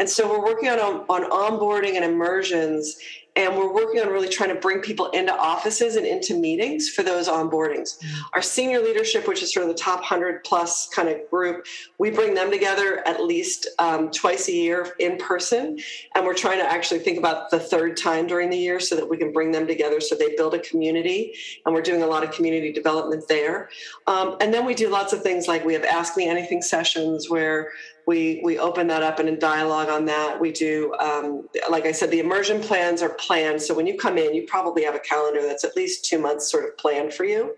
And 0.00 0.10
so 0.10 0.28
we're 0.28 0.44
working 0.44 0.70
on, 0.70 0.80
on 0.80 1.30
onboarding 1.30 1.94
and 1.94 2.04
immersions 2.04 2.96
and 3.34 3.56
we're 3.56 3.72
working 3.72 4.00
on 4.02 4.08
really 4.08 4.28
trying 4.28 4.50
to 4.50 4.60
bring 4.60 4.80
people 4.80 5.08
into 5.10 5.34
offices 5.34 5.96
and 5.96 6.06
into 6.06 6.38
meetings 6.38 6.90
for 6.90 7.02
those 7.02 7.28
onboardings. 7.28 7.98
Mm. 7.98 8.18
Our 8.34 8.42
senior 8.42 8.80
leadership, 8.80 9.26
which 9.26 9.42
is 9.42 9.52
sort 9.52 9.66
of 9.66 9.74
the 9.74 9.78
top 9.78 10.00
100 10.00 10.44
plus 10.44 10.88
kind 10.88 11.08
of 11.08 11.18
group, 11.30 11.66
we 11.98 12.10
bring 12.10 12.34
them 12.34 12.50
together 12.50 13.02
at 13.06 13.24
least 13.24 13.68
um, 13.78 14.10
twice 14.10 14.48
a 14.48 14.52
year 14.52 14.94
in 14.98 15.16
person. 15.16 15.78
And 16.14 16.26
we're 16.26 16.34
trying 16.34 16.58
to 16.58 16.70
actually 16.70 17.00
think 17.00 17.18
about 17.18 17.50
the 17.50 17.58
third 17.58 17.96
time 17.96 18.26
during 18.26 18.50
the 18.50 18.58
year 18.58 18.80
so 18.80 18.96
that 18.96 19.08
we 19.08 19.16
can 19.16 19.32
bring 19.32 19.50
them 19.50 19.66
together 19.66 20.00
so 20.00 20.14
they 20.14 20.36
build 20.36 20.52
a 20.52 20.58
community. 20.58 21.34
And 21.64 21.74
we're 21.74 21.82
doing 21.82 22.02
a 22.02 22.06
lot 22.06 22.24
of 22.24 22.32
community 22.32 22.70
development 22.70 23.24
there. 23.28 23.70
Um, 24.06 24.36
and 24.40 24.52
then 24.52 24.66
we 24.66 24.74
do 24.74 24.90
lots 24.90 25.14
of 25.14 25.22
things 25.22 25.48
like 25.48 25.64
we 25.64 25.72
have 25.72 25.84
Ask 25.84 26.18
Me 26.18 26.28
Anything 26.28 26.60
sessions 26.60 27.30
where 27.30 27.72
we 28.06 28.40
we 28.42 28.58
open 28.58 28.86
that 28.88 29.02
up 29.02 29.18
and 29.18 29.28
in 29.28 29.38
dialogue 29.38 29.88
on 29.88 30.04
that 30.04 30.40
we 30.40 30.50
do 30.50 30.92
um, 30.98 31.48
like 31.70 31.86
i 31.86 31.92
said 31.92 32.10
the 32.10 32.20
immersion 32.20 32.60
plans 32.60 33.02
are 33.02 33.10
planned. 33.10 33.60
So 33.62 33.74
when 33.74 33.86
you 33.86 33.96
come 33.96 34.18
in 34.18 34.34
you 34.34 34.44
probably 34.46 34.84
have 34.84 34.94
a 34.94 35.00
calendar 35.00 35.42
that's 35.42 35.64
at 35.64 35.76
least 35.76 36.04
two 36.04 36.18
months 36.18 36.50
sort 36.50 36.64
of 36.64 36.76
planned 36.76 37.14
for 37.14 37.24
you 37.24 37.54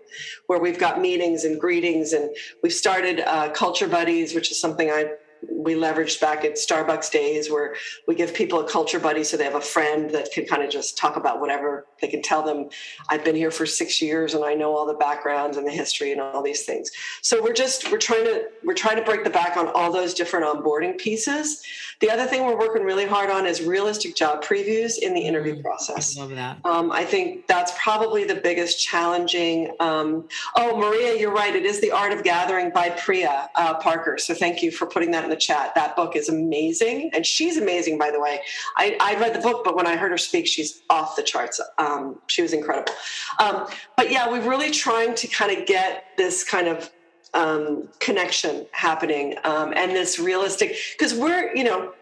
where 0.47 0.59
we've 0.59 0.79
got 0.79 0.99
meetings 0.99 1.43
and 1.45 1.59
greetings 1.59 2.13
and 2.13 2.35
we've 2.61 2.73
started 2.73 3.21
uh, 3.21 3.49
culture 3.49 3.87
buddies 3.87 4.33
which 4.35 4.51
is 4.51 4.59
something 4.59 4.89
i 4.89 5.11
we 5.47 5.75
leveraged 5.75 6.19
back 6.19 6.43
at 6.45 6.53
Starbucks 6.53 7.11
days 7.11 7.49
where 7.49 7.75
we 8.07 8.15
give 8.15 8.33
people 8.33 8.59
a 8.59 8.69
culture 8.69 8.99
buddy 8.99 9.23
so 9.23 9.37
they 9.37 9.43
have 9.43 9.55
a 9.55 9.61
friend 9.61 10.09
that 10.11 10.31
can 10.31 10.45
kind 10.45 10.63
of 10.63 10.69
just 10.69 10.97
talk 10.97 11.15
about 11.15 11.39
whatever 11.39 11.85
they 12.01 12.07
can 12.07 12.21
tell 12.21 12.43
them 12.43 12.69
I've 13.09 13.23
been 13.23 13.35
here 13.35 13.51
for 13.51 13.65
6 13.65 14.01
years 14.01 14.33
and 14.33 14.43
I 14.43 14.53
know 14.53 14.75
all 14.75 14.85
the 14.85 14.93
backgrounds 14.93 15.57
and 15.57 15.65
the 15.65 15.71
history 15.71 16.11
and 16.11 16.21
all 16.21 16.43
these 16.43 16.63
things. 16.65 16.91
So 17.21 17.41
we're 17.41 17.53
just 17.53 17.91
we're 17.91 17.97
trying 17.97 18.25
to 18.25 18.45
we're 18.63 18.73
trying 18.73 18.97
to 18.97 19.03
break 19.03 19.23
the 19.23 19.29
back 19.29 19.57
on 19.57 19.67
all 19.69 19.91
those 19.91 20.13
different 20.13 20.45
onboarding 20.45 20.97
pieces. 20.97 21.63
The 22.01 22.09
other 22.09 22.25
thing 22.25 22.45
we're 22.45 22.59
working 22.59 22.83
really 22.83 23.05
hard 23.05 23.29
on 23.29 23.45
is 23.45 23.61
realistic 23.61 24.15
job 24.15 24.43
previews 24.43 24.97
in 24.97 25.13
the 25.13 25.21
interview 25.21 25.55
mm, 25.55 25.63
process. 25.63 26.17
I 26.17 26.21
love 26.21 26.29
that. 26.31 26.57
Um, 26.65 26.91
I 26.91 27.05
think 27.05 27.47
that's 27.47 27.71
probably 27.77 28.25
the 28.25 28.35
biggest 28.35 28.81
challenging. 28.81 29.73
Um, 29.79 30.27
oh, 30.57 30.77
Maria, 30.77 31.17
you're 31.17 31.33
right. 31.33 31.55
It 31.55 31.65
is 31.65 31.79
the 31.79 31.91
Art 31.91 32.11
of 32.11 32.23
Gathering 32.23 32.71
by 32.71 32.89
Priya 32.91 33.49
uh, 33.55 33.75
Parker. 33.75 34.17
So 34.17 34.33
thank 34.33 34.61
you 34.61 34.71
for 34.71 34.85
putting 34.85 35.11
that 35.11 35.24
in 35.25 35.29
the 35.29 35.35
chat. 35.35 35.75
That 35.75 35.95
book 35.95 36.15
is 36.15 36.29
amazing, 36.29 37.11
and 37.13 37.25
she's 37.25 37.57
amazing, 37.57 37.97
by 37.97 38.11
the 38.11 38.19
way. 38.19 38.41
I, 38.77 38.97
I 38.99 39.19
read 39.19 39.33
the 39.35 39.39
book, 39.39 39.63
but 39.63 39.75
when 39.75 39.87
I 39.87 39.95
heard 39.95 40.11
her 40.11 40.17
speak, 40.17 40.47
she's 40.47 40.81
off 40.89 41.15
the 41.15 41.23
charts. 41.23 41.59
Um, 41.77 42.19
she 42.27 42.41
was 42.41 42.53
incredible. 42.53 42.93
Um, 43.39 43.67
but 43.97 44.11
yeah, 44.11 44.29
we're 44.29 44.47
really 44.47 44.71
trying 44.71 45.15
to 45.15 45.27
kind 45.27 45.57
of 45.57 45.65
get 45.65 46.05
this 46.17 46.43
kind 46.43 46.67
of 46.67 46.89
um, 47.33 47.89
connection 47.99 48.65
happening 48.71 49.35
um, 49.43 49.73
and 49.75 49.91
this 49.91 50.19
realistic 50.19 50.77
because 50.97 51.13
we're 51.13 51.53
you 51.53 51.65
know 51.65 51.93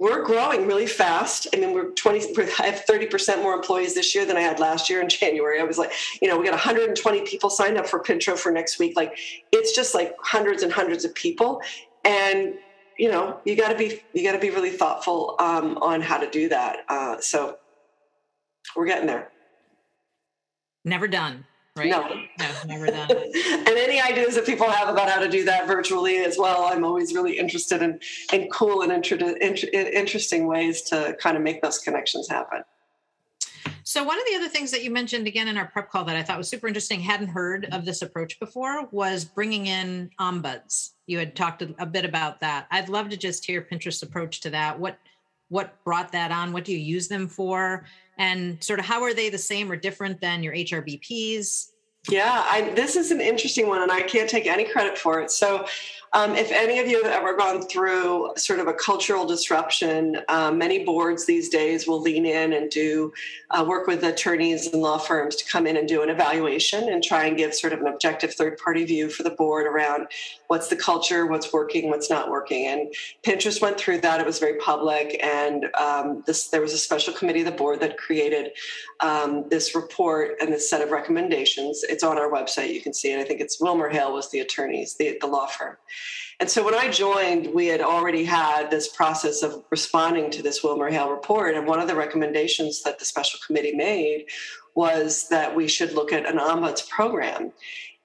we're 0.00 0.24
growing 0.24 0.66
really 0.66 0.86
fast. 0.86 1.46
I 1.54 1.58
mean, 1.58 1.74
we're 1.74 1.90
20, 1.90 2.34
I 2.58 2.66
have 2.66 2.86
30% 2.86 3.42
more 3.42 3.52
employees 3.52 3.94
this 3.94 4.14
year 4.14 4.24
than 4.24 4.34
I 4.34 4.40
had 4.40 4.58
last 4.58 4.88
year 4.88 5.02
in 5.02 5.08
January. 5.20 5.60
I 5.60 5.64
was 5.64 5.76
like, 5.76 5.92
you 6.22 6.28
know, 6.28 6.38
we 6.38 6.44
got 6.44 6.52
120 6.52 7.20
people 7.26 7.50
signed 7.50 7.76
up 7.76 7.86
for 7.86 8.02
Pintro 8.02 8.36
for 8.38 8.50
next 8.50 8.78
week. 8.78 8.96
Like, 8.96 9.18
it's 9.52 9.76
just 9.76 9.94
like 9.94 10.16
hundreds 10.22 10.62
and 10.62 10.72
hundreds 10.72 11.04
of 11.04 11.14
people. 11.14 11.60
And, 12.04 12.54
you 12.98 13.10
know, 13.10 13.40
you 13.44 13.56
gotta 13.56 13.76
be, 13.76 14.02
you 14.12 14.22
gotta 14.22 14.38
be 14.38 14.50
really 14.50 14.70
thoughtful 14.70 15.36
um, 15.38 15.78
on 15.78 16.00
how 16.00 16.18
to 16.18 16.30
do 16.30 16.48
that. 16.48 16.78
Uh, 16.88 17.20
so 17.20 17.58
we're 18.76 18.86
getting 18.86 19.06
there. 19.06 19.30
Never 20.84 21.08
done 21.08 21.44
right? 21.76 21.90
No. 21.90 22.08
No, 22.38 22.50
never 22.66 22.86
done. 22.90 23.10
and 23.10 23.68
any 23.68 24.00
ideas 24.00 24.34
that 24.34 24.46
people 24.46 24.70
have 24.70 24.88
about 24.88 25.08
how 25.08 25.20
to 25.20 25.28
do 25.28 25.44
that 25.44 25.66
virtually 25.66 26.18
as 26.18 26.36
well, 26.38 26.64
I'm 26.64 26.84
always 26.84 27.14
really 27.14 27.38
interested 27.38 27.82
in, 27.82 28.00
in 28.32 28.48
cool 28.50 28.82
and 28.82 28.92
inter- 28.92 29.36
inter- 29.40 29.68
interesting 29.72 30.46
ways 30.46 30.82
to 30.82 31.16
kind 31.20 31.36
of 31.36 31.42
make 31.42 31.62
those 31.62 31.78
connections 31.78 32.28
happen. 32.28 32.62
So 33.82 34.04
one 34.04 34.18
of 34.18 34.24
the 34.30 34.36
other 34.36 34.48
things 34.48 34.70
that 34.70 34.84
you 34.84 34.90
mentioned 34.90 35.26
again 35.26 35.48
in 35.48 35.56
our 35.56 35.66
prep 35.66 35.90
call 35.90 36.04
that 36.04 36.16
I 36.16 36.22
thought 36.22 36.38
was 36.38 36.48
super 36.48 36.68
interesting, 36.68 37.00
hadn't 37.00 37.28
heard 37.28 37.66
of 37.72 37.84
this 37.84 38.02
approach 38.02 38.38
before, 38.38 38.86
was 38.92 39.24
bringing 39.24 39.66
in 39.66 40.10
ombuds. 40.20 40.90
You 41.10 41.18
had 41.18 41.34
talked 41.34 41.62
a 41.62 41.86
bit 41.86 42.04
about 42.04 42.40
that. 42.40 42.66
I'd 42.70 42.88
love 42.88 43.08
to 43.08 43.16
just 43.16 43.44
hear 43.44 43.60
Pinterest's 43.60 44.02
approach 44.02 44.40
to 44.40 44.50
that. 44.50 44.78
What 44.78 44.98
what 45.48 45.82
brought 45.82 46.12
that 46.12 46.30
on? 46.30 46.52
What 46.52 46.64
do 46.64 46.72
you 46.72 46.78
use 46.78 47.08
them 47.08 47.26
for? 47.26 47.84
and 48.20 48.62
sort 48.62 48.78
of 48.78 48.84
how 48.84 49.02
are 49.02 49.14
they 49.14 49.30
the 49.30 49.38
same 49.38 49.72
or 49.72 49.76
different 49.76 50.20
than 50.20 50.42
your 50.42 50.54
HRBPs? 50.54 51.70
Yeah, 52.08 52.44
I, 52.48 52.72
this 52.74 52.96
is 52.96 53.10
an 53.10 53.20
interesting 53.20 53.68
one, 53.68 53.82
and 53.82 53.92
I 53.92 54.00
can't 54.00 54.28
take 54.28 54.46
any 54.46 54.64
credit 54.64 54.96
for 54.96 55.20
it. 55.20 55.30
So, 55.30 55.66
um, 56.12 56.34
if 56.34 56.50
any 56.50 56.80
of 56.80 56.88
you 56.88 57.00
have 57.04 57.12
ever 57.12 57.36
gone 57.36 57.62
through 57.62 58.32
sort 58.36 58.58
of 58.58 58.66
a 58.66 58.72
cultural 58.72 59.26
disruption, 59.26 60.16
uh, 60.28 60.50
many 60.50 60.84
boards 60.84 61.24
these 61.24 61.48
days 61.48 61.86
will 61.86 62.00
lean 62.00 62.26
in 62.26 62.52
and 62.52 62.68
do 62.68 63.12
uh, 63.50 63.64
work 63.66 63.86
with 63.86 64.02
attorneys 64.02 64.66
and 64.66 64.82
law 64.82 64.98
firms 64.98 65.36
to 65.36 65.48
come 65.48 65.68
in 65.68 65.76
and 65.76 65.86
do 65.86 66.02
an 66.02 66.08
evaluation 66.08 66.88
and 66.88 67.04
try 67.04 67.26
and 67.26 67.36
give 67.36 67.54
sort 67.54 67.72
of 67.72 67.80
an 67.80 67.86
objective 67.86 68.34
third 68.34 68.58
party 68.58 68.84
view 68.84 69.08
for 69.08 69.22
the 69.22 69.30
board 69.30 69.66
around 69.66 70.08
what's 70.48 70.66
the 70.66 70.74
culture, 70.74 71.26
what's 71.26 71.52
working, 71.52 71.90
what's 71.90 72.10
not 72.10 72.28
working. 72.28 72.66
And 72.66 72.92
Pinterest 73.22 73.62
went 73.62 73.78
through 73.78 74.00
that. 74.00 74.18
It 74.18 74.26
was 74.26 74.40
very 74.40 74.58
public, 74.58 75.22
and 75.22 75.66
um, 75.78 76.24
this 76.26 76.48
there 76.48 76.60
was 76.60 76.72
a 76.72 76.78
special 76.78 77.14
committee 77.14 77.40
of 77.40 77.46
the 77.46 77.52
board 77.52 77.78
that 77.80 77.98
created 77.98 78.50
um, 78.98 79.44
this 79.48 79.76
report 79.76 80.38
and 80.40 80.52
this 80.52 80.68
set 80.68 80.82
of 80.82 80.90
recommendations. 80.90 81.84
It's 81.90 82.04
on 82.04 82.18
our 82.18 82.30
website. 82.30 82.72
You 82.72 82.80
can 82.80 82.94
see 82.94 83.12
it. 83.12 83.18
I 83.18 83.24
think 83.24 83.40
it's 83.40 83.60
Wilmer 83.60 83.88
Hale 83.88 84.12
was 84.12 84.30
the 84.30 84.40
attorneys, 84.40 84.96
the, 84.96 85.18
the 85.20 85.26
law 85.26 85.46
firm. 85.46 85.76
And 86.40 86.48
so 86.48 86.64
when 86.64 86.74
I 86.74 86.90
joined, 86.90 87.52
we 87.52 87.66
had 87.66 87.82
already 87.82 88.24
had 88.24 88.70
this 88.70 88.88
process 88.88 89.42
of 89.42 89.62
responding 89.70 90.30
to 90.30 90.42
this 90.42 90.64
Wilmer 90.64 90.88
Hale 90.88 91.10
report. 91.10 91.54
And 91.54 91.66
one 91.66 91.80
of 91.80 91.88
the 91.88 91.94
recommendations 91.94 92.82
that 92.82 92.98
the 92.98 93.04
special 93.04 93.38
committee 93.46 93.74
made 93.74 94.24
was 94.74 95.28
that 95.28 95.54
we 95.54 95.68
should 95.68 95.92
look 95.92 96.12
at 96.12 96.26
an 96.26 96.38
ombuds 96.38 96.88
program. 96.88 97.52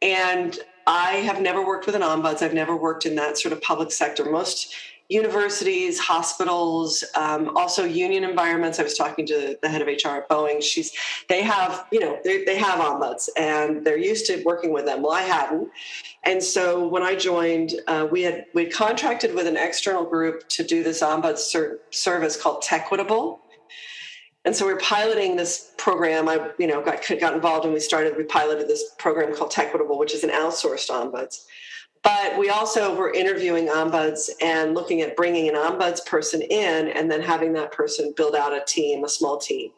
And 0.01 0.59
I 0.85 1.13
have 1.13 1.41
never 1.41 1.65
worked 1.65 1.85
with 1.85 1.95
an 1.95 2.01
ombuds. 2.01 2.41
I've 2.41 2.53
never 2.53 2.75
worked 2.75 3.05
in 3.05 3.15
that 3.15 3.37
sort 3.37 3.53
of 3.53 3.61
public 3.61 3.91
sector. 3.91 4.25
Most 4.29 4.75
universities, 5.09 5.99
hospitals, 5.99 7.03
um, 7.15 7.55
also 7.55 7.83
union 7.83 8.23
environments. 8.23 8.79
I 8.79 8.83
was 8.83 8.97
talking 8.97 9.25
to 9.27 9.57
the 9.61 9.69
head 9.69 9.81
of 9.81 9.87
HR 9.87 10.17
at 10.17 10.29
Boeing. 10.29 10.61
She's 10.61 10.93
they 11.29 11.43
have 11.43 11.85
you 11.91 11.99
know 11.99 12.17
they, 12.23 12.43
they 12.43 12.57
have 12.57 12.79
ombuds 12.79 13.29
and 13.37 13.85
they're 13.85 13.97
used 13.97 14.25
to 14.27 14.41
working 14.43 14.73
with 14.73 14.85
them. 14.85 15.03
Well, 15.03 15.11
I 15.11 15.21
hadn't, 15.21 15.69
and 16.23 16.43
so 16.43 16.87
when 16.87 17.03
I 17.03 17.15
joined, 17.15 17.75
uh, 17.87 18.07
we 18.09 18.23
had 18.23 18.45
we 18.53 18.65
contracted 18.65 19.35
with 19.35 19.45
an 19.45 19.57
external 19.57 20.05
group 20.05 20.47
to 20.49 20.63
do 20.63 20.83
this 20.83 21.01
ombuds 21.01 21.39
ser- 21.39 21.79
service 21.91 22.41
called 22.41 22.63
Tequitable. 22.63 23.41
And 24.43 24.55
so 24.55 24.67
we 24.67 24.73
are 24.73 24.77
piloting 24.77 25.35
this 25.35 25.71
program. 25.77 26.29
I, 26.29 26.51
you 26.59 26.67
know, 26.67 26.79
got 26.81 27.03
got 27.19 27.33
involved 27.33 27.65
and 27.65 27.73
we 27.73 27.79
started. 27.79 28.15
We 28.15 28.23
piloted 28.23 28.67
this 28.67 28.91
program 28.97 29.35
called 29.35 29.51
Tequitable, 29.51 29.97
which 29.97 30.13
is 30.13 30.23
an 30.23 30.29
outsourced 30.29 30.89
ombuds. 30.89 31.45
But 32.05 32.37
we 32.37 32.51
also 32.51 32.95
were 32.95 33.11
interviewing 33.11 33.67
ombuds 33.67 34.29
and 34.39 34.75
looking 34.75 35.01
at 35.01 35.15
bringing 35.15 35.49
an 35.49 35.55
ombuds 35.55 36.05
person 36.05 36.39
in 36.43 36.89
and 36.89 37.09
then 37.09 37.19
having 37.19 37.51
that 37.53 37.71
person 37.71 38.13
build 38.15 38.35
out 38.35 38.53
a 38.53 38.63
team, 38.67 39.03
a 39.03 39.09
small 39.09 39.39
team. 39.39 39.71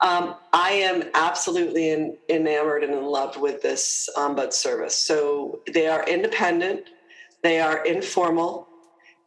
Um, 0.00 0.36
I 0.52 0.70
am 0.70 1.02
absolutely 1.14 1.90
in, 1.90 2.16
enamored 2.28 2.84
and 2.84 2.94
in 2.94 3.04
love 3.04 3.36
with 3.38 3.60
this 3.60 4.08
ombuds 4.16 4.52
service. 4.52 4.94
So 4.94 5.62
they 5.72 5.88
are 5.88 6.04
independent, 6.08 6.90
they 7.42 7.60
are 7.60 7.84
informal, 7.84 8.68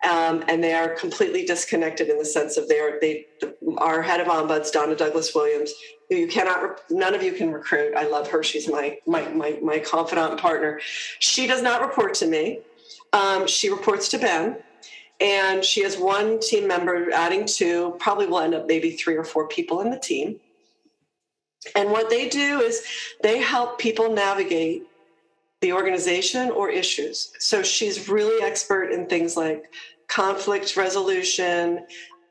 Um, 0.03 0.43
and 0.47 0.63
they 0.63 0.73
are 0.73 0.89
completely 0.89 1.45
disconnected 1.45 2.09
in 2.09 2.17
the 2.17 2.25
sense 2.25 2.57
of 2.57 2.67
they 2.67 2.79
are 2.79 2.99
they 2.99 3.25
our 3.77 4.01
head 4.01 4.19
of 4.19 4.27
ombuds 4.27 4.71
donna 4.71 4.95
douglas 4.95 5.33
williams 5.33 5.73
who 6.09 6.17
you 6.17 6.27
cannot 6.27 6.81
none 6.89 7.15
of 7.15 7.23
you 7.23 7.33
can 7.33 7.51
recruit. 7.51 7.95
I 7.95 8.07
love 8.07 8.27
her. 8.29 8.43
She's 8.43 8.69
my 8.69 8.97
my 9.07 9.27
my, 9.29 9.57
my 9.61 9.79
confidant 9.79 10.39
partner. 10.39 10.79
She 11.19 11.47
does 11.47 11.61
not 11.61 11.81
report 11.81 12.13
to 12.15 12.27
me. 12.27 12.59
Um, 13.13 13.47
she 13.47 13.69
reports 13.69 14.09
to 14.09 14.17
ben. 14.17 14.57
And 15.21 15.63
she 15.63 15.81
has 15.83 15.97
one 15.97 16.41
team 16.41 16.67
member 16.67 17.09
adding 17.11 17.45
two 17.45 17.95
probably 17.99 18.27
will 18.27 18.39
end 18.39 18.53
up 18.53 18.67
maybe 18.67 18.91
three 18.91 19.15
or 19.15 19.23
four 19.23 19.47
people 19.47 19.79
in 19.79 19.89
the 19.89 19.99
team. 19.99 20.41
And 21.73 21.89
what 21.89 22.09
they 22.09 22.27
do 22.27 22.59
is 22.59 22.83
they 23.23 23.39
help 23.39 23.79
people 23.79 24.11
navigate 24.11 24.83
the 25.61 25.73
organization 25.73 26.51
or 26.51 26.69
issues. 26.69 27.31
So 27.39 27.63
she's 27.63 28.09
really 28.09 28.43
expert 28.43 28.91
in 28.91 29.07
things 29.07 29.37
like 29.37 29.71
conflict 30.07 30.75
resolution, 30.77 31.85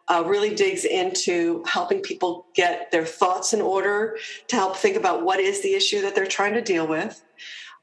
uh, 0.09 0.23
really 0.27 0.55
digs 0.55 0.85
into 0.85 1.65
helping 1.67 2.01
people 2.01 2.47
get 2.55 2.91
their 2.91 3.07
thoughts 3.07 3.53
in 3.53 3.61
order 3.61 4.17
to 4.49 4.57
help 4.57 4.77
think 4.77 4.97
about 4.97 5.25
what 5.25 5.41
is 5.41 5.63
the 5.63 5.75
issue 5.75 6.03
that 6.03 6.15
they're 6.15 6.27
trying 6.27 6.55
to 6.55 6.61
deal 6.61 6.87
with. 6.87 7.25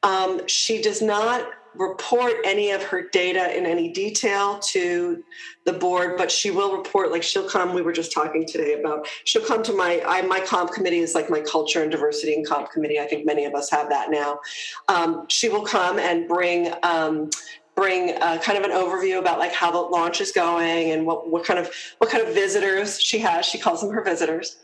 Um, 0.04 0.48
she 0.48 0.82
does 0.82 1.02
not 1.02 1.48
report 1.76 2.34
any 2.44 2.72
of 2.72 2.84
her 2.84 3.04
data 3.10 3.58
in 3.58 3.66
any 3.66 3.90
detail 3.90 4.60
to 4.60 5.24
the 5.66 5.74
board, 5.74 6.18
but 6.18 6.32
she 6.32 6.52
will 6.52 6.76
report. 6.76 7.12
Like 7.12 7.24
she'll 7.24 7.48
come. 7.48 7.74
We 7.74 7.82
were 7.82 7.94
just 7.94 8.12
talking 8.12 8.46
today 8.46 8.80
about 8.80 9.08
she'll 9.24 9.46
come 9.46 9.64
to 9.64 9.74
my 9.74 10.02
I, 10.06 10.22
my 10.24 10.40
comp 10.42 10.72
committee 10.72 11.00
is 11.00 11.16
like 11.16 11.30
my 11.30 11.42
culture 11.42 11.82
and 11.82 11.92
diversity 11.92 12.34
and 12.34 12.48
comp 12.48 12.72
committee. 12.72 13.00
I 13.00 13.06
think 13.06 13.26
many 13.26 13.46
of 13.46 13.54
us 13.54 13.70
have 13.70 13.90
that 13.90 14.12
now. 14.12 14.40
Um, 14.88 15.26
she 15.28 15.50
will 15.50 15.64
come 15.64 16.00
and 16.00 16.28
bring. 16.28 16.74
Um, 16.84 17.30
bring 17.74 18.22
uh, 18.22 18.38
kind 18.44 18.58
of 18.58 18.66
an 18.66 18.72
overview 18.72 19.18
about 19.18 19.40
like 19.40 19.54
how 19.54 19.72
the 19.72 19.78
launch 19.78 20.20
is 20.20 20.34
going 20.34 20.92
and 20.92 21.06
what, 21.06 21.30
what 21.30 21.46
kind 21.46 21.58
of 21.58 21.72
what 22.00 22.10
kind 22.10 22.22
of 22.22 22.34
visitors 22.34 23.00
she 23.00 23.18
has 23.18 23.46
she 23.46 23.58
calls 23.58 23.80
them 23.80 23.90
her 23.90 24.04
visitors 24.04 24.58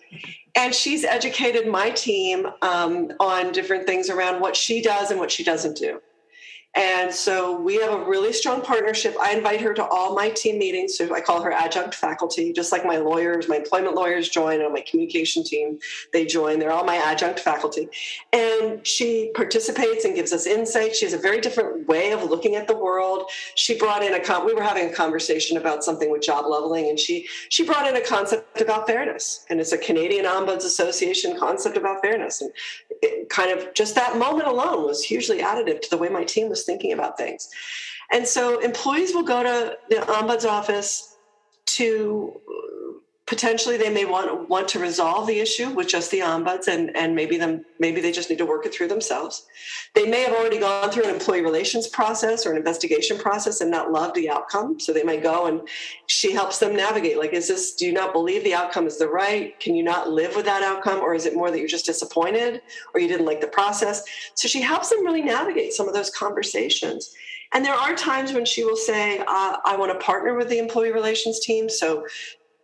and 0.55 0.75
she's 0.75 1.05
educated 1.05 1.67
my 1.67 1.89
team 1.89 2.45
um, 2.61 3.09
on 3.21 3.53
different 3.53 3.87
things 3.87 4.09
around 4.09 4.41
what 4.41 4.57
she 4.57 4.81
does 4.81 5.09
and 5.09 5.19
what 5.21 5.31
she 5.31 5.41
doesn't 5.41 5.77
do 5.77 6.01
and 6.77 7.11
so 7.11 7.59
we 7.59 7.77
have 7.77 7.91
a 7.91 8.03
really 8.05 8.31
strong 8.31 8.61
partnership. 8.61 9.15
I 9.19 9.33
invite 9.33 9.61
her 9.61 9.73
to 9.73 9.83
all 9.83 10.13
my 10.13 10.29
team 10.29 10.59
meetings. 10.59 10.95
So 10.95 11.11
I 11.11 11.21
call 11.21 11.41
her 11.41 11.51
adjunct 11.51 11.95
faculty, 11.95 12.53
just 12.53 12.71
like 12.71 12.85
my 12.85 12.97
lawyers, 12.97 13.49
my 13.49 13.55
employment 13.55 13.95
lawyers 13.95 14.29
join, 14.29 14.61
and 14.61 14.71
my 14.71 14.81
communication 14.81 15.43
team, 15.43 15.79
they 16.13 16.27
join. 16.27 16.59
They're 16.59 16.71
all 16.71 16.83
my 16.83 16.97
adjunct 16.97 17.39
faculty. 17.39 17.89
And 18.31 18.85
she 18.85 19.31
participates 19.33 20.05
and 20.05 20.13
gives 20.13 20.31
us 20.31 20.45
insight. 20.45 20.95
She 20.95 21.05
has 21.05 21.13
a 21.15 21.17
very 21.17 21.41
different 21.41 21.87
way 21.87 22.11
of 22.11 22.23
looking 22.29 22.55
at 22.55 22.67
the 22.67 22.77
world. 22.77 23.23
She 23.55 23.75
brought 23.75 24.03
in 24.03 24.13
a, 24.13 24.19
con- 24.19 24.45
we 24.45 24.53
were 24.53 24.61
having 24.61 24.87
a 24.87 24.93
conversation 24.93 25.57
about 25.57 25.83
something 25.83 26.11
with 26.11 26.21
job 26.21 26.45
leveling, 26.45 26.89
and 26.89 26.99
she, 26.99 27.27
she 27.49 27.65
brought 27.65 27.87
in 27.87 27.95
a 27.95 28.01
concept 28.01 28.61
about 28.61 28.85
fairness. 28.85 29.47
And 29.49 29.59
it's 29.59 29.71
a 29.71 29.79
Canadian 29.79 30.25
Ombuds 30.25 30.57
Association 30.57 31.39
concept 31.39 31.75
about 31.75 32.03
fairness. 32.03 32.41
And 32.41 32.51
it 33.01 33.29
kind 33.29 33.57
of 33.57 33.73
just 33.73 33.95
that 33.95 34.19
moment 34.19 34.47
alone 34.47 34.85
was 34.85 35.03
hugely 35.03 35.39
additive 35.39 35.81
to 35.81 35.89
the 35.89 35.97
way 35.97 36.09
my 36.09 36.23
team 36.23 36.49
was 36.49 36.66
thinking 36.67 36.93
about 36.93 37.17
things. 37.17 37.49
And 38.11 38.27
so 38.27 38.59
employees 38.59 39.15
will 39.15 39.23
go 39.23 39.41
to 39.41 39.77
the 39.89 39.95
ombuds 39.95 40.47
office 40.47 41.17
to 41.65 42.39
potentially 43.27 43.75
they 43.75 43.89
may 43.89 44.05
want 44.05 44.49
want 44.49 44.69
to 44.69 44.79
resolve 44.79 45.27
the 45.27 45.39
issue 45.39 45.69
with 45.69 45.87
just 45.87 46.09
the 46.11 46.19
ombuds 46.19 46.69
and 46.69 46.95
and 46.95 47.13
maybe 47.13 47.37
them 47.37 47.63
maybe 47.77 47.99
they 47.99 48.11
just 48.11 48.29
need 48.29 48.37
to 48.37 48.45
work 48.45 48.65
it 48.65 48.73
through 48.73 48.87
themselves. 48.87 49.45
They 49.93 50.09
may 50.09 50.21
have 50.21 50.33
already 50.33 50.59
gone 50.59 50.89
through 50.89 51.03
an 51.03 51.09
employee 51.09 51.41
relations 51.41 51.87
process 51.87 52.45
or 52.45 52.51
an 52.51 52.57
investigation 52.57 53.17
process 53.17 53.59
and 53.59 53.69
not 53.69 53.91
loved 53.91 54.15
the 54.15 54.29
outcome 54.29 54.79
so 54.79 54.93
they 54.93 55.03
might 55.03 55.21
go 55.21 55.45
and 55.47 55.67
she 56.07 56.31
helps 56.31 56.59
them 56.59 56.75
navigate 56.75 57.17
like 57.17 57.33
is 57.33 57.49
this 57.49 57.75
do 57.75 57.85
you 57.85 57.91
not 57.91 58.13
believe 58.13 58.43
the 58.45 58.55
outcome 58.55 58.87
is 58.87 58.97
the 58.97 59.09
right? 59.09 59.59
Can 59.59 59.75
you 59.75 59.83
not 59.83 60.09
live 60.09 60.35
with 60.35 60.45
that 60.45 60.63
outcome 60.63 60.99
or 60.99 61.13
is 61.13 61.25
it 61.25 61.35
more 61.35 61.51
that 61.51 61.59
you're 61.59 61.67
just 61.67 61.85
disappointed 61.85 62.61
or 62.93 63.01
you 63.01 63.09
didn't 63.09 63.25
like 63.25 63.41
the 63.41 63.47
process? 63.47 64.03
So 64.35 64.47
she 64.47 64.61
helps 64.61 64.89
them 64.89 65.05
really 65.05 65.21
navigate 65.21 65.73
some 65.73 65.89
of 65.89 65.93
those 65.93 66.09
conversations. 66.09 67.13
And 67.53 67.63
there 67.63 67.73
are 67.73 67.95
times 67.95 68.33
when 68.33 68.45
she 68.45 68.65
will 68.65 68.75
say, 68.75 69.19
uh, 69.19 69.57
I 69.63 69.77
want 69.77 69.91
to 69.93 70.05
partner 70.05 70.35
with 70.35 70.49
the 70.49 70.59
employee 70.59 70.91
relations 70.91 71.39
team. 71.39 71.69
So 71.69 72.05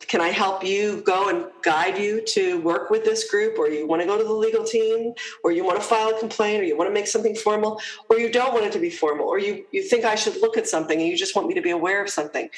can 0.08 0.22
I 0.22 0.30
help 0.30 0.64
you 0.64 1.02
go 1.02 1.30
and 1.30 1.46
guide 1.62 1.98
you 1.98 2.22
to 2.28 2.60
work 2.62 2.90
with 2.90 3.04
this 3.04 3.30
group, 3.30 3.58
or 3.58 3.68
you 3.68 3.88
want 3.88 4.02
to 4.02 4.08
go 4.08 4.18
to 4.18 4.24
the 4.24 4.34
legal 4.34 4.64
team, 4.64 5.14
or 5.44 5.52
you 5.52 5.64
want 5.64 5.78
to 5.78 5.84
file 5.84 6.10
a 6.10 6.20
complaint, 6.20 6.62
or 6.62 6.66
you 6.66 6.78
want 6.78 6.90
to 6.90 6.94
make 6.94 7.08
something 7.08 7.36
formal, 7.36 7.80
or 8.10 8.18
you 8.18 8.32
don't 8.32 8.54
want 8.54 8.66
it 8.66 8.72
to 8.74 8.80
be 8.80 8.90
formal, 8.90 9.26
or 9.26 9.40
you, 9.40 9.66
you 9.72 9.84
think 9.84 10.06
I 10.06 10.16
should 10.16 10.38
look 10.42 10.58
at 10.58 10.68
something 10.68 11.00
and 11.00 11.08
you 11.08 11.18
just 11.18 11.36
want 11.36 11.48
me 11.48 11.54
to 11.54 11.62
be 11.62 11.72
aware 11.72 12.04
of 12.04 12.10
something. 12.10 12.50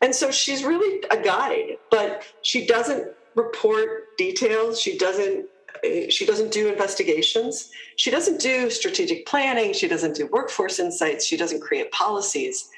And 0.00 0.14
so 0.14 0.30
she's 0.30 0.64
really 0.64 1.02
a 1.10 1.22
guide, 1.22 1.76
but 1.90 2.24
she 2.42 2.66
doesn't 2.66 3.12
report 3.34 4.16
details. 4.16 4.80
She 4.80 4.98
doesn't 4.98 5.46
eh, 5.84 6.10
she 6.10 6.26
doesn't 6.26 6.52
do 6.52 6.68
investigations. 6.68 7.70
She 7.96 8.10
doesn't 8.10 8.40
do 8.40 8.70
strategic 8.70 9.26
planning. 9.26 9.72
She 9.72 9.88
doesn't 9.88 10.16
do 10.16 10.26
workforce 10.26 10.78
insights. 10.78 11.24
She 11.24 11.36
doesn't 11.36 11.60
create 11.60 11.90
policies. 11.92 12.68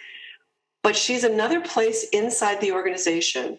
But 0.83 0.97
she's 0.97 1.25
another 1.25 1.61
place 1.61 2.07
inside 2.12 2.61
the 2.61 2.72
organization 2.72 3.59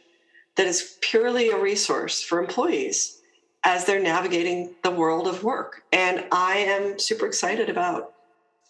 that 0.55 0.67
is 0.67 0.97
purely 1.01 1.49
a 1.49 1.59
resource 1.59 2.21
for 2.21 2.39
employees 2.39 3.21
as 3.63 3.85
they're 3.85 4.01
navigating 4.01 4.75
the 4.83 4.91
world 4.91 5.27
of 5.27 5.43
work. 5.43 5.83
And 5.91 6.25
I 6.31 6.57
am 6.57 6.99
super 6.99 7.25
excited 7.25 7.69
about 7.69 8.13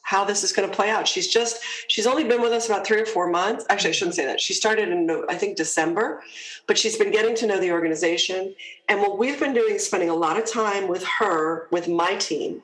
how 0.06 0.24
this 0.24 0.44
is 0.44 0.54
going 0.54 0.70
to 0.70 0.76
play 0.76 0.90
out. 0.90 1.08
She's 1.08 1.28
just, 1.28 1.62
she's 1.88 2.06
only 2.06 2.24
been 2.24 2.42
with 2.42 2.54
us 2.54 2.68
about 2.68 2.86
three 2.86 3.02
or 3.02 3.08
four 3.08 3.28
months. 3.28 3.66
Actually, 3.70 3.90
I 3.90 3.94
shouldn't 3.94 4.16
say 4.16 4.26
that. 4.26 4.40
She 4.40 4.54
started 4.54 4.90
in, 4.90 5.26
I 5.28 5.36
think, 5.36 5.58
December, 5.58 6.22
but 6.68 6.78
she's 6.78 6.96
been 6.96 7.12
getting 7.12 7.36
to 7.38 7.48
know 7.48 7.60
the 7.60 7.72
organization. 7.72 8.54
And 8.88 9.02
what 9.02 9.18
we've 9.18 9.40
been 9.40 9.54
doing 9.54 9.76
is 9.76 9.86
spending 9.86 10.10
a 10.10 10.16
lot 10.16 10.38
of 10.38 10.46
time 10.46 10.88
with 10.88 11.04
her, 11.20 11.68
with 11.72 11.88
my 11.88 12.16
team, 12.16 12.62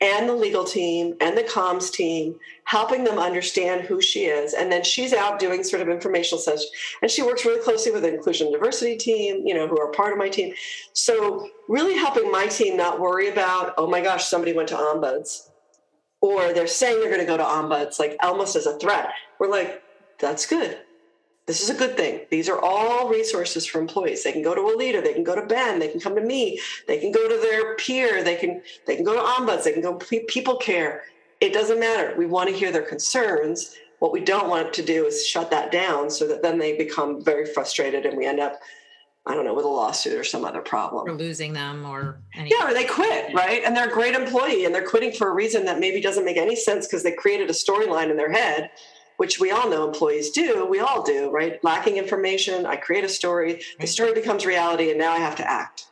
and 0.00 0.28
the 0.28 0.34
legal 0.34 0.64
team 0.64 1.14
and 1.20 1.36
the 1.36 1.42
comms 1.42 1.90
team, 1.90 2.38
helping 2.64 3.04
them 3.04 3.18
understand 3.18 3.82
who 3.82 4.00
she 4.00 4.24
is. 4.24 4.54
And 4.54 4.70
then 4.70 4.84
she's 4.84 5.12
out 5.12 5.38
doing 5.38 5.64
sort 5.64 5.82
of 5.82 5.88
informational 5.88 6.38
sessions. 6.38 6.70
And 7.02 7.10
she 7.10 7.22
works 7.22 7.44
really 7.44 7.62
closely 7.62 7.92
with 7.92 8.02
the 8.02 8.14
inclusion 8.14 8.48
and 8.48 8.54
diversity 8.54 8.96
team, 8.96 9.46
you 9.46 9.54
know, 9.54 9.66
who 9.66 9.80
are 9.80 9.90
part 9.92 10.12
of 10.12 10.18
my 10.18 10.28
team. 10.28 10.54
So 10.92 11.48
really 11.68 11.96
helping 11.96 12.30
my 12.30 12.46
team 12.46 12.76
not 12.76 13.00
worry 13.00 13.28
about, 13.28 13.74
oh 13.78 13.86
my 13.86 14.00
gosh, 14.00 14.24
somebody 14.24 14.52
went 14.52 14.68
to 14.68 14.76
ombuds. 14.76 15.50
Or 16.20 16.52
they're 16.52 16.66
saying 16.66 17.00
they're 17.00 17.10
going 17.10 17.20
to 17.20 17.26
go 17.26 17.36
to 17.36 17.42
ombuds, 17.42 17.98
like 17.98 18.16
almost 18.22 18.56
as 18.56 18.66
a 18.66 18.78
threat. 18.78 19.10
We're 19.38 19.50
like, 19.50 19.82
that's 20.18 20.46
good 20.46 20.78
this 21.46 21.62
is 21.62 21.70
a 21.70 21.74
good 21.74 21.96
thing. 21.96 22.22
These 22.28 22.48
are 22.48 22.60
all 22.60 23.08
resources 23.08 23.66
for 23.66 23.80
employees. 23.80 24.24
They 24.24 24.32
can 24.32 24.42
go 24.42 24.54
to 24.54 24.62
a 24.62 24.74
leader, 24.76 25.00
they 25.00 25.12
can 25.12 25.22
go 25.22 25.36
to 25.36 25.46
Ben, 25.46 25.78
they 25.78 25.88
can 25.88 26.00
come 26.00 26.16
to 26.16 26.20
me, 26.20 26.60
they 26.88 26.98
can 26.98 27.12
go 27.12 27.28
to 27.28 27.36
their 27.40 27.76
peer, 27.76 28.24
they 28.24 28.34
can 28.34 28.62
they 28.86 28.96
can 28.96 29.04
go 29.04 29.14
to 29.14 29.20
ombuds, 29.20 29.62
they 29.62 29.72
can 29.72 29.82
go 29.82 29.94
people 29.94 30.56
care. 30.56 31.04
It 31.40 31.52
doesn't 31.52 31.78
matter. 31.78 32.14
We 32.18 32.26
want 32.26 32.50
to 32.50 32.56
hear 32.56 32.72
their 32.72 32.82
concerns. 32.82 33.76
What 34.00 34.12
we 34.12 34.20
don't 34.20 34.48
want 34.48 34.72
to 34.74 34.82
do 34.82 35.06
is 35.06 35.26
shut 35.26 35.50
that 35.52 35.70
down 35.70 36.10
so 36.10 36.26
that 36.26 36.42
then 36.42 36.58
they 36.58 36.76
become 36.76 37.22
very 37.22 37.46
frustrated 37.46 38.04
and 38.06 38.16
we 38.16 38.26
end 38.26 38.40
up 38.40 38.60
I 39.28 39.34
don't 39.34 39.44
know, 39.44 39.54
with 39.54 39.64
a 39.64 39.68
lawsuit 39.68 40.16
or 40.16 40.22
some 40.22 40.44
other 40.44 40.60
problem. 40.60 41.08
Or 41.08 41.12
losing 41.12 41.52
them 41.52 41.84
or 41.84 42.20
anything. 42.32 42.56
Yeah, 42.56 42.70
or 42.70 42.72
they 42.72 42.84
quit, 42.84 43.34
right? 43.34 43.60
And 43.64 43.76
they're 43.76 43.88
a 43.88 43.92
great 43.92 44.14
employee 44.14 44.64
and 44.64 44.72
they're 44.72 44.86
quitting 44.86 45.10
for 45.10 45.28
a 45.28 45.34
reason 45.34 45.64
that 45.64 45.80
maybe 45.80 46.00
doesn't 46.00 46.24
make 46.24 46.36
any 46.36 46.54
sense 46.54 46.86
because 46.86 47.02
they 47.02 47.10
created 47.10 47.50
a 47.50 47.52
storyline 47.52 48.08
in 48.08 48.16
their 48.16 48.30
head 48.30 48.70
which 49.16 49.40
we 49.40 49.50
all 49.50 49.68
know 49.68 49.86
employees 49.86 50.30
do. 50.30 50.66
We 50.66 50.80
all 50.80 51.02
do, 51.02 51.30
right? 51.30 51.62
Lacking 51.64 51.96
information, 51.96 52.66
I 52.66 52.76
create 52.76 53.04
a 53.04 53.08
story, 53.08 53.62
the 53.80 53.86
story 53.86 54.12
becomes 54.12 54.46
reality, 54.46 54.90
and 54.90 54.98
now 54.98 55.12
I 55.12 55.18
have 55.18 55.36
to 55.36 55.50
act. 55.50 55.86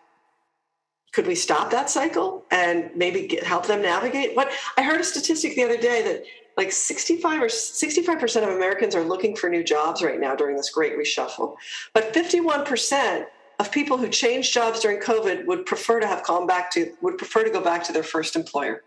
Could 1.12 1.26
we 1.26 1.34
stop 1.34 1.70
that 1.70 1.88
cycle 1.90 2.44
and 2.50 2.90
maybe 2.96 3.28
get, 3.28 3.44
help 3.44 3.66
them 3.66 3.82
navigate? 3.82 4.36
What 4.36 4.50
I 4.76 4.82
heard 4.82 5.00
a 5.00 5.04
statistic 5.04 5.54
the 5.54 5.62
other 5.62 5.76
day 5.76 6.02
that 6.02 6.24
like 6.56 6.72
65 6.72 7.42
or 7.42 7.46
65% 7.46 8.42
of 8.42 8.48
Americans 8.48 8.94
are 8.94 9.02
looking 9.02 9.36
for 9.36 9.48
new 9.48 9.64
jobs 9.64 10.02
right 10.02 10.20
now 10.20 10.34
during 10.34 10.56
this 10.56 10.70
great 10.70 10.96
reshuffle. 10.96 11.56
But 11.92 12.12
51% 12.12 13.26
of 13.60 13.70
people 13.70 13.96
who 13.96 14.08
changed 14.08 14.52
jobs 14.52 14.80
during 14.80 15.00
COVID 15.00 15.46
would 15.46 15.66
prefer 15.66 16.00
to 16.00 16.06
have 16.06 16.24
gone 16.24 16.46
back 16.46 16.70
to 16.72 16.92
would 17.02 17.18
prefer 17.18 17.44
to 17.44 17.50
go 17.50 17.60
back 17.60 17.84
to 17.84 17.92
their 17.92 18.02
first 18.02 18.36
employer. 18.36 18.82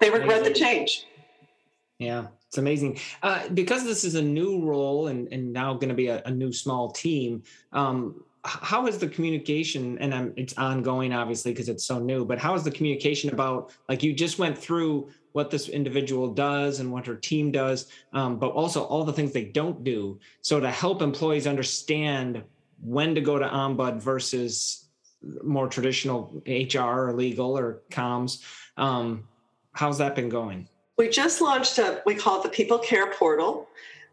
They 0.00 0.10
regret 0.10 0.44
the 0.44 0.52
change. 0.52 1.06
Yeah. 1.98 2.28
It's 2.48 2.58
amazing 2.58 2.98
uh, 3.22 3.48
because 3.50 3.84
this 3.84 4.04
is 4.04 4.14
a 4.14 4.22
new 4.22 4.62
role 4.62 5.08
and, 5.08 5.30
and 5.32 5.52
now 5.52 5.74
going 5.74 5.90
to 5.90 5.94
be 5.94 6.08
a, 6.08 6.22
a, 6.24 6.30
new 6.30 6.50
small 6.50 6.90
team. 6.90 7.42
Um, 7.72 8.24
how 8.44 8.86
is 8.86 8.98
the 8.98 9.08
communication 9.08 9.98
and 9.98 10.14
um, 10.14 10.32
it's 10.36 10.56
ongoing 10.56 11.12
obviously 11.12 11.52
because 11.52 11.68
it's 11.68 11.84
so 11.84 11.98
new 11.98 12.24
but 12.24 12.38
how 12.38 12.54
is 12.54 12.62
the 12.62 12.70
communication 12.70 13.30
about 13.30 13.70
like 13.88 14.02
you 14.02 14.14
just 14.14 14.38
went 14.38 14.56
through 14.56 15.08
what 15.32 15.50
this 15.50 15.68
individual 15.68 16.32
does 16.32 16.80
and 16.80 16.90
what 16.90 17.06
her 17.06 17.16
team 17.16 17.50
does 17.50 17.90
um, 18.12 18.38
but 18.38 18.50
also 18.52 18.84
all 18.84 19.04
the 19.04 19.12
things 19.12 19.32
they 19.32 19.44
don't 19.44 19.84
do 19.84 20.18
so 20.40 20.60
to 20.60 20.70
help 20.70 21.02
employees 21.02 21.46
understand 21.46 22.42
when 22.80 23.14
to 23.14 23.20
go 23.20 23.38
to 23.38 23.46
ombud 23.46 24.00
versus 24.00 24.88
more 25.42 25.68
traditional 25.68 26.42
hr 26.46 26.78
or 27.08 27.12
legal 27.12 27.58
or 27.58 27.82
comms 27.90 28.42
um, 28.76 29.26
how's 29.72 29.98
that 29.98 30.14
been 30.14 30.28
going 30.28 30.66
we 30.98 31.08
just 31.08 31.40
launched 31.40 31.78
a 31.78 32.02
we 32.04 32.14
call 32.14 32.40
it 32.40 32.42
the 32.42 32.48
people 32.48 32.78
care 32.78 33.10
portal 33.12 33.68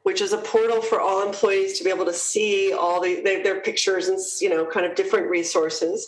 which 0.05 0.21
is 0.21 0.33
a 0.33 0.37
portal 0.37 0.83
for 0.83 1.01
all 1.01 1.25
employees 1.25 1.79
to 1.79 1.83
be 1.83 1.89
able 1.89 2.05
to 2.05 2.13
see 2.13 2.71
all 2.71 3.01
the, 3.01 3.21
their, 3.21 3.41
their 3.41 3.59
pictures 3.59 4.07
and 4.07 4.19
you 4.39 4.49
know 4.49 4.63
kind 4.63 4.85
of 4.85 4.93
different 4.95 5.27
resources. 5.27 6.07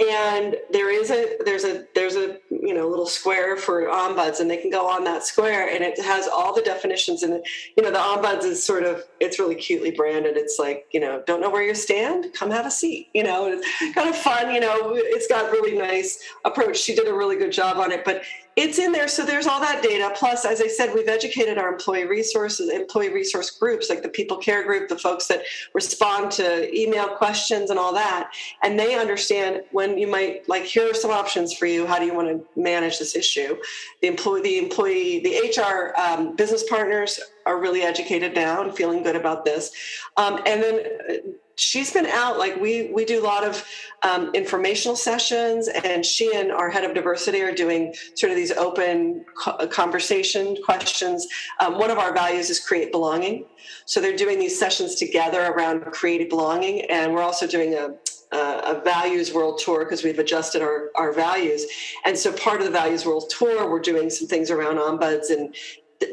And 0.00 0.56
there 0.72 0.90
is 0.90 1.12
a 1.12 1.36
there's 1.44 1.64
a 1.64 1.84
there's 1.94 2.16
a 2.16 2.38
you 2.50 2.74
know 2.74 2.88
little 2.88 3.06
square 3.06 3.56
for 3.56 3.82
ombuds 3.82 4.40
and 4.40 4.50
they 4.50 4.56
can 4.56 4.68
go 4.68 4.90
on 4.90 5.04
that 5.04 5.22
square 5.22 5.70
and 5.72 5.84
it 5.84 5.96
has 6.02 6.26
all 6.26 6.52
the 6.52 6.60
definitions 6.60 7.22
and 7.22 7.42
you 7.76 7.84
know 7.84 7.92
the 7.92 7.98
ombuds 7.98 8.42
is 8.42 8.62
sort 8.62 8.82
of 8.82 9.04
it's 9.20 9.38
really 9.38 9.54
cutely 9.54 9.92
branded. 9.92 10.36
It's 10.36 10.58
like 10.58 10.88
you 10.90 10.98
know 10.98 11.22
don't 11.24 11.40
know 11.40 11.48
where 11.48 11.62
you 11.62 11.74
stand? 11.76 12.34
Come 12.34 12.50
have 12.50 12.66
a 12.66 12.70
seat. 12.70 13.10
You 13.14 13.22
know 13.22 13.46
it's 13.46 13.94
kind 13.94 14.08
of 14.08 14.16
fun 14.16 14.52
you 14.52 14.58
know 14.58 14.96
it's 14.96 15.28
got 15.28 15.52
really 15.52 15.78
nice 15.78 16.20
approach. 16.44 16.78
She 16.78 16.96
did 16.96 17.06
a 17.06 17.14
really 17.14 17.36
good 17.36 17.52
job 17.52 17.76
on 17.76 17.92
it 17.92 18.04
but 18.04 18.22
it's 18.56 18.78
in 18.78 18.90
there. 18.90 19.06
So 19.06 19.24
there's 19.24 19.46
all 19.46 19.60
that 19.60 19.82
data. 19.82 20.12
Plus 20.16 20.44
as 20.46 20.62
i 20.62 20.66
said 20.66 20.94
we've 20.94 21.08
educated 21.08 21.58
our 21.58 21.68
employee 21.68 22.06
resources 22.06 22.70
employee 22.72 23.12
resource 23.12 23.50
groups 23.50 23.90
like 23.90 24.02
the 24.02 24.08
people 24.08 24.38
care 24.38 24.64
group 24.64 24.88
the 24.88 24.98
folks 24.98 25.26
that 25.26 25.42
respond 25.74 26.30
to 26.32 26.74
email 26.76 27.08
questions 27.08 27.70
and 27.70 27.78
all 27.78 27.92
that. 27.92 28.30
And 28.62 28.78
they 28.78 28.94
understand 28.98 29.62
when 29.72 29.98
you 29.98 30.06
might 30.06 30.48
like 30.48 30.64
here 30.64 30.90
are 30.90 30.94
some 30.94 31.10
options 31.10 31.54
for 31.54 31.66
you. 31.66 31.86
How 31.86 31.98
do 31.98 32.06
you 32.06 32.14
want 32.14 32.28
to 32.28 32.60
manage 32.60 32.98
this 32.98 33.14
issue? 33.14 33.56
The 34.00 34.08
employee 34.08 34.42
the 34.42 34.58
employee 34.58 35.20
the 35.20 35.62
hr 35.62 35.98
um, 36.00 36.34
business 36.34 36.64
partners 36.68 37.20
are 37.44 37.60
really 37.60 37.82
educated 37.82 38.34
now 38.34 38.62
and 38.62 38.74
feeling 38.74 39.02
good 39.02 39.16
about 39.16 39.44
this. 39.44 39.70
Um, 40.16 40.40
and 40.46 40.62
then 40.62 41.36
she's 41.56 41.92
been 41.92 42.06
out 42.06 42.38
like 42.38 42.56
we 42.60 42.90
we 42.92 43.04
do 43.04 43.20
a 43.20 43.24
lot 43.24 43.42
of 43.42 43.66
um, 44.02 44.30
informational 44.34 44.94
sessions 44.94 45.68
and 45.68 46.04
she 46.04 46.34
and 46.34 46.52
our 46.52 46.70
head 46.70 46.84
of 46.84 46.94
diversity 46.94 47.42
are 47.42 47.54
doing 47.54 47.94
sort 48.14 48.30
of 48.30 48.36
these 48.36 48.52
open 48.52 49.24
co- 49.42 49.66
conversation 49.68 50.56
questions 50.64 51.26
um, 51.60 51.78
one 51.78 51.90
of 51.90 51.98
our 51.98 52.12
values 52.12 52.50
is 52.50 52.60
create 52.60 52.92
belonging 52.92 53.46
so 53.86 54.00
they're 54.00 54.16
doing 54.16 54.38
these 54.38 54.58
sessions 54.58 54.94
together 54.96 55.46
around 55.46 55.80
creating 55.92 56.28
belonging 56.28 56.82
and 56.90 57.12
we're 57.12 57.22
also 57.22 57.46
doing 57.46 57.74
a 57.74 57.94
a 58.32 58.80
values 58.84 59.32
world 59.32 59.60
tour 59.64 59.84
because 59.84 60.02
we've 60.02 60.18
adjusted 60.18 60.60
our, 60.60 60.90
our 60.96 61.12
values. 61.12 61.64
And 62.04 62.18
so 62.18 62.32
part 62.32 62.60
of 62.60 62.66
the 62.66 62.72
values 62.72 63.06
world 63.06 63.30
tour, 63.30 63.70
we're 63.70 63.80
doing 63.80 64.10
some 64.10 64.26
things 64.26 64.50
around 64.50 64.76
ombuds 64.76 65.30
and 65.30 65.54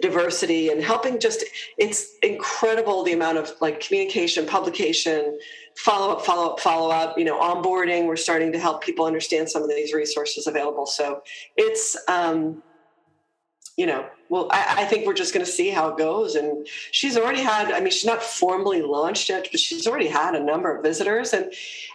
diversity 0.01 0.69
and 0.69 0.81
helping 0.81 1.19
just 1.19 1.43
it's 1.77 2.15
incredible 2.21 3.03
the 3.03 3.13
amount 3.13 3.37
of 3.37 3.51
like 3.61 3.79
communication 3.79 4.45
publication 4.45 5.37
follow 5.75 6.13
up 6.13 6.25
follow 6.25 6.53
up 6.53 6.59
follow 6.59 6.89
up 6.89 7.17
you 7.17 7.25
know 7.25 7.39
onboarding. 7.39 8.07
We're 8.07 8.15
starting 8.15 8.51
to 8.51 8.59
help 8.59 8.83
people 8.83 9.05
understand 9.05 9.49
some 9.49 9.63
of 9.63 9.69
these 9.69 9.93
resources 9.93 10.47
available. 10.47 10.85
So 10.85 11.21
it's 11.57 11.97
um 12.07 12.63
you 13.75 13.87
know, 13.87 14.05
well, 14.29 14.49
I, 14.51 14.81
I 14.81 14.85
think 14.85 15.07
we're 15.07 15.13
just 15.13 15.33
going 15.33 15.45
to 15.45 15.51
see 15.51 15.69
how 15.69 15.89
it 15.89 15.97
goes. 15.97 16.35
And 16.35 16.67
she's 16.91 17.17
already 17.17 17.41
had, 17.41 17.71
I 17.71 17.79
mean, 17.79 17.89
she's 17.89 18.05
not 18.05 18.21
formally 18.21 18.83
launched 18.83 19.29
yet, 19.29 19.47
but 19.51 19.59
she's 19.59 19.87
already 19.87 20.07
had 20.07 20.35
a 20.35 20.43
number 20.43 20.75
of 20.75 20.83
visitors. 20.83 21.33
And 21.33 21.51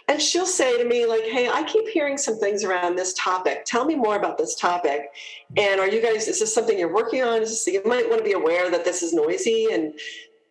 and 0.07 0.21
she'll 0.21 0.45
say 0.45 0.77
to 0.81 0.85
me, 0.85 1.05
like, 1.05 1.23
hey, 1.23 1.47
I 1.47 1.63
keep 1.63 1.87
hearing 1.87 2.17
some 2.17 2.37
things 2.39 2.63
around 2.63 2.95
this 2.95 3.13
topic. 3.13 3.63
Tell 3.65 3.85
me 3.85 3.95
more 3.95 4.15
about 4.15 4.37
this 4.37 4.55
topic. 4.55 5.11
And 5.55 5.79
are 5.79 5.87
you 5.87 6.01
guys, 6.01 6.27
is 6.27 6.39
this 6.39 6.53
something 6.53 6.77
you're 6.79 6.93
working 6.93 7.23
on? 7.23 7.43
Is 7.43 7.49
this, 7.49 7.67
you 7.67 7.81
might 7.85 8.09
want 8.09 8.19
to 8.19 8.25
be 8.25 8.33
aware 8.33 8.71
that 8.71 8.83
this 8.83 9.03
is 9.03 9.13
noisy 9.13 9.67
and 9.71 9.93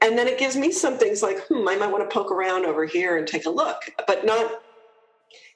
and 0.01 0.17
then 0.17 0.29
it 0.29 0.39
gives 0.39 0.57
me 0.57 0.71
some 0.71 0.97
things 0.97 1.23
like, 1.25 1.45
hmm, 1.49 1.69
I 1.69 1.75
might 1.75 1.91
want 1.91 2.09
to 2.09 2.15
poke 2.15 2.31
around 2.31 2.65
over 2.65 2.87
here 2.87 3.17
and 3.17 3.27
take 3.27 3.47
a 3.47 3.51
look, 3.51 3.83
but 4.07 4.25
not 4.25 4.63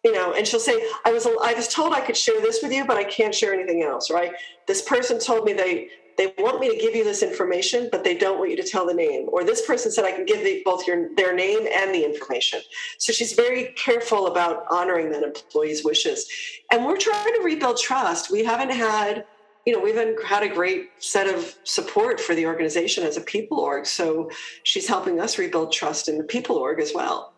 you 0.05 0.13
know 0.13 0.33
and 0.35 0.47
she'll 0.47 0.61
say 0.61 0.83
i 1.05 1.13
was 1.13 1.27
i 1.43 1.55
was 1.55 1.69
told 1.69 1.93
i 1.93 2.01
could 2.01 2.17
share 2.17 2.41
this 2.41 2.63
with 2.63 2.73
you 2.73 2.85
but 2.85 2.97
i 2.97 3.05
can't 3.05 3.35
share 3.35 3.55
anything 3.55 3.83
else 3.83 4.11
right? 4.11 4.33
This 4.67 4.83
person 4.83 5.19
told 5.19 5.45
me 5.45 5.53
they 5.53 5.89
they 6.19 6.35
want 6.39 6.61
me 6.61 6.69
to 6.69 6.77
give 6.77 6.95
you 6.95 7.05
this 7.05 7.23
information 7.23 7.89
but 7.91 8.05
they 8.05 8.17
don't 8.17 8.39
want 8.39 8.51
you 8.51 8.57
to 8.57 8.63
tell 8.63 8.87
the 8.87 8.95
name 8.95 9.29
or 9.33 9.45
this 9.45 9.67
person 9.67 9.91
said 9.91 10.05
i 10.05 10.13
can 10.13 10.27
give 10.27 10.45
the, 10.45 10.63
both 10.65 10.87
your 10.87 11.15
their 11.17 11.35
name 11.35 11.67
and 11.75 11.95
the 11.95 12.05
information. 12.05 12.61
So 12.99 13.13
she's 13.13 13.33
very 13.33 13.73
careful 13.77 14.27
about 14.27 14.65
honoring 14.71 15.11
that 15.13 15.23
employee's 15.23 15.85
wishes. 15.85 16.27
And 16.71 16.85
we're 16.85 16.97
trying 16.97 17.35
to 17.35 17.41
rebuild 17.43 17.79
trust. 17.79 18.31
We 18.31 18.45
haven't 18.45 18.71
had 18.71 19.25
you 19.67 19.73
know 19.73 19.81
we 19.81 19.91
haven't 19.91 20.23
had 20.25 20.43
a 20.43 20.49
great 20.49 20.91
set 20.99 21.33
of 21.33 21.55
support 21.65 22.21
for 22.21 22.35
the 22.35 22.47
organization 22.47 23.05
as 23.05 23.17
a 23.17 23.21
people 23.21 23.61
org. 23.61 23.87
So 23.87 24.31
she's 24.65 24.89
helping 24.89 25.21
us 25.21 25.39
rebuild 25.39 25.73
trust 25.73 26.09
in 26.09 26.19
the 26.19 26.25
people 26.25 26.57
org 26.57 26.81
as 26.81 26.93
well 26.95 27.32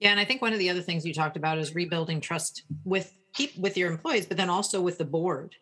yeah, 0.00 0.10
and 0.10 0.18
I 0.18 0.24
think 0.24 0.42
one 0.42 0.52
of 0.52 0.58
the 0.58 0.70
other 0.70 0.80
things 0.80 1.04
you 1.04 1.14
talked 1.14 1.36
about 1.36 1.58
is 1.58 1.74
rebuilding 1.74 2.20
trust 2.20 2.64
with 2.84 3.14
with 3.58 3.76
your 3.76 3.90
employees, 3.90 4.26
but 4.26 4.36
then 4.36 4.50
also 4.50 4.80
with 4.80 4.98
the 4.98 5.04
board. 5.04 5.54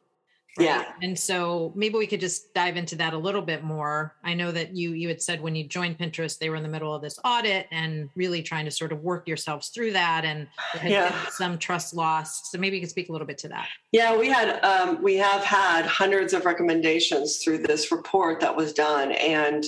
Right? 0.57 0.65
Yeah. 0.65 0.85
And 1.03 1.17
so 1.17 1.73
maybe 1.77 1.99
we 1.99 2.07
could 2.07 2.21
just 2.21 2.53
dive 2.55 2.77
into 2.77 2.97
that 2.97 3.13
a 3.13 3.19
little 3.19 3.43
bit 3.43 3.63
more. 3.63 4.17
I 4.25 4.35
know 4.35 4.51
that 4.51 4.75
you 4.75 4.93
you 4.93 5.07
had 5.07 5.21
said 5.23 5.41
when 5.41 5.55
you 5.55 5.65
joined 5.65 5.99
Pinterest, 5.99 6.39
they 6.39 6.51
were 6.51 6.57
in 6.57 6.63
the 6.63 6.69
middle 6.69 6.95
of 6.95 7.03
this 7.03 7.19
audit 7.25 7.67
and 7.71 8.09
really 8.17 8.43
trying 8.43 8.65
to 8.65 8.71
sort 8.71 8.91
of 8.91 9.03
work 9.03 9.29
yourselves 9.29 9.69
through 9.69 9.93
that, 9.93 10.25
and 10.25 10.49
yeah. 10.85 11.15
some 11.31 11.59
trust 11.59 11.95
lost. 11.95 12.51
So 12.51 12.59
maybe 12.59 12.77
you 12.77 12.83
could 12.83 12.91
speak 12.91 13.09
a 13.09 13.13
little 13.13 13.27
bit 13.27 13.39
to 13.39 13.49
that. 13.49 13.69
Yeah, 13.93 14.17
we 14.17 14.29
had 14.29 14.61
um, 14.65 15.03
we 15.03 15.17
have 15.17 15.45
had 15.45 15.85
hundreds 15.85 16.33
of 16.33 16.45
recommendations 16.45 17.37
through 17.37 17.59
this 17.59 17.93
report 17.93 18.41
that 18.41 18.57
was 18.57 18.73
done, 18.73 19.13
and 19.13 19.65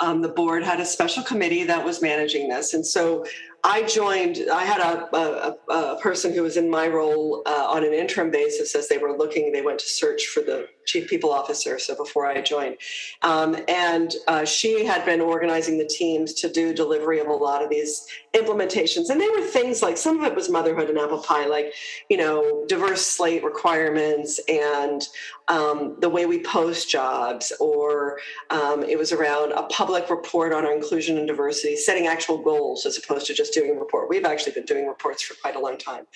um, 0.00 0.22
the 0.22 0.28
board 0.28 0.64
had 0.64 0.80
a 0.80 0.86
special 0.86 1.22
committee 1.22 1.64
that 1.64 1.84
was 1.84 2.02
managing 2.02 2.48
this, 2.48 2.74
and 2.74 2.84
so 2.84 3.24
I 3.64 3.84
joined, 3.84 4.38
I 4.52 4.64
had 4.64 4.80
a, 4.80 5.16
a, 5.16 5.56
a, 5.72 6.00
person 6.00 6.34
who 6.34 6.42
was 6.42 6.56
in 6.56 6.68
my 6.68 6.88
role 6.88 7.42
uh, 7.46 7.66
on 7.68 7.84
an 7.84 7.92
interim 7.92 8.30
basis 8.30 8.74
as 8.74 8.88
they 8.88 8.98
were 8.98 9.16
looking, 9.16 9.52
they 9.52 9.62
went 9.62 9.78
to 9.78 9.86
search 9.86 10.26
for 10.26 10.40
the 10.40 10.66
chief 10.86 11.08
people 11.08 11.30
officer. 11.30 11.78
So 11.78 11.96
before 11.96 12.26
I 12.26 12.40
joined, 12.40 12.76
um, 13.22 13.56
and 13.68 14.14
uh, 14.28 14.44
she 14.44 14.84
had 14.84 15.04
been 15.04 15.20
organizing 15.20 15.78
the 15.78 15.86
teams 15.86 16.32
to 16.34 16.48
do 16.48 16.74
delivery 16.74 17.20
of 17.20 17.26
a 17.26 17.32
lot 17.32 17.62
of 17.62 17.70
these 17.70 18.06
implementations. 18.34 19.10
And 19.10 19.20
they 19.20 19.28
were 19.28 19.42
things 19.42 19.82
like 19.82 19.96
some 19.96 20.20
of 20.20 20.24
it 20.24 20.34
was 20.34 20.48
motherhood 20.48 20.88
and 20.88 20.98
apple 20.98 21.18
pie, 21.18 21.46
like, 21.46 21.72
you 22.08 22.16
know, 22.16 22.64
diverse 22.66 23.04
slate 23.04 23.44
requirements 23.44 24.40
and 24.48 25.06
um, 25.48 25.96
the 26.00 26.08
way 26.08 26.24
we 26.24 26.42
post 26.42 26.88
jobs, 26.88 27.52
or 27.60 28.18
um, 28.50 28.82
it 28.84 28.98
was 28.98 29.12
around 29.12 29.52
a 29.52 29.64
public 29.64 30.08
report 30.08 30.52
on 30.52 30.64
our 30.64 30.72
inclusion 30.72 31.18
and 31.18 31.26
diversity, 31.26 31.76
setting 31.76 32.06
actual 32.06 32.38
goals 32.38 32.86
as 32.86 32.96
opposed 32.96 33.26
to 33.26 33.34
just 33.34 33.52
doing 33.52 33.70
a 33.70 33.74
report. 33.74 34.08
We've 34.08 34.24
actually 34.24 34.52
been 34.52 34.64
doing 34.64 34.86
reports 34.86 35.22
for 35.22 35.34
quite 35.42 35.56
a 35.56 35.58
long 35.58 35.76
time. 35.76 36.06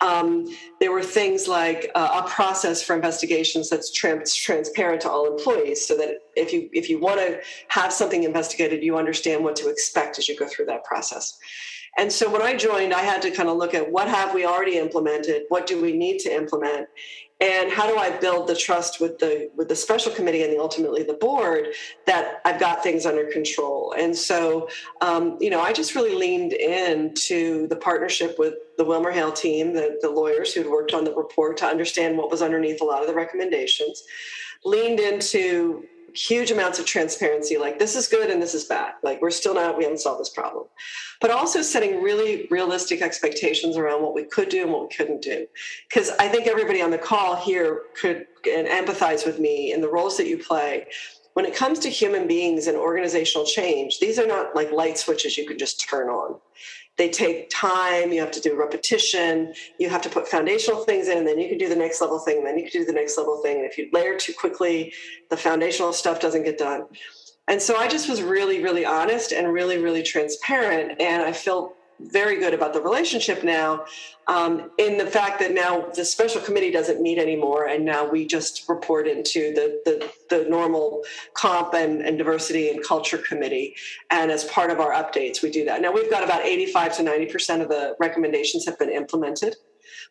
Um, 0.00 0.46
there 0.80 0.92
were 0.92 1.02
things 1.02 1.48
like 1.48 1.90
uh, 1.94 2.22
a 2.24 2.28
process 2.28 2.82
for 2.82 2.94
investigations 2.94 3.68
that's 3.68 3.90
trans- 3.90 4.13
transparent 4.22 5.02
to 5.02 5.10
all 5.10 5.36
employees, 5.36 5.86
so 5.86 5.96
that 5.96 6.18
if 6.36 6.52
you 6.52 6.68
if 6.72 6.88
you 6.88 6.98
want 7.00 7.20
to 7.20 7.40
have 7.68 7.92
something 7.92 8.24
investigated, 8.24 8.82
you 8.82 8.96
understand 8.96 9.42
what 9.42 9.56
to 9.56 9.68
expect 9.68 10.18
as 10.18 10.28
you 10.28 10.36
go 10.38 10.46
through 10.46 10.66
that 10.66 10.84
process. 10.84 11.38
And 11.96 12.12
so 12.12 12.28
when 12.28 12.42
I 12.42 12.56
joined, 12.56 12.92
I 12.92 13.02
had 13.02 13.22
to 13.22 13.30
kind 13.30 13.48
of 13.48 13.56
look 13.56 13.72
at 13.72 13.90
what 13.90 14.08
have 14.08 14.34
we 14.34 14.44
already 14.44 14.78
implemented, 14.78 15.42
what 15.48 15.66
do 15.66 15.80
we 15.80 15.96
need 15.96 16.18
to 16.20 16.34
implement, 16.34 16.88
and 17.40 17.70
how 17.70 17.86
do 17.86 17.96
i 17.98 18.10
build 18.10 18.46
the 18.46 18.54
trust 18.54 19.00
with 19.00 19.18
the 19.18 19.50
with 19.56 19.68
the 19.68 19.76
special 19.76 20.12
committee 20.12 20.42
and 20.42 20.52
the, 20.52 20.58
ultimately 20.58 21.02
the 21.02 21.14
board 21.14 21.68
that 22.06 22.40
i've 22.44 22.60
got 22.60 22.82
things 22.82 23.06
under 23.06 23.24
control? 23.24 23.94
And 23.96 24.16
so 24.16 24.68
um, 25.00 25.36
you 25.40 25.50
know 25.50 25.60
i 25.60 25.72
just 25.72 25.94
really 25.94 26.14
leaned 26.14 26.52
in 26.52 27.14
to 27.14 27.66
the 27.68 27.76
partnership 27.76 28.38
with 28.38 28.54
the 28.78 28.84
WilmerHale 28.84 29.34
team 29.34 29.72
the, 29.72 29.98
the 30.00 30.10
lawyers 30.10 30.54
who'd 30.54 30.70
worked 30.70 30.94
on 30.94 31.04
the 31.04 31.14
report 31.14 31.56
to 31.58 31.66
understand 31.66 32.16
what 32.16 32.30
was 32.30 32.42
underneath 32.42 32.80
a 32.80 32.84
lot 32.84 33.00
of 33.00 33.08
the 33.08 33.14
recommendations 33.14 34.04
leaned 34.64 35.00
into 35.00 35.84
huge 36.14 36.50
amounts 36.50 36.78
of 36.78 36.86
transparency 36.86 37.58
like 37.58 37.78
this 37.78 37.96
is 37.96 38.06
good 38.06 38.30
and 38.30 38.40
this 38.40 38.54
is 38.54 38.64
bad. 38.64 38.92
Like 39.02 39.20
we're 39.20 39.30
still 39.30 39.54
not 39.54 39.76
we 39.76 39.84
haven't 39.84 40.00
solved 40.00 40.20
this 40.20 40.28
problem. 40.28 40.66
But 41.20 41.30
also 41.30 41.62
setting 41.62 42.02
really 42.02 42.46
realistic 42.50 43.02
expectations 43.02 43.76
around 43.76 44.02
what 44.02 44.14
we 44.14 44.24
could 44.24 44.48
do 44.48 44.62
and 44.62 44.72
what 44.72 44.82
we 44.88 44.96
couldn't 44.96 45.22
do. 45.22 45.46
Because 45.88 46.10
i 46.18 46.28
think 46.28 46.46
everybody 46.46 46.80
on 46.80 46.90
the 46.90 46.98
call 46.98 47.36
here 47.36 47.82
could 48.00 48.26
and 48.50 48.68
empathize 48.68 49.26
with 49.26 49.38
me 49.38 49.72
in 49.72 49.80
the 49.80 49.88
roles 49.88 50.16
that 50.16 50.26
you 50.26 50.38
play. 50.38 50.86
When 51.32 51.46
it 51.46 51.56
comes 51.56 51.80
to 51.80 51.88
human 51.88 52.28
beings 52.28 52.68
and 52.68 52.76
organizational 52.76 53.46
change 53.46 53.98
these 53.98 54.18
are 54.18 54.26
not 54.26 54.54
like 54.54 54.70
light 54.70 54.98
switches 54.98 55.36
you 55.36 55.46
can 55.46 55.58
just 55.58 55.88
turn 55.88 56.08
on 56.08 56.38
they 56.96 57.08
take 57.08 57.50
time 57.50 58.12
you 58.12 58.20
have 58.20 58.30
to 58.30 58.40
do 58.40 58.56
repetition 58.56 59.52
you 59.78 59.88
have 59.88 60.02
to 60.02 60.08
put 60.08 60.28
foundational 60.28 60.84
things 60.84 61.08
in 61.08 61.18
and 61.18 61.26
then 61.26 61.38
you 61.38 61.48
can 61.48 61.58
do 61.58 61.68
the 61.68 61.76
next 61.76 62.00
level 62.00 62.18
thing 62.18 62.38
and 62.38 62.46
then 62.46 62.58
you 62.58 62.70
can 62.70 62.80
do 62.80 62.86
the 62.86 62.92
next 62.92 63.18
level 63.18 63.40
thing 63.42 63.56
and 63.56 63.66
if 63.66 63.76
you 63.78 63.88
layer 63.92 64.16
too 64.16 64.32
quickly 64.32 64.92
the 65.30 65.36
foundational 65.36 65.92
stuff 65.92 66.20
doesn't 66.20 66.44
get 66.44 66.58
done. 66.58 66.84
And 67.48 67.60
so 67.60 67.76
i 67.76 67.88
just 67.88 68.08
was 68.08 68.22
really 68.22 68.62
really 68.62 68.86
honest 68.86 69.32
and 69.32 69.52
really 69.52 69.78
really 69.78 70.02
transparent 70.02 71.00
and 71.00 71.22
i 71.22 71.32
felt 71.32 71.76
very 72.00 72.38
good 72.38 72.54
about 72.54 72.72
the 72.72 72.80
relationship 72.80 73.44
now 73.44 73.84
um, 74.26 74.70
in 74.78 74.98
the 74.98 75.06
fact 75.06 75.38
that 75.40 75.52
now 75.52 75.86
the 75.94 76.04
special 76.04 76.40
committee 76.40 76.70
doesn't 76.70 77.00
meet 77.00 77.18
anymore 77.18 77.66
and 77.66 77.84
now 77.84 78.08
we 78.08 78.26
just 78.26 78.68
report 78.68 79.06
into 79.06 79.52
the, 79.54 79.80
the, 79.84 80.10
the 80.30 80.48
normal 80.48 81.02
comp 81.34 81.74
and, 81.74 82.00
and 82.02 82.18
diversity 82.18 82.70
and 82.70 82.82
culture 82.82 83.18
committee. 83.18 83.74
And 84.10 84.30
as 84.30 84.44
part 84.44 84.70
of 84.70 84.80
our 84.80 84.92
updates 84.92 85.42
we 85.42 85.50
do 85.50 85.64
that. 85.66 85.80
Now 85.80 85.92
we've 85.92 86.10
got 86.10 86.24
about 86.24 86.44
85 86.44 86.96
to 86.96 87.02
90 87.02 87.26
percent 87.26 87.62
of 87.62 87.68
the 87.68 87.96
recommendations 88.00 88.64
have 88.66 88.78
been 88.78 88.90
implemented 88.90 89.56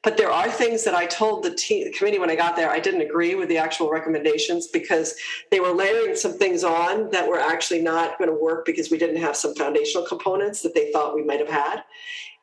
But 0.04 0.18
there 0.18 0.32
are 0.32 0.50
things 0.50 0.84
that 0.84 0.94
I 0.94 1.06
told 1.06 1.44
the, 1.44 1.54
team, 1.54 1.92
committee 1.94 2.20
when 2.20 2.30
I 2.30 2.36
got 2.36 2.56
there, 2.56 2.70
I 2.70 2.80
didn't 2.80 3.02
agree 3.02 3.36
with 3.36 3.50
the 3.50 3.58
actual 3.58 3.90
recommendations 3.90 4.68
because 4.68 5.16
they 5.52 5.60
were 5.60 5.72
layering 5.72 6.16
some 6.16 6.34
things 6.34 6.64
on 6.64 7.10
that 7.12 7.28
were 7.28 7.40
actually 7.40 7.82
not 7.82 8.18
going 8.18 8.30
to 8.30 8.36
work 8.36 8.66
because 8.66 8.92
we 8.92 8.98
didn't 8.98 9.22
have 9.22 9.36
some 9.36 9.56
foundational 9.56 10.06
components 10.06 10.62
that 10.62 10.74
they 10.74 10.92
thought 10.92 11.16
we 11.16 11.24
might 11.24 11.40
have 11.40 11.50
had. 11.50 11.84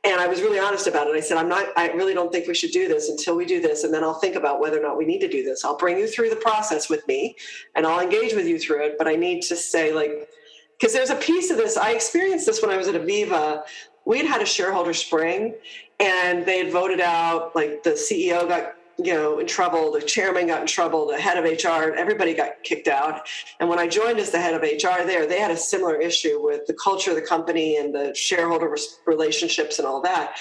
And 0.03 0.19
I 0.19 0.29
was 0.29 0.41
really 0.41 0.59
honest 0.59 0.87
about 0.87 1.09
it. 1.09 1.15
I 1.15 1.21
said, 1.21 1.37
I'm 1.37 1.49
not, 1.49 1.67
I 1.77 1.89
really 1.89 2.15
don't 2.15 2.33
think 2.33 2.49
we 2.49 2.55
should 2.55 2.71
do 2.71 2.89
this 2.89 3.11
until 3.11 3.37
we 3.37 3.45
do 3.45 3.61
this. 3.61 3.85
And 3.85 3.93
then 3.93 4.03
I'll 4.03 4.15
think 4.15 4.35
about 4.35 4.59
whether 4.59 4.79
or 4.79 4.83
not 4.83 4.97
we 4.97 5.05
need 5.05 5.21
to 5.21 5.29
do 5.29 5.43
this. 5.43 5.63
I'll 5.63 5.77
bring 5.77 5.99
you 5.99 6.07
through 6.07 6.31
the 6.31 6.37
process 6.37 6.89
with 6.89 7.07
me 7.07 7.37
and 7.75 7.87
I'll 7.87 8.01
engage 8.01 8.33
with 8.33 8.47
you 8.47 8.59
through 8.59 8.87
it. 8.87 8.95
But 8.97 9.09
I 9.09 9.17
need 9.17 9.43
to 9.43 9.57
say, 9.57 9.93
like, 9.93 10.31
because 10.79 10.95
there's 10.95 11.11
a 11.11 11.17
piece 11.17 11.51
of 11.51 11.59
this. 11.59 11.77
I 11.77 11.91
experienced 11.91 12.47
this 12.47 12.63
when 12.63 12.71
I 12.71 12.79
was 12.79 12.89
at 12.89 12.95
Aviva. 12.95 13.65
We 14.07 14.17
had 14.17 14.27
had 14.27 14.41
a 14.41 14.47
shareholder 14.47 14.95
spring 14.95 15.55
and 16.01 16.45
they 16.47 16.59
had 16.59 16.73
voted 16.73 17.01
out, 17.01 17.55
like, 17.55 17.83
the 17.83 17.91
CEO 17.91 18.49
got 18.49 18.75
you 19.05 19.15
know, 19.15 19.39
in 19.39 19.47
trouble. 19.47 19.93
The 19.93 20.03
chairman 20.03 20.49
got 20.49 20.61
in 20.61 20.67
trouble. 20.67 21.07
The 21.07 21.19
head 21.19 21.39
of 21.39 21.45
HR, 21.45 21.95
everybody 21.95 22.35
got 22.35 22.63
kicked 22.63 22.89
out. 22.89 23.29
And 23.59 23.69
when 23.69 23.79
I 23.79 23.87
joined 23.87 24.19
as 24.19 24.31
the 24.31 24.39
head 24.39 24.55
of 24.55 24.63
HR 24.63 25.07
there, 25.07 25.27
they 25.27 25.39
had 25.39 25.51
a 25.51 25.57
similar 25.57 25.97
issue 25.97 26.43
with 26.43 26.67
the 26.67 26.75
culture 26.75 27.11
of 27.11 27.17
the 27.17 27.23
company 27.23 27.77
and 27.77 27.95
the 27.95 28.15
shareholder 28.15 28.77
relationships 29.07 29.79
and 29.79 29.87
all 29.87 30.03
that. 30.03 30.37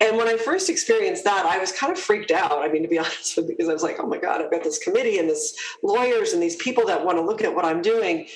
And 0.00 0.16
when 0.16 0.28
I 0.28 0.36
first 0.36 0.68
experienced 0.68 1.24
that, 1.24 1.46
I 1.46 1.58
was 1.58 1.72
kind 1.72 1.92
of 1.92 1.98
freaked 1.98 2.30
out. 2.30 2.58
I 2.58 2.68
mean, 2.68 2.82
to 2.82 2.88
be 2.88 2.98
honest 3.00 3.36
with 3.36 3.46
you, 3.46 3.52
because 3.52 3.68
I 3.68 3.72
was 3.72 3.82
like, 3.82 3.96
oh 3.98 4.06
my 4.06 4.18
God, 4.18 4.42
I've 4.42 4.50
got 4.50 4.62
this 4.62 4.78
committee 4.78 5.18
and 5.18 5.28
this 5.28 5.56
lawyers 5.82 6.32
and 6.32 6.42
these 6.42 6.56
people 6.56 6.86
that 6.86 7.04
want 7.04 7.18
to 7.18 7.22
look 7.22 7.42
at 7.42 7.54
what 7.54 7.64
I'm 7.64 7.82
doing. 7.82 8.26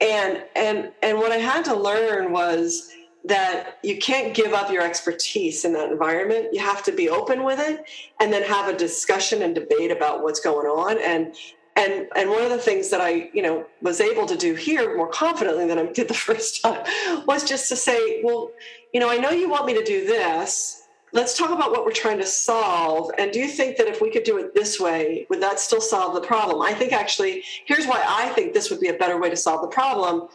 And 0.00 0.44
and 0.54 0.92
and 1.02 1.18
what 1.18 1.32
I 1.32 1.38
had 1.38 1.64
to 1.64 1.74
learn 1.74 2.30
was 2.30 2.88
that 3.28 3.78
you 3.82 3.98
can't 3.98 4.34
give 4.34 4.54
up 4.54 4.72
your 4.72 4.82
expertise 4.82 5.64
in 5.64 5.72
that 5.74 5.90
environment. 5.90 6.48
You 6.52 6.60
have 6.60 6.82
to 6.84 6.92
be 6.92 7.10
open 7.10 7.44
with 7.44 7.60
it 7.60 7.84
and 8.20 8.32
then 8.32 8.42
have 8.42 8.72
a 8.72 8.76
discussion 8.76 9.42
and 9.42 9.54
debate 9.54 9.90
about 9.90 10.22
what's 10.22 10.40
going 10.40 10.66
on. 10.66 10.98
And 10.98 11.34
and 11.76 12.08
and 12.16 12.30
one 12.30 12.42
of 12.42 12.50
the 12.50 12.58
things 12.58 12.90
that 12.90 13.00
I, 13.00 13.30
you 13.32 13.42
know, 13.42 13.66
was 13.82 14.00
able 14.00 14.26
to 14.26 14.36
do 14.36 14.54
here 14.54 14.96
more 14.96 15.08
confidently 15.08 15.66
than 15.66 15.78
I 15.78 15.86
did 15.86 16.08
the 16.08 16.14
first 16.28 16.62
time 16.62 16.84
was 17.26 17.44
just 17.44 17.68
to 17.68 17.76
say, 17.76 18.22
well, 18.24 18.50
you 18.92 19.00
know, 19.00 19.10
I 19.10 19.18
know 19.18 19.30
you 19.30 19.48
want 19.48 19.66
me 19.66 19.74
to 19.74 19.84
do 19.84 20.06
this. 20.06 20.82
Let's 21.12 21.38
talk 21.38 21.50
about 21.50 21.70
what 21.70 21.86
we're 21.86 21.92
trying 21.92 22.18
to 22.18 22.26
solve. 22.26 23.10
And 23.18 23.32
do 23.32 23.38
you 23.38 23.48
think 23.48 23.78
that 23.78 23.86
if 23.86 24.02
we 24.02 24.10
could 24.10 24.24
do 24.24 24.36
it 24.38 24.54
this 24.54 24.78
way, 24.78 25.26
would 25.30 25.40
that 25.40 25.58
still 25.58 25.80
solve 25.80 26.14
the 26.14 26.20
problem? 26.20 26.60
I 26.60 26.74
think 26.74 26.92
actually, 26.92 27.44
here's 27.64 27.86
why 27.86 28.02
I 28.06 28.28
think 28.30 28.52
this 28.52 28.68
would 28.70 28.80
be 28.80 28.88
a 28.88 28.94
better 28.94 29.18
way 29.18 29.30
to 29.30 29.36
solve 29.36 29.62
the 29.62 29.68
problem 29.68 30.28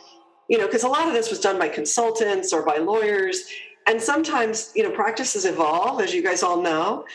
you 0.48 0.58
know, 0.58 0.66
because 0.66 0.84
a 0.84 0.88
lot 0.88 1.08
of 1.08 1.14
this 1.14 1.30
was 1.30 1.39
done 1.39 1.58
by 1.58 1.70
consultants 1.70 2.54
or 2.54 2.64
by 2.64 2.78
lawyers. 2.78 3.46
And 3.88 4.02
sometimes, 4.02 4.72
you 4.76 4.84
know, 4.84 4.91
practices 4.91 5.46
evolve, 5.46 6.02
as 6.02 6.14
you 6.14 6.24
guys 6.24 6.44
all 6.44 6.62
know. 6.62 7.06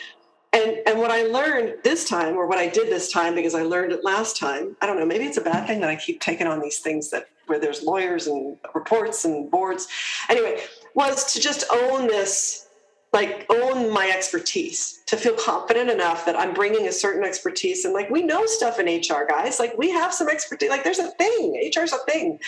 And 0.51 0.77
and 0.87 0.97
what 0.97 1.11
I 1.11 1.23
learned 1.23 1.75
this 1.83 2.09
time, 2.09 2.35
or 2.35 2.47
what 2.47 2.57
I 2.57 2.67
did 2.67 2.87
this 2.87 3.11
time, 3.11 3.35
because 3.35 3.53
I 3.53 3.61
learned 3.61 3.91
it 3.91 4.03
last 4.03 4.37
time, 4.37 4.75
I 4.81 4.87
don't 4.87 4.97
know, 4.97 5.05
maybe 5.05 5.25
it's 5.25 5.37
a 5.37 5.41
bad 5.41 5.67
thing 5.67 5.79
that 5.81 5.89
I 5.89 5.95
keep 5.95 6.21
taking 6.21 6.47
on 6.47 6.59
these 6.59 6.79
things 6.79 7.11
that 7.11 7.29
where 7.45 7.59
there's 7.59 7.83
lawyers 7.83 8.27
and 8.27 8.57
reports 8.73 9.25
and 9.25 9.49
boards. 9.49 9.87
Anyway, 10.29 10.61
was 10.93 11.33
to 11.33 11.39
just 11.39 11.65
own 11.71 12.07
this 12.07 12.68
like 13.11 13.47
own 13.49 13.91
my 13.91 14.11
expertise 14.15 15.01
to 15.07 15.17
feel 15.17 15.33
confident 15.33 15.89
enough 15.89 16.25
that 16.27 16.37
I'm 16.37 16.53
bringing 16.53 16.87
a 16.87 16.91
certain 16.91 17.23
expertise. 17.23 17.83
And 17.83 17.93
like 17.93 18.09
we 18.11 18.21
know 18.21 18.45
stuff 18.45 18.79
in 18.79 18.85
HR 18.85 19.25
guys. 19.27 19.59
Like 19.59 19.75
we 19.77 19.89
have 19.89 20.13
some 20.13 20.29
expertise. 20.29 20.69
Like 20.69 20.83
there's 20.83 20.99
a 20.99 21.09
thing. 21.11 21.71
HR's 21.73 21.91
a 21.91 21.97
thing. 22.05 22.39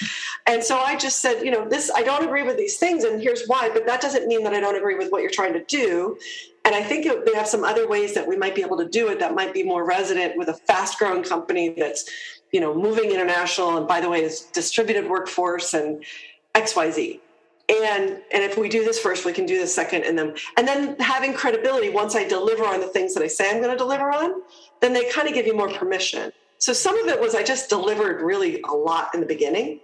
And 0.45 0.63
so 0.63 0.77
I 0.77 0.97
just 0.97 1.19
said 1.19 1.43
you 1.43 1.49
know 1.49 1.67
this 1.67 1.89
I 1.95 2.03
don't 2.03 2.23
agree 2.23 2.43
with 2.43 2.57
these 2.57 2.77
things 2.77 3.03
and 3.03 3.19
here's 3.19 3.47
why. 3.47 3.69
But 3.73 3.87
that 3.87 4.01
doesn't 4.01 4.27
mean 4.27 4.43
that 4.43 4.53
I 4.53 4.59
don't 4.59 4.75
agree 4.75 4.95
with 4.95 5.11
what 5.11 5.23
you're 5.23 5.31
trying 5.31 5.53
to 5.53 5.63
do. 5.63 6.17
And 6.63 6.75
I 6.75 6.83
think 6.83 7.07
it, 7.07 7.25
they 7.25 7.33
have 7.33 7.47
some 7.47 7.63
other 7.63 7.87
ways 7.87 8.13
that 8.13 8.27
we 8.27 8.37
might 8.37 8.53
be 8.53 8.61
able 8.61 8.77
to 8.77 8.87
do 8.87 9.07
it 9.07 9.19
that 9.19 9.33
might 9.33 9.53
be 9.53 9.63
more 9.63 9.83
resident 9.83 10.37
with 10.37 10.47
a 10.47 10.53
fast 10.53 10.99
growing 10.99 11.23
company 11.23 11.69
that's 11.69 12.07
you 12.51 12.59
know 12.59 12.75
moving 12.75 13.09
international 13.09 13.77
and 13.77 13.87
by 13.87 13.99
the 13.99 14.09
way 14.09 14.23
is 14.23 14.41
distributed 14.53 15.09
workforce 15.09 15.73
and 15.73 16.03
XYZ 16.53 17.19
and 17.71 18.21
and 18.31 18.43
if 18.43 18.57
we 18.57 18.67
do 18.67 18.83
this 18.83 18.99
first 18.99 19.25
we 19.25 19.31
can 19.31 19.45
do 19.45 19.57
this 19.57 19.73
second 19.73 20.03
and 20.03 20.17
then 20.17 20.35
and 20.57 20.67
then 20.67 20.95
having 20.99 21.33
credibility 21.33 21.89
once 21.89 22.15
i 22.15 22.27
deliver 22.27 22.65
on 22.65 22.79
the 22.79 22.87
things 22.87 23.13
that 23.13 23.23
i 23.23 23.27
say 23.27 23.49
i'm 23.49 23.61
going 23.61 23.71
to 23.71 23.77
deliver 23.77 24.11
on 24.11 24.41
then 24.81 24.93
they 24.93 25.09
kind 25.09 25.27
of 25.27 25.33
give 25.33 25.45
you 25.45 25.55
more 25.55 25.69
permission. 25.69 26.31
So 26.57 26.73
some 26.73 26.97
of 26.99 27.07
it 27.07 27.19
was 27.19 27.33
i 27.33 27.43
just 27.43 27.69
delivered 27.69 28.21
really 28.21 28.61
a 28.61 28.73
lot 28.73 29.13
in 29.13 29.19
the 29.19 29.25
beginning 29.25 29.79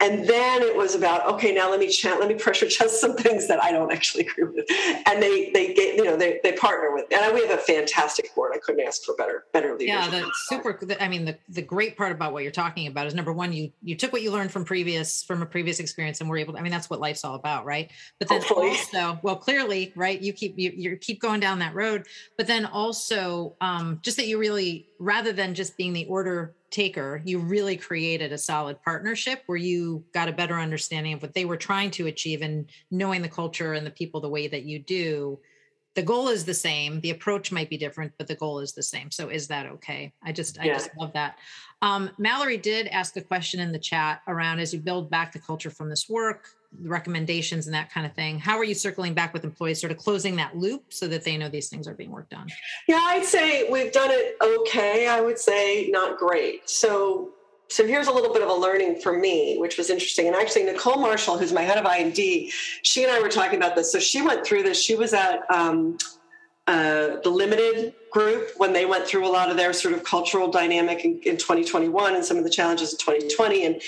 and 0.00 0.28
then 0.28 0.62
it 0.62 0.76
was 0.76 0.94
about 0.94 1.26
okay 1.26 1.52
now 1.52 1.70
let 1.70 1.80
me 1.80 1.88
chat 1.88 2.20
let 2.20 2.28
me 2.28 2.34
pressure 2.34 2.68
test 2.68 3.00
some 3.00 3.16
things 3.16 3.48
that 3.48 3.62
i 3.62 3.72
don't 3.72 3.92
actually 3.92 4.26
agree 4.26 4.44
with. 4.44 4.66
And 5.06 5.22
they 5.22 5.50
they 5.52 5.74
get 5.74 5.96
you 5.96 6.04
know 6.04 6.16
they, 6.16 6.40
they 6.42 6.52
partner 6.52 6.92
with 6.92 7.06
and 7.12 7.34
we 7.34 7.46
have 7.46 7.58
a 7.58 7.62
fantastic 7.62 8.34
board. 8.34 8.52
I 8.54 8.58
couldn't 8.58 8.86
ask 8.86 9.02
for 9.02 9.14
better 9.16 9.44
better 9.52 9.72
leaders. 9.72 9.86
Yeah 9.88 10.08
the 10.10 10.30
super 10.46 10.78
i 11.00 11.08
mean 11.08 11.24
the, 11.24 11.38
the 11.48 11.62
great 11.62 11.96
part 11.96 12.12
about 12.12 12.32
what 12.32 12.42
you're 12.42 12.52
talking 12.52 12.86
about 12.86 13.06
is 13.06 13.14
number 13.14 13.32
one 13.32 13.52
you 13.52 13.72
you 13.82 13.96
took 13.96 14.12
what 14.12 14.22
you 14.22 14.30
learned 14.30 14.50
from 14.50 14.64
previous 14.64 15.22
from 15.22 15.42
a 15.42 15.46
previous 15.46 15.80
experience 15.80 16.20
and 16.20 16.28
were 16.28 16.38
able 16.38 16.52
to 16.52 16.58
i 16.58 16.62
mean 16.62 16.72
that's 16.72 16.90
what 16.90 17.00
life's 17.00 17.24
all 17.24 17.34
about 17.34 17.64
right? 17.64 17.90
But 18.18 18.28
then 18.28 18.40
Hopefully. 18.40 18.70
also 18.70 19.18
well 19.22 19.36
clearly 19.36 19.92
right 19.96 20.20
you 20.20 20.32
keep 20.32 20.58
you, 20.58 20.72
you 20.74 20.96
keep 20.96 21.20
going 21.20 21.40
down 21.40 21.58
that 21.60 21.74
road. 21.74 22.06
But 22.36 22.46
then 22.46 22.66
also 22.66 23.56
um 23.60 24.00
just 24.02 24.16
that 24.16 24.26
you 24.26 24.38
really 24.38 24.88
rather 24.98 25.32
than 25.32 25.54
just 25.54 25.76
being 25.76 25.92
the 25.92 26.06
order 26.06 26.54
taker, 26.70 27.22
you 27.24 27.38
really 27.38 27.76
created 27.76 28.32
a 28.32 28.38
solid 28.38 28.82
partnership 28.82 29.42
where 29.46 29.58
you 29.58 30.04
got 30.12 30.28
a 30.28 30.32
better 30.32 30.58
understanding 30.58 31.14
of 31.14 31.22
what 31.22 31.34
they 31.34 31.44
were 31.44 31.56
trying 31.56 31.90
to 31.92 32.06
achieve 32.06 32.42
and 32.42 32.70
knowing 32.90 33.22
the 33.22 33.28
culture 33.28 33.72
and 33.72 33.86
the 33.86 33.90
people 33.90 34.20
the 34.20 34.28
way 34.28 34.48
that 34.48 34.64
you 34.64 34.78
do. 34.78 35.38
The 35.94 36.02
goal 36.02 36.28
is 36.28 36.44
the 36.44 36.54
same. 36.54 37.00
The 37.00 37.10
approach 37.10 37.50
might 37.50 37.70
be 37.70 37.76
different, 37.76 38.12
but 38.18 38.28
the 38.28 38.36
goal 38.36 38.60
is 38.60 38.72
the 38.72 38.82
same. 38.82 39.10
So 39.10 39.30
is 39.30 39.48
that 39.48 39.66
okay? 39.66 40.12
I 40.22 40.32
just, 40.32 40.58
I 40.60 40.66
just 40.68 40.90
love 40.96 41.12
that. 41.14 41.38
Um, 41.82 42.10
Mallory 42.18 42.56
did 42.56 42.86
ask 42.88 43.16
a 43.16 43.22
question 43.22 43.60
in 43.60 43.72
the 43.72 43.78
chat 43.78 44.22
around 44.28 44.60
as 44.60 44.72
you 44.72 44.80
build 44.80 45.10
back 45.10 45.32
the 45.32 45.38
culture 45.38 45.70
from 45.70 45.88
this 45.88 46.08
work, 46.08 46.50
recommendations 46.82 47.66
and 47.66 47.74
that 47.74 47.90
kind 47.90 48.06
of 48.06 48.12
thing. 48.14 48.38
How 48.38 48.56
are 48.58 48.64
you 48.64 48.74
circling 48.74 49.14
back 49.14 49.32
with 49.32 49.44
employees 49.44 49.80
sort 49.80 49.90
of 49.90 49.98
closing 49.98 50.36
that 50.36 50.56
loop 50.56 50.92
so 50.92 51.08
that 51.08 51.24
they 51.24 51.36
know 51.36 51.48
these 51.48 51.68
things 51.68 51.88
are 51.88 51.94
being 51.94 52.10
worked 52.10 52.34
on? 52.34 52.46
Yeah 52.86 53.00
i'd 53.08 53.24
say 53.24 53.68
we've 53.70 53.92
done 53.92 54.10
it 54.10 54.36
okay 54.42 55.08
i 55.08 55.20
would 55.20 55.38
say 55.38 55.88
not 55.90 56.18
great. 56.18 56.68
So 56.68 57.30
so 57.70 57.86
here's 57.86 58.06
a 58.06 58.12
little 58.12 58.32
bit 58.32 58.42
of 58.42 58.48
a 58.48 58.54
learning 58.54 59.00
for 59.00 59.12
me 59.12 59.56
which 59.58 59.76
was 59.76 59.90
interesting. 59.90 60.26
And 60.26 60.36
actually 60.36 60.64
nicole 60.64 61.00
marshall 61.00 61.38
who's 61.38 61.52
my 61.52 61.62
head 61.62 61.78
of 61.78 61.86
I&D 61.86 62.52
she 62.82 63.04
and 63.04 63.12
i 63.12 63.20
were 63.20 63.28
talking 63.28 63.56
about 63.56 63.74
this. 63.74 63.90
So 63.90 63.98
she 63.98 64.22
went 64.22 64.46
through 64.46 64.62
this. 64.62 64.80
She 64.80 64.94
was 64.94 65.14
at 65.14 65.50
um, 65.50 65.96
uh, 66.66 67.18
the 67.22 67.30
limited 67.30 67.94
group 68.10 68.50
when 68.58 68.74
they 68.74 68.84
went 68.84 69.06
through 69.06 69.26
a 69.26 69.28
lot 69.30 69.50
of 69.50 69.56
their 69.56 69.72
sort 69.72 69.94
of 69.94 70.04
cultural 70.04 70.50
dynamic 70.50 71.02
in, 71.02 71.18
in 71.24 71.36
2021 71.38 72.14
and 72.14 72.22
some 72.22 72.36
of 72.36 72.44
the 72.44 72.50
challenges 72.50 72.92
of 72.92 72.98
2020 72.98 73.64
and 73.64 73.82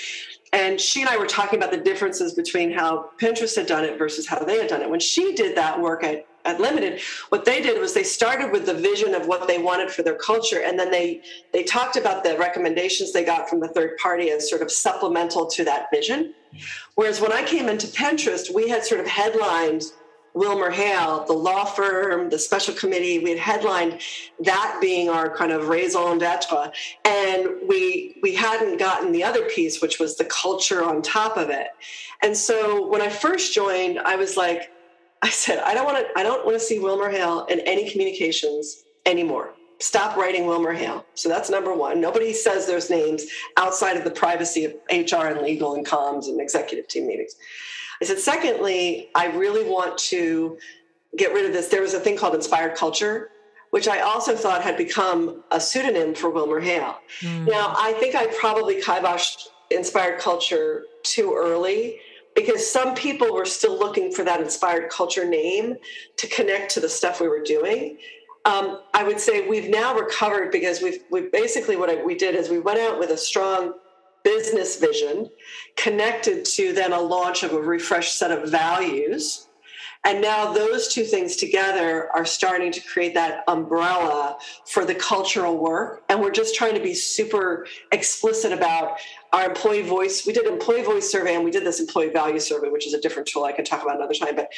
and 0.53 0.79
she 0.79 1.01
and 1.01 1.09
I 1.09 1.17
were 1.17 1.27
talking 1.27 1.57
about 1.57 1.71
the 1.71 1.77
differences 1.77 2.33
between 2.33 2.71
how 2.71 3.11
Pinterest 3.17 3.55
had 3.55 3.67
done 3.67 3.85
it 3.85 3.97
versus 3.97 4.27
how 4.27 4.39
they 4.43 4.57
had 4.57 4.67
done 4.67 4.81
it. 4.81 4.89
When 4.89 4.99
she 4.99 5.33
did 5.33 5.55
that 5.55 5.79
work 5.79 6.03
at, 6.03 6.27
at 6.43 6.59
Limited, 6.59 6.99
what 7.29 7.45
they 7.45 7.61
did 7.61 7.79
was 7.79 7.93
they 7.93 8.03
started 8.03 8.51
with 8.51 8.65
the 8.65 8.73
vision 8.73 9.13
of 9.13 9.27
what 9.27 9.47
they 9.47 9.59
wanted 9.59 9.91
for 9.91 10.03
their 10.03 10.15
culture, 10.15 10.61
and 10.61 10.77
then 10.77 10.91
they 10.91 11.21
they 11.53 11.63
talked 11.63 11.95
about 11.95 12.23
the 12.23 12.37
recommendations 12.37 13.13
they 13.13 13.23
got 13.23 13.49
from 13.49 13.59
the 13.61 13.69
third 13.69 13.97
party 13.97 14.31
as 14.31 14.49
sort 14.49 14.61
of 14.61 14.71
supplemental 14.71 15.47
to 15.47 15.63
that 15.63 15.87
vision. 15.93 16.33
Mm-hmm. 16.53 16.57
Whereas 16.95 17.21
when 17.21 17.31
I 17.31 17.43
came 17.43 17.69
into 17.69 17.87
Pinterest, 17.87 18.53
we 18.53 18.67
had 18.67 18.83
sort 18.83 18.99
of 18.99 19.07
headlined 19.07 19.83
WilmerHale, 20.35 21.27
the 21.27 21.33
law 21.33 21.65
firm, 21.65 22.29
the 22.29 22.39
special 22.39 22.73
committee, 22.73 23.19
we 23.19 23.31
had 23.31 23.39
headlined 23.39 24.01
that 24.39 24.77
being 24.81 25.09
our 25.09 25.35
kind 25.35 25.51
of 25.51 25.67
raison 25.67 26.17
d'etre. 26.17 26.71
And 27.05 27.49
we 27.67 28.17
we 28.21 28.33
hadn't 28.33 28.77
gotten 28.77 29.11
the 29.11 29.23
other 29.23 29.49
piece, 29.49 29.81
which 29.81 29.99
was 29.99 30.17
the 30.17 30.25
culture 30.25 30.83
on 30.83 31.01
top 31.01 31.37
of 31.37 31.49
it. 31.49 31.67
And 32.21 32.35
so 32.35 32.87
when 32.87 33.01
I 33.01 33.09
first 33.09 33.53
joined, 33.53 33.99
I 33.99 34.15
was 34.15 34.37
like, 34.37 34.71
I 35.21 35.29
said, 35.29 35.59
I 35.59 35.73
don't 35.73 35.85
want 35.85 35.97
to, 35.97 36.19
I 36.19 36.23
don't 36.23 36.45
want 36.45 36.57
to 36.57 36.63
see 36.63 36.79
Wilmer 36.79 37.09
Hale 37.09 37.45
in 37.45 37.59
any 37.61 37.89
communications 37.89 38.83
anymore. 39.05 39.53
Stop 39.79 40.15
writing 40.15 40.45
Wilmer 40.45 40.73
Hale. 40.73 41.05
So 41.15 41.27
that's 41.27 41.49
number 41.49 41.73
one. 41.73 41.99
Nobody 41.99 42.33
says 42.33 42.67
those 42.67 42.89
names 42.89 43.25
outside 43.57 43.97
of 43.97 44.03
the 44.03 44.11
privacy 44.11 44.65
of 44.65 44.73
HR 44.91 45.27
and 45.27 45.41
legal 45.41 45.73
and 45.73 45.85
comms 45.85 46.25
and 46.27 46.39
executive 46.39 46.87
team 46.87 47.07
meetings. 47.07 47.35
I 48.01 48.05
said, 48.05 48.19
secondly, 48.19 49.09
I 49.13 49.27
really 49.27 49.69
want 49.69 49.97
to 49.99 50.57
get 51.15 51.33
rid 51.33 51.45
of 51.45 51.53
this. 51.53 51.67
There 51.67 51.81
was 51.81 51.93
a 51.93 51.99
thing 51.99 52.17
called 52.17 52.33
inspired 52.33 52.75
culture, 52.75 53.29
which 53.69 53.87
I 53.87 53.99
also 53.99 54.35
thought 54.35 54.63
had 54.63 54.75
become 54.75 55.43
a 55.51 55.59
pseudonym 55.59 56.15
for 56.15 56.31
WilmerHale. 56.31 56.95
Mm. 57.21 57.47
Now, 57.47 57.75
I 57.77 57.93
think 57.93 58.15
I 58.15 58.27
probably 58.39 58.81
kiboshed 58.81 59.47
inspired 59.69 60.19
culture 60.19 60.85
too 61.03 61.33
early 61.35 61.99
because 62.35 62.69
some 62.69 62.95
people 62.95 63.33
were 63.33 63.45
still 63.45 63.77
looking 63.77 64.11
for 64.11 64.23
that 64.23 64.41
inspired 64.41 64.89
culture 64.89 65.25
name 65.25 65.75
to 66.17 66.27
connect 66.27 66.73
to 66.73 66.79
the 66.79 66.89
stuff 66.89 67.21
we 67.21 67.27
were 67.27 67.43
doing. 67.43 67.97
Um, 68.45 68.81
I 68.93 69.03
would 69.03 69.19
say 69.19 69.47
we've 69.47 69.69
now 69.69 69.93
recovered 69.93 70.51
because 70.51 70.81
we've, 70.81 71.03
we 71.11 71.29
basically 71.29 71.75
what 71.75 71.89
I, 71.89 72.03
we 72.03 72.15
did 72.15 72.33
is 72.33 72.49
we 72.49 72.59
went 72.59 72.79
out 72.79 72.97
with 72.97 73.11
a 73.11 73.17
strong 73.17 73.73
business 74.23 74.79
vision 74.79 75.29
connected 75.77 76.45
to 76.45 76.73
then 76.73 76.93
a 76.93 76.99
launch 76.99 77.43
of 77.43 77.53
a 77.53 77.61
refreshed 77.61 78.17
set 78.17 78.31
of 78.31 78.49
values 78.49 79.47
And 80.03 80.19
now 80.21 80.51
those 80.51 80.87
two 80.87 81.03
things 81.03 81.35
together 81.35 82.09
are 82.15 82.25
starting 82.25 82.71
to 82.71 82.81
create 82.81 83.13
that 83.13 83.43
umbrella 83.47 84.37
for 84.65 84.83
the 84.83 84.95
cultural 84.95 85.57
work. 85.57 86.03
And 86.09 86.19
we're 86.19 86.31
just 86.31 86.55
trying 86.55 86.73
to 86.73 86.79
be 86.81 86.95
super 86.95 87.67
explicit 87.91 88.51
about 88.51 88.97
our 89.31 89.45
employee 89.45 89.83
voice. 89.83 90.25
We 90.25 90.33
did 90.33 90.47
employee 90.47 90.81
voice 90.81 91.11
survey 91.11 91.35
and 91.35 91.43
we 91.43 91.51
did 91.51 91.63
this 91.63 91.79
employee 91.79 92.09
value 92.09 92.39
survey, 92.39 92.69
which 92.69 92.87
is 92.87 92.95
a 92.95 93.01
different 93.01 93.27
tool 93.27 93.43
I 93.43 93.51
can 93.51 93.63
talk 93.63 93.83
about 93.83 93.97
another 93.97 94.15
time. 94.15 94.35
But 94.35 94.49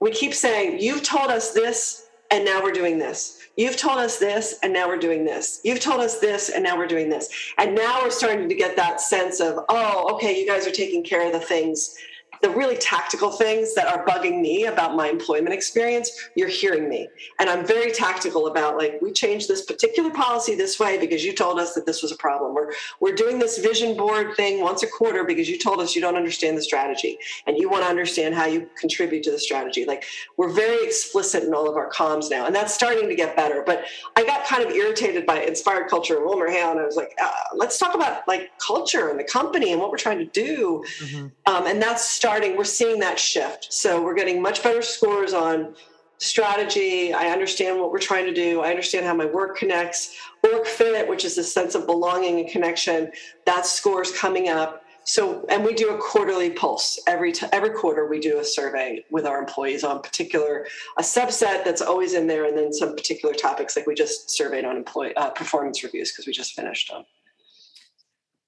we 0.00 0.10
keep 0.10 0.34
saying, 0.34 0.80
you've 0.80 1.02
told 1.02 1.30
us 1.30 1.52
this, 1.52 2.06
and 2.30 2.44
now 2.44 2.62
we're 2.62 2.72
doing 2.72 2.98
this. 2.98 3.40
You've 3.56 3.76
told 3.76 3.98
us 3.98 4.18
this, 4.18 4.58
and 4.62 4.72
now 4.72 4.88
we're 4.88 4.98
doing 4.98 5.24
this. 5.24 5.60
You've 5.62 5.80
told 5.80 6.00
us 6.00 6.18
this, 6.18 6.48
and 6.48 6.64
now 6.64 6.76
we're 6.76 6.88
doing 6.88 7.08
this. 7.08 7.28
And 7.56 7.74
now 7.74 8.02
we're 8.02 8.10
starting 8.10 8.48
to 8.48 8.54
get 8.54 8.76
that 8.76 9.00
sense 9.00 9.40
of, 9.40 9.64
oh, 9.68 10.14
okay, 10.14 10.38
you 10.38 10.46
guys 10.46 10.66
are 10.66 10.72
taking 10.72 11.04
care 11.04 11.26
of 11.26 11.32
the 11.32 11.40
things 11.40 11.96
the 12.42 12.50
really 12.50 12.76
tactical 12.76 13.30
things 13.30 13.74
that 13.74 13.86
are 13.86 14.04
bugging 14.04 14.40
me 14.40 14.66
about 14.66 14.96
my 14.96 15.08
employment 15.08 15.54
experience, 15.54 16.30
you're 16.34 16.48
hearing 16.48 16.88
me. 16.88 17.08
And 17.38 17.48
I'm 17.48 17.66
very 17.66 17.90
tactical 17.90 18.46
about 18.46 18.76
like, 18.76 19.00
we 19.00 19.12
changed 19.12 19.48
this 19.48 19.64
particular 19.64 20.10
policy 20.10 20.54
this 20.54 20.78
way 20.78 20.98
because 20.98 21.24
you 21.24 21.32
told 21.32 21.58
us 21.58 21.74
that 21.74 21.86
this 21.86 22.02
was 22.02 22.12
a 22.12 22.16
problem. 22.16 22.54
We're, 22.54 22.72
we're 23.00 23.14
doing 23.14 23.38
this 23.38 23.58
vision 23.58 23.96
board 23.96 24.36
thing 24.36 24.60
once 24.60 24.82
a 24.82 24.86
quarter 24.86 25.24
because 25.24 25.48
you 25.48 25.58
told 25.58 25.80
us 25.80 25.94
you 25.94 26.00
don't 26.00 26.16
understand 26.16 26.56
the 26.56 26.62
strategy 26.62 27.18
and 27.46 27.56
you 27.56 27.68
want 27.68 27.84
to 27.84 27.88
understand 27.88 28.34
how 28.34 28.46
you 28.46 28.68
contribute 28.78 29.22
to 29.24 29.30
the 29.30 29.38
strategy. 29.38 29.84
Like 29.84 30.04
we're 30.36 30.52
very 30.52 30.84
explicit 30.84 31.44
in 31.44 31.54
all 31.54 31.68
of 31.68 31.76
our 31.76 31.90
comms 31.90 32.30
now. 32.30 32.46
And 32.46 32.54
that's 32.54 32.74
starting 32.74 33.08
to 33.08 33.14
get 33.14 33.36
better. 33.36 33.62
But 33.64 33.84
I 34.16 34.24
got 34.24 34.46
kind 34.46 34.62
of 34.62 34.70
irritated 34.70 35.26
by 35.26 35.40
inspired 35.40 35.88
culture 35.88 36.16
and 36.16 36.26
WilmerHale. 36.26 36.72
And 36.72 36.80
I 36.80 36.84
was 36.84 36.96
like, 36.96 37.14
uh, 37.22 37.30
let's 37.54 37.78
talk 37.78 37.94
about 37.94 38.26
like 38.28 38.50
culture 38.58 39.08
and 39.08 39.18
the 39.18 39.24
company 39.24 39.72
and 39.72 39.80
what 39.80 39.90
we're 39.90 39.98
trying 39.98 40.18
to 40.18 40.26
do. 40.26 40.84
Mm-hmm. 41.00 41.26
Um, 41.46 41.66
and 41.66 41.80
that's 41.80 42.08
starting 42.24 42.56
we're 42.56 42.64
seeing 42.64 42.98
that 43.00 43.18
shift. 43.18 43.70
So 43.70 44.02
we're 44.02 44.14
getting 44.14 44.40
much 44.40 44.62
better 44.62 44.80
scores 44.80 45.34
on 45.34 45.74
strategy. 46.16 47.12
I 47.12 47.26
understand 47.26 47.78
what 47.78 47.92
we're 47.92 47.98
trying 47.98 48.24
to 48.24 48.32
do. 48.32 48.62
I 48.62 48.70
understand 48.70 49.04
how 49.04 49.12
my 49.12 49.26
work 49.26 49.58
connects. 49.58 50.16
Work 50.42 50.64
fit, 50.64 51.06
which 51.06 51.26
is 51.26 51.36
a 51.36 51.44
sense 51.44 51.74
of 51.74 51.84
belonging 51.84 52.40
and 52.40 52.48
connection, 52.48 53.12
that 53.44 53.66
scores 53.66 54.10
coming 54.10 54.48
up. 54.48 54.84
So, 55.04 55.44
and 55.50 55.62
we 55.62 55.74
do 55.74 55.90
a 55.90 55.98
quarterly 55.98 56.48
pulse 56.48 56.98
every 57.06 57.30
t- 57.30 57.46
every 57.52 57.74
quarter. 57.74 58.08
We 58.08 58.20
do 58.20 58.38
a 58.38 58.44
survey 58.44 59.04
with 59.10 59.26
our 59.26 59.38
employees 59.38 59.84
on 59.84 60.00
particular 60.00 60.66
a 60.96 61.02
subset 61.02 61.62
that's 61.62 61.82
always 61.82 62.14
in 62.14 62.26
there, 62.26 62.46
and 62.46 62.56
then 62.56 62.72
some 62.72 62.96
particular 62.96 63.34
topics 63.34 63.76
like 63.76 63.86
we 63.86 63.94
just 63.94 64.30
surveyed 64.30 64.64
on 64.64 64.78
employee 64.78 65.14
uh, 65.16 65.28
performance 65.28 65.84
reviews 65.84 66.10
because 66.10 66.26
we 66.26 66.32
just 66.32 66.54
finished 66.54 66.90
them. 66.90 67.04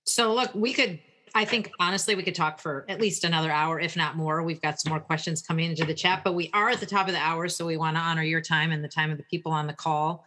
So, 0.06 0.32
look, 0.32 0.54
we 0.54 0.72
could 0.72 0.98
I 1.36 1.44
think 1.44 1.70
honestly, 1.78 2.14
we 2.14 2.22
could 2.22 2.34
talk 2.34 2.58
for 2.58 2.86
at 2.88 2.98
least 2.98 3.22
another 3.22 3.50
hour, 3.50 3.78
if 3.78 3.94
not 3.94 4.16
more. 4.16 4.42
We've 4.42 4.60
got 4.62 4.80
some 4.80 4.88
more 4.88 5.00
questions 5.00 5.42
coming 5.42 5.68
into 5.68 5.84
the 5.84 5.92
chat, 5.92 6.22
but 6.24 6.34
we 6.34 6.48
are 6.54 6.70
at 6.70 6.80
the 6.80 6.86
top 6.86 7.08
of 7.08 7.12
the 7.12 7.20
hour. 7.20 7.46
So 7.48 7.66
we 7.66 7.76
want 7.76 7.96
to 7.96 8.00
honor 8.00 8.22
your 8.22 8.40
time 8.40 8.72
and 8.72 8.82
the 8.82 8.88
time 8.88 9.10
of 9.10 9.18
the 9.18 9.24
people 9.24 9.52
on 9.52 9.66
the 9.66 9.74
call 9.74 10.24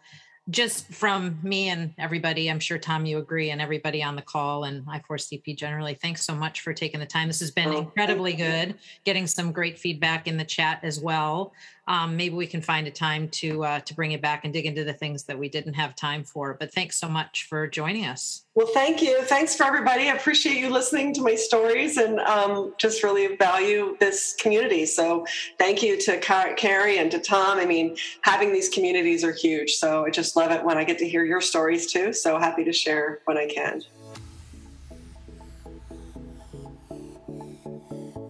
just 0.50 0.88
from 0.92 1.38
me 1.44 1.70
and 1.70 1.94
everybody, 1.98 2.50
I'm 2.50 2.60
sure 2.60 2.78
Tom, 2.78 3.06
you 3.06 3.20
agree, 3.20 3.52
and 3.52 3.62
everybody 3.62 4.02
on 4.02 4.16
the 4.16 4.22
call 4.22 4.64
and 4.64 4.86
I4CP 4.86 5.56
generally, 5.56 5.94
thanks 5.94 6.26
so 6.26 6.34
much 6.34 6.62
for 6.62 6.74
taking 6.74 7.00
the 7.00 7.06
time. 7.06 7.28
This 7.28 7.40
has 7.40 7.52
been 7.52 7.70
oh, 7.70 7.80
incredibly 7.80 8.34
good, 8.34 8.76
getting 9.06 9.28
some 9.28 9.52
great 9.52 9.78
feedback 9.78 10.28
in 10.28 10.38
the 10.38 10.46
chat 10.46 10.80
as 10.82 11.00
well. 11.00 11.54
Um, 11.90 12.16
maybe 12.16 12.36
we 12.36 12.46
can 12.46 12.62
find 12.62 12.86
a 12.88 12.92
time 12.92 13.28
to 13.30 13.66
uh, 13.66 13.80
to 13.82 13.96
bring 13.96 14.12
it 14.12 14.22
back 14.22 14.46
and 14.46 14.54
dig 14.54 14.68
into 14.68 14.84
the 14.84 14.94
things 14.94 15.24
that 15.24 15.38
we 15.38 15.50
didn't 15.50 15.74
have 15.74 15.96
time 15.96 16.24
for. 16.24 16.56
But 16.60 16.72
thanks 16.72 16.98
so 17.00 17.10
much 17.10 17.48
for 17.50 17.68
joining 17.68 18.06
us. 18.06 18.46
Well, 18.54 18.70
thank 18.74 19.02
you. 19.02 19.24
Thanks 19.24 19.56
for 19.56 19.64
everybody. 19.64 20.04
I 20.10 20.14
appreciate 20.14 20.58
you 20.58 20.70
listening 20.70 21.14
to 21.16 21.22
my 21.22 21.34
stories 21.34 21.98
and 21.98 22.20
um, 22.20 22.76
just 22.78 23.04
really 23.04 23.36
value 23.38 23.98
this 24.00 24.36
community. 24.40 24.86
So 24.86 25.26
thank 25.58 25.82
you 25.82 26.00
to 26.02 26.20
Carrie 26.20 27.00
and 27.00 27.10
to 27.10 27.20
Tom. 27.20 27.58
I 27.58 27.66
mean, 27.66 27.98
having 28.22 28.54
these 28.54 28.70
communities 28.70 29.24
are 29.24 29.34
huge. 29.34 29.72
So 29.72 30.06
I 30.06 30.12
just 30.12 30.36
love 30.36 30.52
it 30.52 30.64
when 30.64 30.78
I 30.78 30.84
get 30.84 31.00
to 31.00 31.10
hear 31.10 31.26
your 31.26 31.42
stories 31.42 31.92
too. 31.92 32.14
So 32.14 32.38
happy 32.38 32.64
to 32.66 32.74
share 32.74 33.20
when 33.26 33.38
I 33.38 33.48
can. 33.48 33.82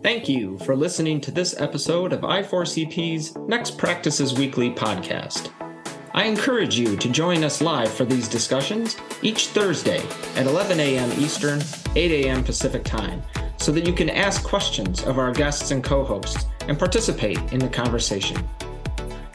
Thank 0.02 0.30
you 0.30 0.58
for 0.60 0.78
listening 0.78 1.20
to 1.22 1.32
this 1.32 1.60
episode 1.60 2.14
of 2.14 2.22
I4CP's 2.22 3.36
Next 3.36 3.78
Practices 3.78 4.34
Weekly 4.34 4.72
podcast. 4.72 5.52
I 6.14 6.24
encourage 6.24 6.80
you 6.80 6.95
to 6.95 7.10
join 7.10 7.43
us 7.43 7.60
live 7.60 7.91
for 7.91 8.06
these 8.06 8.30
discussions 8.30 8.95
each 9.22 9.47
Thursday 9.47 10.02
at 10.38 10.47
11 10.47 10.80
a.m. 10.80 11.12
Eastern, 11.20 11.62
8 11.97 12.26
a.m. 12.26 12.45
Pacific 12.45 12.86
Time, 12.86 13.22
so 13.58 13.74
that 13.74 13.86
you 13.86 13.91
can 13.91 14.10
ask 14.10 14.41
questions 14.41 15.04
of 15.04 15.20
our 15.20 15.34
guests 15.34 15.72
and 15.72 15.84
co 15.84 16.06
hosts 16.06 16.45
and 16.70 16.80
participate 16.80 17.38
in 17.52 17.60
the 17.60 17.68
conversation. 17.68 18.41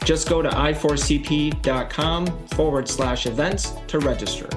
Just 0.03 0.27
go 0.27 0.41
to 0.41 0.49
i4cp.com 0.49 2.25
forward 2.47 2.87
slash 2.87 3.27
events 3.27 3.73
to 3.85 3.99
register. 3.99 4.49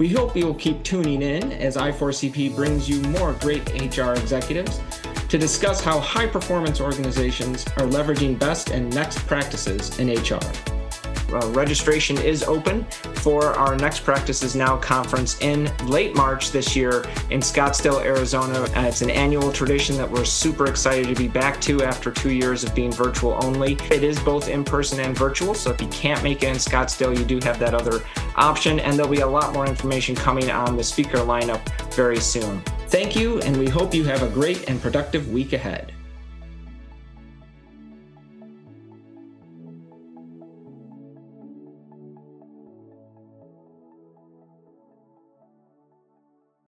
We 0.00 0.08
hope 0.08 0.34
you 0.34 0.46
will 0.46 0.54
keep 0.54 0.82
tuning 0.82 1.20
in 1.20 1.52
as 1.52 1.76
I4CP 1.76 2.56
brings 2.56 2.88
you 2.88 3.02
more 3.10 3.34
great 3.34 3.68
HR 3.74 4.12
executives 4.12 4.80
to 5.28 5.36
discuss 5.36 5.82
how 5.82 6.00
high 6.00 6.26
performance 6.26 6.80
organizations 6.80 7.66
are 7.76 7.86
leveraging 7.86 8.38
best 8.38 8.70
and 8.70 8.90
next 8.94 9.18
practices 9.26 9.98
in 9.98 10.08
HR 10.08 10.40
uh, 11.32 11.48
registration 11.50 12.16
is 12.18 12.42
open 12.44 12.84
for 13.16 13.46
our 13.54 13.76
Next 13.76 14.00
Practices 14.00 14.54
Now 14.56 14.76
conference 14.76 15.40
in 15.40 15.70
late 15.86 16.14
March 16.14 16.50
this 16.50 16.74
year 16.74 17.04
in 17.30 17.40
Scottsdale, 17.40 18.04
Arizona. 18.04 18.60
Uh, 18.76 18.86
it's 18.86 19.02
an 19.02 19.10
annual 19.10 19.52
tradition 19.52 19.96
that 19.96 20.10
we're 20.10 20.24
super 20.24 20.66
excited 20.66 21.06
to 21.06 21.14
be 21.14 21.28
back 21.28 21.60
to 21.62 21.82
after 21.82 22.10
two 22.10 22.32
years 22.32 22.64
of 22.64 22.74
being 22.74 22.92
virtual 22.92 23.38
only. 23.42 23.74
It 23.90 24.02
is 24.02 24.18
both 24.20 24.48
in 24.48 24.64
person 24.64 25.00
and 25.00 25.16
virtual, 25.16 25.54
so 25.54 25.70
if 25.70 25.80
you 25.80 25.88
can't 25.88 26.22
make 26.22 26.42
it 26.42 26.48
in 26.48 26.56
Scottsdale, 26.56 27.16
you 27.16 27.24
do 27.24 27.38
have 27.44 27.58
that 27.58 27.74
other 27.74 28.02
option, 28.36 28.80
and 28.80 28.96
there'll 28.96 29.10
be 29.10 29.20
a 29.20 29.26
lot 29.26 29.52
more 29.52 29.66
information 29.66 30.14
coming 30.14 30.50
on 30.50 30.76
the 30.76 30.84
speaker 30.84 31.18
lineup 31.18 31.60
very 31.94 32.20
soon. 32.20 32.60
Thank 32.88 33.14
you, 33.14 33.40
and 33.42 33.56
we 33.56 33.68
hope 33.68 33.94
you 33.94 34.04
have 34.04 34.22
a 34.22 34.28
great 34.28 34.68
and 34.68 34.80
productive 34.80 35.28
week 35.28 35.52
ahead. 35.52 35.92